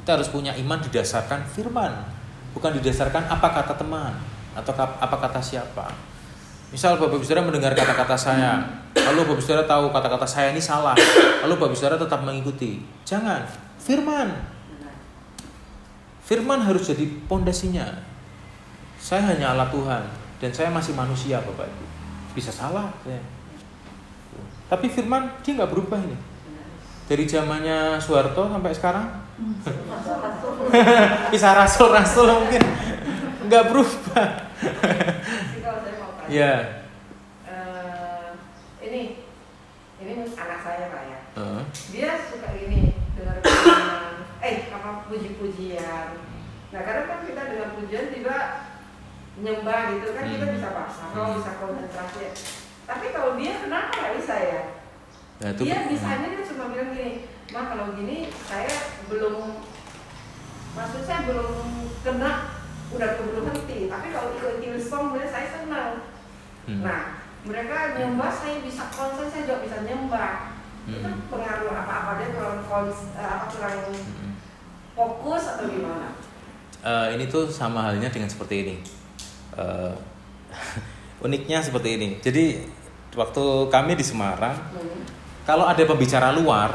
Kita 0.00 0.16
harus 0.16 0.30
punya 0.32 0.54
iman 0.56 0.80
didasarkan 0.80 1.44
firman, 1.44 1.92
bukan 2.56 2.78
didasarkan 2.80 3.28
apa 3.28 3.48
kata 3.52 3.74
teman 3.76 4.16
atau 4.56 4.72
apa 4.78 5.16
kata 5.20 5.40
siapa. 5.42 5.92
Misal 6.70 7.02
Bapak 7.02 7.18
Ibu 7.18 7.26
Saudara 7.26 7.42
mendengar 7.42 7.74
kata-kata 7.74 8.14
saya, 8.14 8.62
lalu 8.94 9.26
Bapak 9.26 9.34
Ibu 9.38 9.42
Saudara 9.42 9.64
tahu 9.66 9.90
kata-kata 9.90 10.26
saya 10.26 10.54
ini 10.54 10.62
salah, 10.62 10.94
lalu 11.42 11.58
Bapak 11.58 11.74
Ibu 11.74 11.76
Saudara 11.76 11.98
tetap 11.98 12.22
mengikuti. 12.22 12.78
Jangan, 13.02 13.42
firman. 13.82 14.59
Firman 16.30 16.62
harus 16.62 16.86
jadi 16.86 17.10
pondasinya. 17.26 17.90
Saya 19.02 19.34
hanya 19.34 19.50
alat 19.50 19.74
Tuhan 19.74 20.06
dan 20.38 20.50
saya 20.54 20.70
masih 20.70 20.94
manusia, 20.94 21.42
Bapak 21.42 21.66
Ibu. 21.66 21.84
Bisa 22.38 22.54
salah 22.54 22.86
saya. 23.02 23.18
Tapi 24.70 24.86
firman 24.86 25.26
dia 25.42 25.58
nggak 25.58 25.74
berubah 25.74 25.98
ini. 25.98 26.14
Dari 27.10 27.26
zamannya 27.26 27.98
Soeharto 27.98 28.46
sampai 28.46 28.70
sekarang 28.70 29.10
bisa 31.34 31.50
rasul-rasul 31.50 32.30
mungkin 32.30 32.62
nggak 33.50 33.64
berubah. 33.66 34.28
tanya. 36.30 36.30
Ya. 36.30 36.54
Eh, 37.42 38.28
ini 38.86 39.26
ini 39.98 40.12
anak 40.38 40.62
saya 40.62 40.94
pak 40.94 41.02
ya. 41.10 41.18
Dia 41.90 42.10
suka 42.30 42.54
ini 42.54 42.94
dengar 43.18 43.42
eh 44.40 44.56
apa 44.68 45.04
puji-pujian. 45.06 46.08
Nah 46.70 46.80
kadang 46.80 47.06
kan 47.06 47.20
kita 47.24 47.42
dengan 47.50 47.68
pujian 47.76 48.08
tiba 48.08 48.38
nyembah 49.40 49.80
gitu 49.94 50.08
kan 50.12 50.24
kita 50.26 50.44
Hmm. 50.46 50.54
bisa 50.56 50.68
bahasa 50.72 51.02
roh, 51.12 51.24
Hmm. 51.28 51.36
bisa 51.40 51.50
konsentrasi. 51.56 52.24
Tapi 52.84 53.06
kalau 53.14 53.38
dia 53.38 53.52
kenapa 53.60 53.92
nggak 53.92 54.14
bisa 54.18 54.34
ya? 54.36 54.62
Nah, 55.40 55.48
itu 55.56 55.62
Dia 55.64 55.88
bisanya 55.88 56.26
dia 56.28 56.44
cuma 56.44 56.68
bilang 56.68 56.92
gini, 56.92 57.24
mah 57.48 57.64
kalau 57.64 57.96
gini 57.96 58.28
saya 58.44 58.68
belum, 59.08 59.64
maksud 60.76 61.02
saya 61.02 61.24
belum 61.24 61.52
kena, 62.04 62.32
udah 62.92 63.08
keburu 63.16 63.48
henti. 63.48 63.88
Tapi 63.88 64.06
kalau 64.12 64.36
ikut 64.36 64.60
Hillsong 64.60 65.04
sebenarnya 65.08 65.32
saya 65.32 65.48
senang. 65.48 65.92
Hmm. 66.68 66.80
Nah, 66.84 67.00
mereka 67.48 67.96
nyembah 67.96 68.32
saya 68.36 68.60
bisa 68.60 68.84
konsen, 68.92 69.32
saya 69.32 69.48
juga 69.48 69.64
bisa 69.64 69.76
nyembah. 69.80 70.60
Itu 70.84 71.08
Hmm. 71.08 71.24
pengaruh 71.32 71.72
apa-apa 71.72 72.10
dia 72.20 72.36
kurang 72.36 72.60
kons, 72.68 72.98
eh, 73.16 73.24
apa 73.24 73.46
kurang 73.48 73.74
Hmm. 73.96 74.29
Fokus 74.94 75.42
atau 75.56 75.66
gimana? 75.68 76.08
Eh, 76.80 77.06
ini 77.18 77.28
tuh 77.28 77.46
sama 77.48 77.84
halnya 77.90 78.08
dengan 78.08 78.28
seperti 78.28 78.54
ini. 78.64 78.76
Eh, 79.56 79.92
uniknya 81.26 81.60
seperti 81.60 82.00
ini. 82.00 82.08
Jadi 82.18 82.64
waktu 83.12 83.44
kami 83.68 83.92
di 83.98 84.04
Semarang, 84.06 84.56
Hmm. 84.72 85.04
kalau 85.44 85.68
ada 85.68 85.82
pembicara 85.84 86.32
luar, 86.32 86.72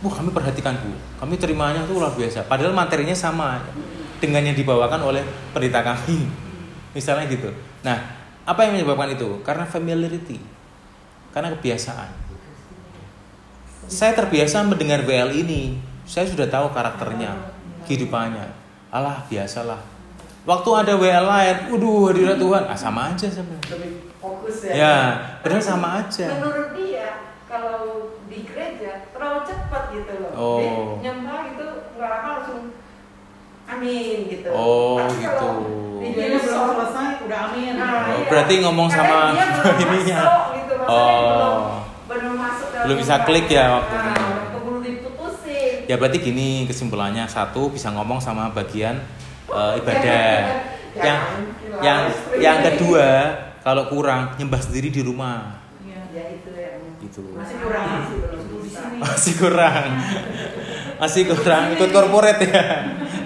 wah 0.00 0.14
kami 0.14 0.30
perhatikan 0.30 0.78
bu, 0.78 0.94
kami 1.18 1.34
terimanya 1.36 1.84
tuh 1.84 1.98
luar 2.00 2.14
biasa. 2.14 2.46
Padahal 2.46 2.72
materinya 2.72 3.14
sama 3.14 3.60
dengan 4.18 4.42
yang 4.42 4.56
dibawakan 4.56 5.02
oleh 5.02 5.22
pendeta 5.52 5.82
kami, 5.82 6.26
misalnya 6.96 7.26
gitu. 7.30 7.50
Nah, 7.84 7.98
apa 8.46 8.64
yang 8.66 8.78
menyebabkan 8.80 9.12
itu? 9.14 9.42
Karena 9.44 9.66
familiarity, 9.68 10.40
karena 11.30 11.52
kebiasaan. 11.54 12.10
Saya 13.88 14.12
terbiasa 14.12 14.64
mendengar 14.68 15.00
WL 15.04 15.32
ini, 15.32 15.80
saya 16.08 16.24
sudah 16.24 16.48
tahu 16.48 16.72
karakternya, 16.72 17.36
kehidupannya. 17.84 18.48
Allah 18.88 19.20
biasalah. 19.26 19.76
waktu 20.42 20.70
ada 20.72 20.96
WA 20.96 21.20
lain, 21.20 21.56
waduh 21.68 22.08
hadirat 22.08 22.40
Tuhan, 22.40 22.62
ah 22.64 22.72
sama 22.74 23.12
aja 23.12 23.28
sebenarnya. 23.28 23.68
lebih 23.68 23.92
fokus 24.16 24.64
ya. 24.64 24.72
Ya, 24.72 24.94
padahal 25.38 25.60
sama 25.60 25.88
aja. 26.00 26.24
Menurut 26.32 26.72
dia 26.72 27.08
kalau 27.44 27.76
di 28.24 28.40
gereja 28.42 29.12
terlalu 29.12 29.44
cepat 29.44 29.82
gitu 29.92 30.12
loh. 30.16 30.32
Oh. 30.32 30.56
Dia 30.56 30.72
nyembah 31.04 31.40
itu 31.46 31.66
nggak 31.92 32.08
lama 32.08 32.28
langsung 32.34 32.60
amin 33.68 34.18
gitu. 34.26 34.48
Oh, 34.48 34.96
Tapi 34.98 35.20
gitu. 35.20 35.28
kalau 35.28 35.56
di 36.00 36.08
Dia 36.08 36.24
Hillsong, 36.32 36.64
belum 36.64 36.76
selesai 36.80 37.12
udah 37.28 37.40
amin. 37.44 37.72
Nah, 37.76 37.84
Oh, 37.84 38.16
iya. 38.16 38.26
berarti 38.26 38.54
ngomong 38.64 38.88
Karena 38.88 39.04
sama 39.04 39.68
ininya. 39.84 40.20
gitu, 40.56 40.72
belum 40.72 40.88
Oh. 40.88 41.60
belum 42.08 42.32
masuk 42.34 42.68
dalam 42.72 42.84
Belum 42.88 42.96
bisa 42.96 43.14
klik 43.22 43.46
ya 43.46 43.64
waktunya. 43.76 44.12
Nah. 44.16 44.37
Ya 45.88 45.96
berarti 45.96 46.20
gini 46.20 46.68
kesimpulannya 46.68 47.24
satu 47.24 47.72
bisa 47.72 47.88
ngomong 47.88 48.20
sama 48.20 48.52
bagian 48.52 49.00
eh, 49.48 49.72
ibadah. 49.80 50.36
yang 50.92 51.00
Jangan 51.00 51.40
yang 51.80 52.00
lawan 52.04 52.40
yang 52.44 52.56
istri. 52.60 52.68
kedua 52.76 53.08
kalau 53.64 53.88
kurang 53.88 54.36
nyembah 54.36 54.60
sendiri 54.60 54.92
di 54.92 55.00
rumah 55.00 55.64
Iya. 55.80 56.00
ya 56.12 56.24
itu 56.36 56.50
yang 56.52 56.76
gitu. 57.00 57.22
masih 57.32 57.56
kurang 57.64 57.86
masih 57.88 58.04
sini. 58.68 58.96
Masih 59.02 59.32
kurang. 59.38 59.88
Masih 60.98 61.22
kurang 61.24 61.64
ikut 61.72 61.88
corporate 61.88 62.42
ya. 62.44 62.64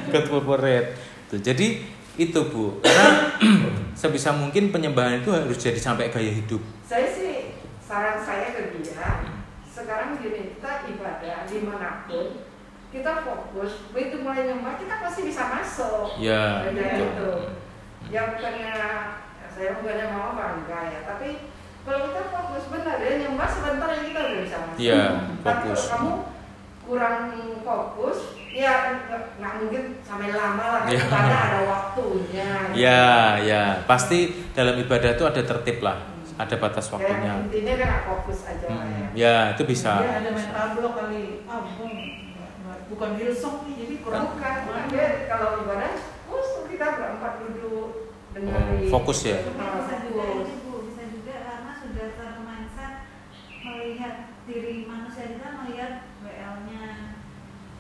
Ikut 0.07 0.25
corporate. 0.29 0.89
Tuh, 1.29 1.41
jadi 1.41 1.81
itu 2.15 2.41
Bu. 2.53 2.79
Karena 2.79 3.33
sebisa 4.01 4.31
mungkin 4.37 4.69
penyembahan 4.71 5.25
itu 5.25 5.33
harus 5.33 5.57
jadi 5.57 5.81
sampai 5.81 6.13
gaya 6.13 6.31
hidup. 6.31 6.61
Saya 6.85 7.09
sih 7.09 7.57
saran 7.81 8.21
saya 8.21 8.53
ke 8.55 8.77
dia 8.79 9.25
sekarang 9.73 10.21
gini 10.21 10.53
kita 10.55 10.85
ibadah 10.95 11.49
di 11.49 11.59
mana 11.65 12.05
pun 12.05 12.45
kita 12.93 13.13
fokus 13.19 13.73
begitu 13.89 14.21
mulai 14.21 14.45
nyembah 14.45 14.77
kita 14.77 15.01
pasti 15.01 15.21
bisa 15.25 15.43
masuk 15.51 16.21
Ya, 16.21 16.61
Beda 16.63 16.77
betul. 16.77 17.01
itu 17.03 17.31
yang 18.09 18.27
bukannya 18.31 18.69
ya 18.69 18.91
saya 19.49 19.71
bukannya 19.75 20.07
mau 20.09 20.33
bangga 20.33 20.81
ya 20.87 21.01
tapi 21.03 21.49
kalau 21.83 22.07
kita 22.07 22.23
fokus 22.29 22.65
benar 22.69 22.97
ya 22.99 23.13
nyembah 23.19 23.49
sebentar 23.49 23.89
ya 23.89 24.01
kita 24.03 24.21
udah 24.23 24.41
bisa 24.41 24.57
masuk 24.63 24.79
Iya, 24.79 25.03
tapi 25.41 25.67
fokus. 25.67 25.81
kalau 25.81 25.91
kamu 25.91 26.13
kurang 26.83 27.19
fokus 27.59 28.19
ya 28.51 28.75
nggak 29.39 29.53
mungkin 29.57 29.83
sampai 30.03 30.29
lama 30.31 30.65
lah 30.69 30.81
kan 30.83 30.91
Iya. 30.91 31.01
ibadah 31.03 31.41
ada 31.43 31.61
waktunya 31.65 32.51
Ya, 32.75 33.05
ya, 33.41 33.63
pasti 33.83 34.19
dalam 34.53 34.77
ibadah 34.77 35.11
itu 35.11 35.25
ada 35.25 35.41
tertib 35.41 35.81
lah, 35.81 35.97
ada 36.35 36.55
batas 36.55 36.87
Ya, 36.87 36.93
waktunya. 36.93 37.33
intinya 37.41 37.75
kan 37.75 37.87
nggak 37.89 38.05
fokus 38.05 38.39
aja 38.45 38.67
lah 38.69 38.85
ya 38.85 39.01
Hmm, 39.03 39.09
ya, 39.15 39.35
itu 39.53 39.63
bisa. 39.65 39.93
Dia 39.99 40.13
ada 40.21 40.31
mental 40.31 40.67
block 40.75 40.93
kali. 40.99 41.23
Ah, 41.47 41.63
bukan 42.93 43.11
Hillsong 43.17 43.57
nih, 43.65 43.75
jadi 43.79 43.95
kurang. 44.01 44.25
Bukan, 44.31 44.55
bukan. 44.63 44.85
Dia 44.89 45.07
kalau 45.27 45.49
ibadah, 45.61 45.93
terus 45.97 46.49
kita 46.67 46.87
berempat 46.93 47.33
duduk 47.41 47.87
dengerin. 48.31 48.81
Oh, 48.83 48.91
fokus 48.93 49.19
ya? 49.23 49.39
Bisa 49.41 49.95
juga 50.03 50.23
fokus. 50.23 50.49
bisa 50.87 51.03
juga 51.09 51.35
karena 51.43 51.73
sudah 51.75 52.07
termindset 52.13 52.93
melihat 53.63 54.15
diri 54.43 54.75
manusia 54.85 55.25
kita 55.31 55.49
melihat 55.55 55.93
WL-nya 56.21 56.85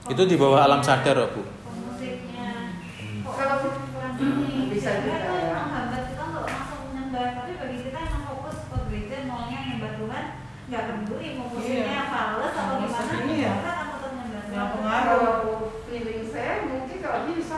Itu 0.05 0.23
di 0.25 0.35
bawah 0.35 0.61
alam 0.61 0.81
sadar, 0.81 1.17
oh, 1.17 1.29
Bu. 1.31 1.43
musiknya 1.79 2.51
Hmm. 2.93 3.23
Kalau 3.25 3.57
kurang 3.63 4.15
ini 4.19 4.67
bisa 4.69 4.91
juga 4.99 5.15
itu 5.17 5.35
ya. 5.37 5.55
menghambat 5.57 6.03
kita 6.07 6.23
untuk 6.25 6.45
langsung 6.45 6.81
menyembah 6.87 7.27
tapi 7.35 7.51
bagi 7.55 7.79
kita 7.83 7.99
yang 8.01 8.23
fokus 8.25 8.57
ke 8.63 8.77
gereja 8.85 9.17
maunya 9.25 9.59
nyembah 9.65 9.93
Tuhan 9.95 10.25
nggak 10.65 10.83
peduli 10.85 11.29
mau 11.33 11.47
musiknya 11.49 11.87
Iya. 11.87 12.03
fals 12.09 12.53
atau 12.53 12.63
Mau 12.65 12.81
gimana 12.81 13.03
musiknya 13.05 13.37
ya. 13.37 13.53
kita 13.55 13.71
akan 13.73 13.87
tetap 13.89 14.11
nyembah 14.13 14.43
Nggak 14.43 14.65
Tuhan. 14.65 14.73
pengaruh. 14.75 15.23
Kalau 15.23 15.55
feeling 15.87 16.23
saya 16.27 16.53
mungkin 16.65 16.97
kalau 16.99 17.19
dia 17.23 17.35
bisa 17.37 17.55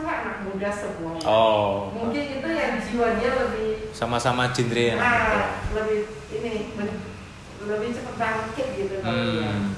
muda 0.65 0.73
semua. 0.73 1.13
Oh, 1.29 1.93
Mungkin 1.93 2.25
itu 2.41 2.49
yang 2.49 2.81
jiwa 2.81 3.09
dia 3.21 3.31
lebih, 3.37 3.93
sama-sama 3.93 4.49
genre 4.49 4.81
ya. 4.81 4.97
nah, 4.97 5.61
lebih 5.77 6.09
ini, 6.33 6.73
lebih 7.61 7.89
cepat 7.93 8.15
bangkit 8.17 8.69
gitu 8.73 8.95
kalau 9.05 9.13
dia. 9.13 9.45
Hmm. 9.45 9.77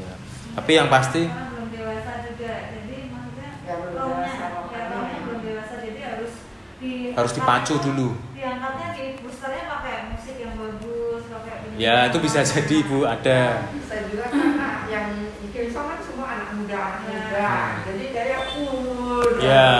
Ya. 0.00 0.12
Tapi 0.56 0.70
yang 0.72 0.88
pasti 0.88 1.28
Karena 1.28 1.52
belum 1.52 1.68
dewasa 1.68 2.12
juga 2.24 2.52
jadi 2.72 2.96
maksudnya 3.12 3.50
Ya, 3.60 3.74
belum 3.76 3.92
rohnya 3.92 4.24
dewasa, 4.24 4.40
ya 4.40 4.48
makanya. 4.56 4.86
rohnya 4.88 5.18
belum 5.20 5.40
dewasa 5.44 5.74
jadi 5.84 6.00
harus 6.00 6.32
di 6.80 6.92
Harus 7.12 7.32
dipacu 7.36 7.74
dulu. 7.78 8.08
diangkatnya 8.32 8.88
di 8.96 9.04
boosternya 9.20 9.64
pakai 9.68 9.94
musik 10.10 10.36
yang 10.40 10.54
bagus 10.56 11.22
pakai 11.28 11.54
ya 11.76 11.94
itu 12.08 12.18
bisa 12.18 12.40
jadi 12.42 12.76
Bu 12.88 13.04
ada. 13.04 13.40
Bisa 13.70 13.94
juga 14.08 14.24
karena 14.32 14.68
yang 14.88 15.06
kan 15.52 15.98
semua 16.00 16.26
anak 16.32 16.48
muda, 16.56 16.80
anak 16.80 17.04
Ya. 17.06 17.16
muda. 17.20 17.50
Jadi 17.86 18.04
dari 18.10 18.32
full. 18.50 19.28
Ya. 19.38 19.70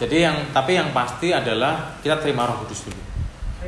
Jadi 0.00 0.24
yang 0.24 0.36
tapi 0.48 0.80
yang 0.80 0.96
pasti 0.96 1.28
adalah 1.28 2.00
kita 2.00 2.16
terima 2.16 2.48
Roh 2.48 2.64
Kudus 2.64 2.88
dulu. 2.88 3.02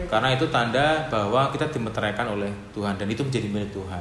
Karena 0.09 0.33
itu 0.33 0.49
tanda 0.49 1.05
bahwa 1.13 1.53
kita 1.53 1.69
dimeteraikan 1.69 2.25
oleh 2.33 2.49
Tuhan 2.73 2.97
dan 2.97 3.05
itu 3.05 3.21
menjadi 3.21 3.45
milik 3.53 3.77
Tuhan. 3.77 4.01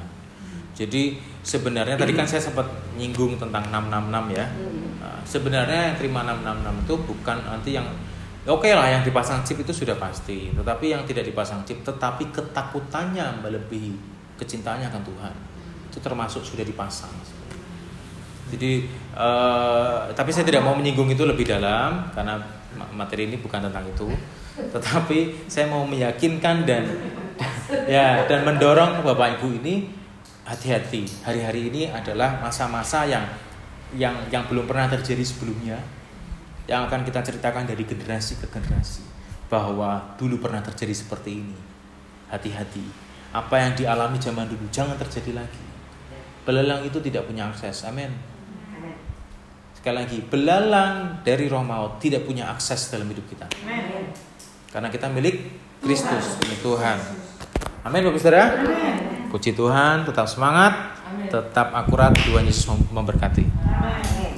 Jadi 0.71 1.19
sebenarnya 1.43 1.99
tadi 1.99 2.15
kan 2.15 2.23
saya 2.23 2.39
sempat 2.39 2.63
nyinggung 2.95 3.35
tentang 3.35 3.67
666 3.67 4.31
ya. 4.31 4.47
Hmm. 4.47 4.95
Nah, 5.03 5.19
sebenarnya 5.27 5.91
yang 5.91 5.95
terima 5.99 6.23
666 6.23 6.87
itu 6.87 6.95
bukan 7.11 7.37
nanti 7.43 7.69
yang 7.75 7.87
oke 8.47 8.71
lah 8.71 8.87
yang 8.87 9.03
dipasang 9.03 9.43
chip 9.43 9.59
itu 9.59 9.75
sudah 9.75 9.99
pasti, 9.99 10.55
tetapi 10.55 10.95
yang 10.95 11.03
tidak 11.03 11.27
dipasang 11.27 11.59
chip 11.67 11.83
tetapi 11.83 12.31
ketakutannya 12.31 13.43
melebihi 13.43 13.93
kecintaannya 14.39 14.87
akan 14.87 15.03
Tuhan. 15.03 15.33
Itu 15.91 15.99
termasuk 15.99 16.41
sudah 16.47 16.63
dipasang. 16.63 17.11
Jadi 18.51 18.85
eh, 19.15 19.99
tapi 20.11 20.29
saya 20.35 20.43
tidak 20.43 20.67
mau 20.67 20.75
menyinggung 20.75 21.07
itu 21.07 21.23
lebih 21.23 21.47
dalam 21.47 22.11
karena 22.11 22.35
ma- 22.75 22.91
materi 22.91 23.31
ini 23.31 23.39
bukan 23.39 23.71
tentang 23.71 23.87
itu. 23.87 24.11
Tetapi 24.51 25.47
saya 25.47 25.71
mau 25.71 25.87
meyakinkan 25.87 26.67
dan 26.67 26.83
ya 27.95 28.27
dan 28.27 28.43
mendorong 28.43 29.01
Bapak 29.01 29.39
Ibu 29.39 29.63
ini 29.63 29.87
hati-hati. 30.43 31.07
Hari-hari 31.23 31.71
ini 31.71 31.81
adalah 31.87 32.43
masa-masa 32.43 33.07
yang 33.07 33.23
yang 33.95 34.15
yang 34.27 34.43
belum 34.47 34.67
pernah 34.67 34.91
terjadi 34.91 35.23
sebelumnya 35.23 35.79
yang 36.69 36.87
akan 36.87 37.03
kita 37.03 37.19
ceritakan 37.19 37.67
dari 37.67 37.83
generasi 37.83 38.39
ke 38.39 38.47
generasi 38.47 39.03
bahwa 39.51 40.15
dulu 40.15 40.39
pernah 40.39 40.63
terjadi 40.63 40.95
seperti 40.95 41.43
ini. 41.43 41.59
Hati-hati. 42.31 42.83
Apa 43.35 43.59
yang 43.59 43.75
dialami 43.75 44.15
zaman 44.19 44.47
dulu 44.47 44.67
jangan 44.71 44.95
terjadi 44.95 45.43
lagi. 45.43 45.63
Belalang 46.47 46.87
itu 46.87 47.03
tidak 47.03 47.27
punya 47.27 47.51
akses. 47.51 47.83
Amin. 47.83 48.30
Sekali 49.81 49.97
lagi, 49.97 50.21
belalang 50.21 51.25
dari 51.25 51.49
roh 51.49 51.65
maut 51.65 51.97
tidak 51.97 52.29
punya 52.29 52.53
akses 52.53 52.93
dalam 52.93 53.09
hidup 53.09 53.25
kita. 53.25 53.49
Amin. 53.65 54.13
Karena 54.69 54.93
kita 54.93 55.09
milik 55.09 55.57
Kristus, 55.81 56.37
milik 56.37 56.61
Tuhan. 56.61 57.01
Amin 57.81 58.05
Bapak 58.05 58.21
Saudara. 58.21 58.61
Puji 59.33 59.57
Tuhan, 59.57 60.05
tetap 60.05 60.29
semangat, 60.29 61.01
Amin. 61.09 61.33
tetap 61.33 61.73
akurat, 61.73 62.13
Tuhan 62.13 62.45
Yesus 62.45 62.69
mem- 62.69 62.93
memberkati. 62.93 63.41
Amin. 63.41 64.30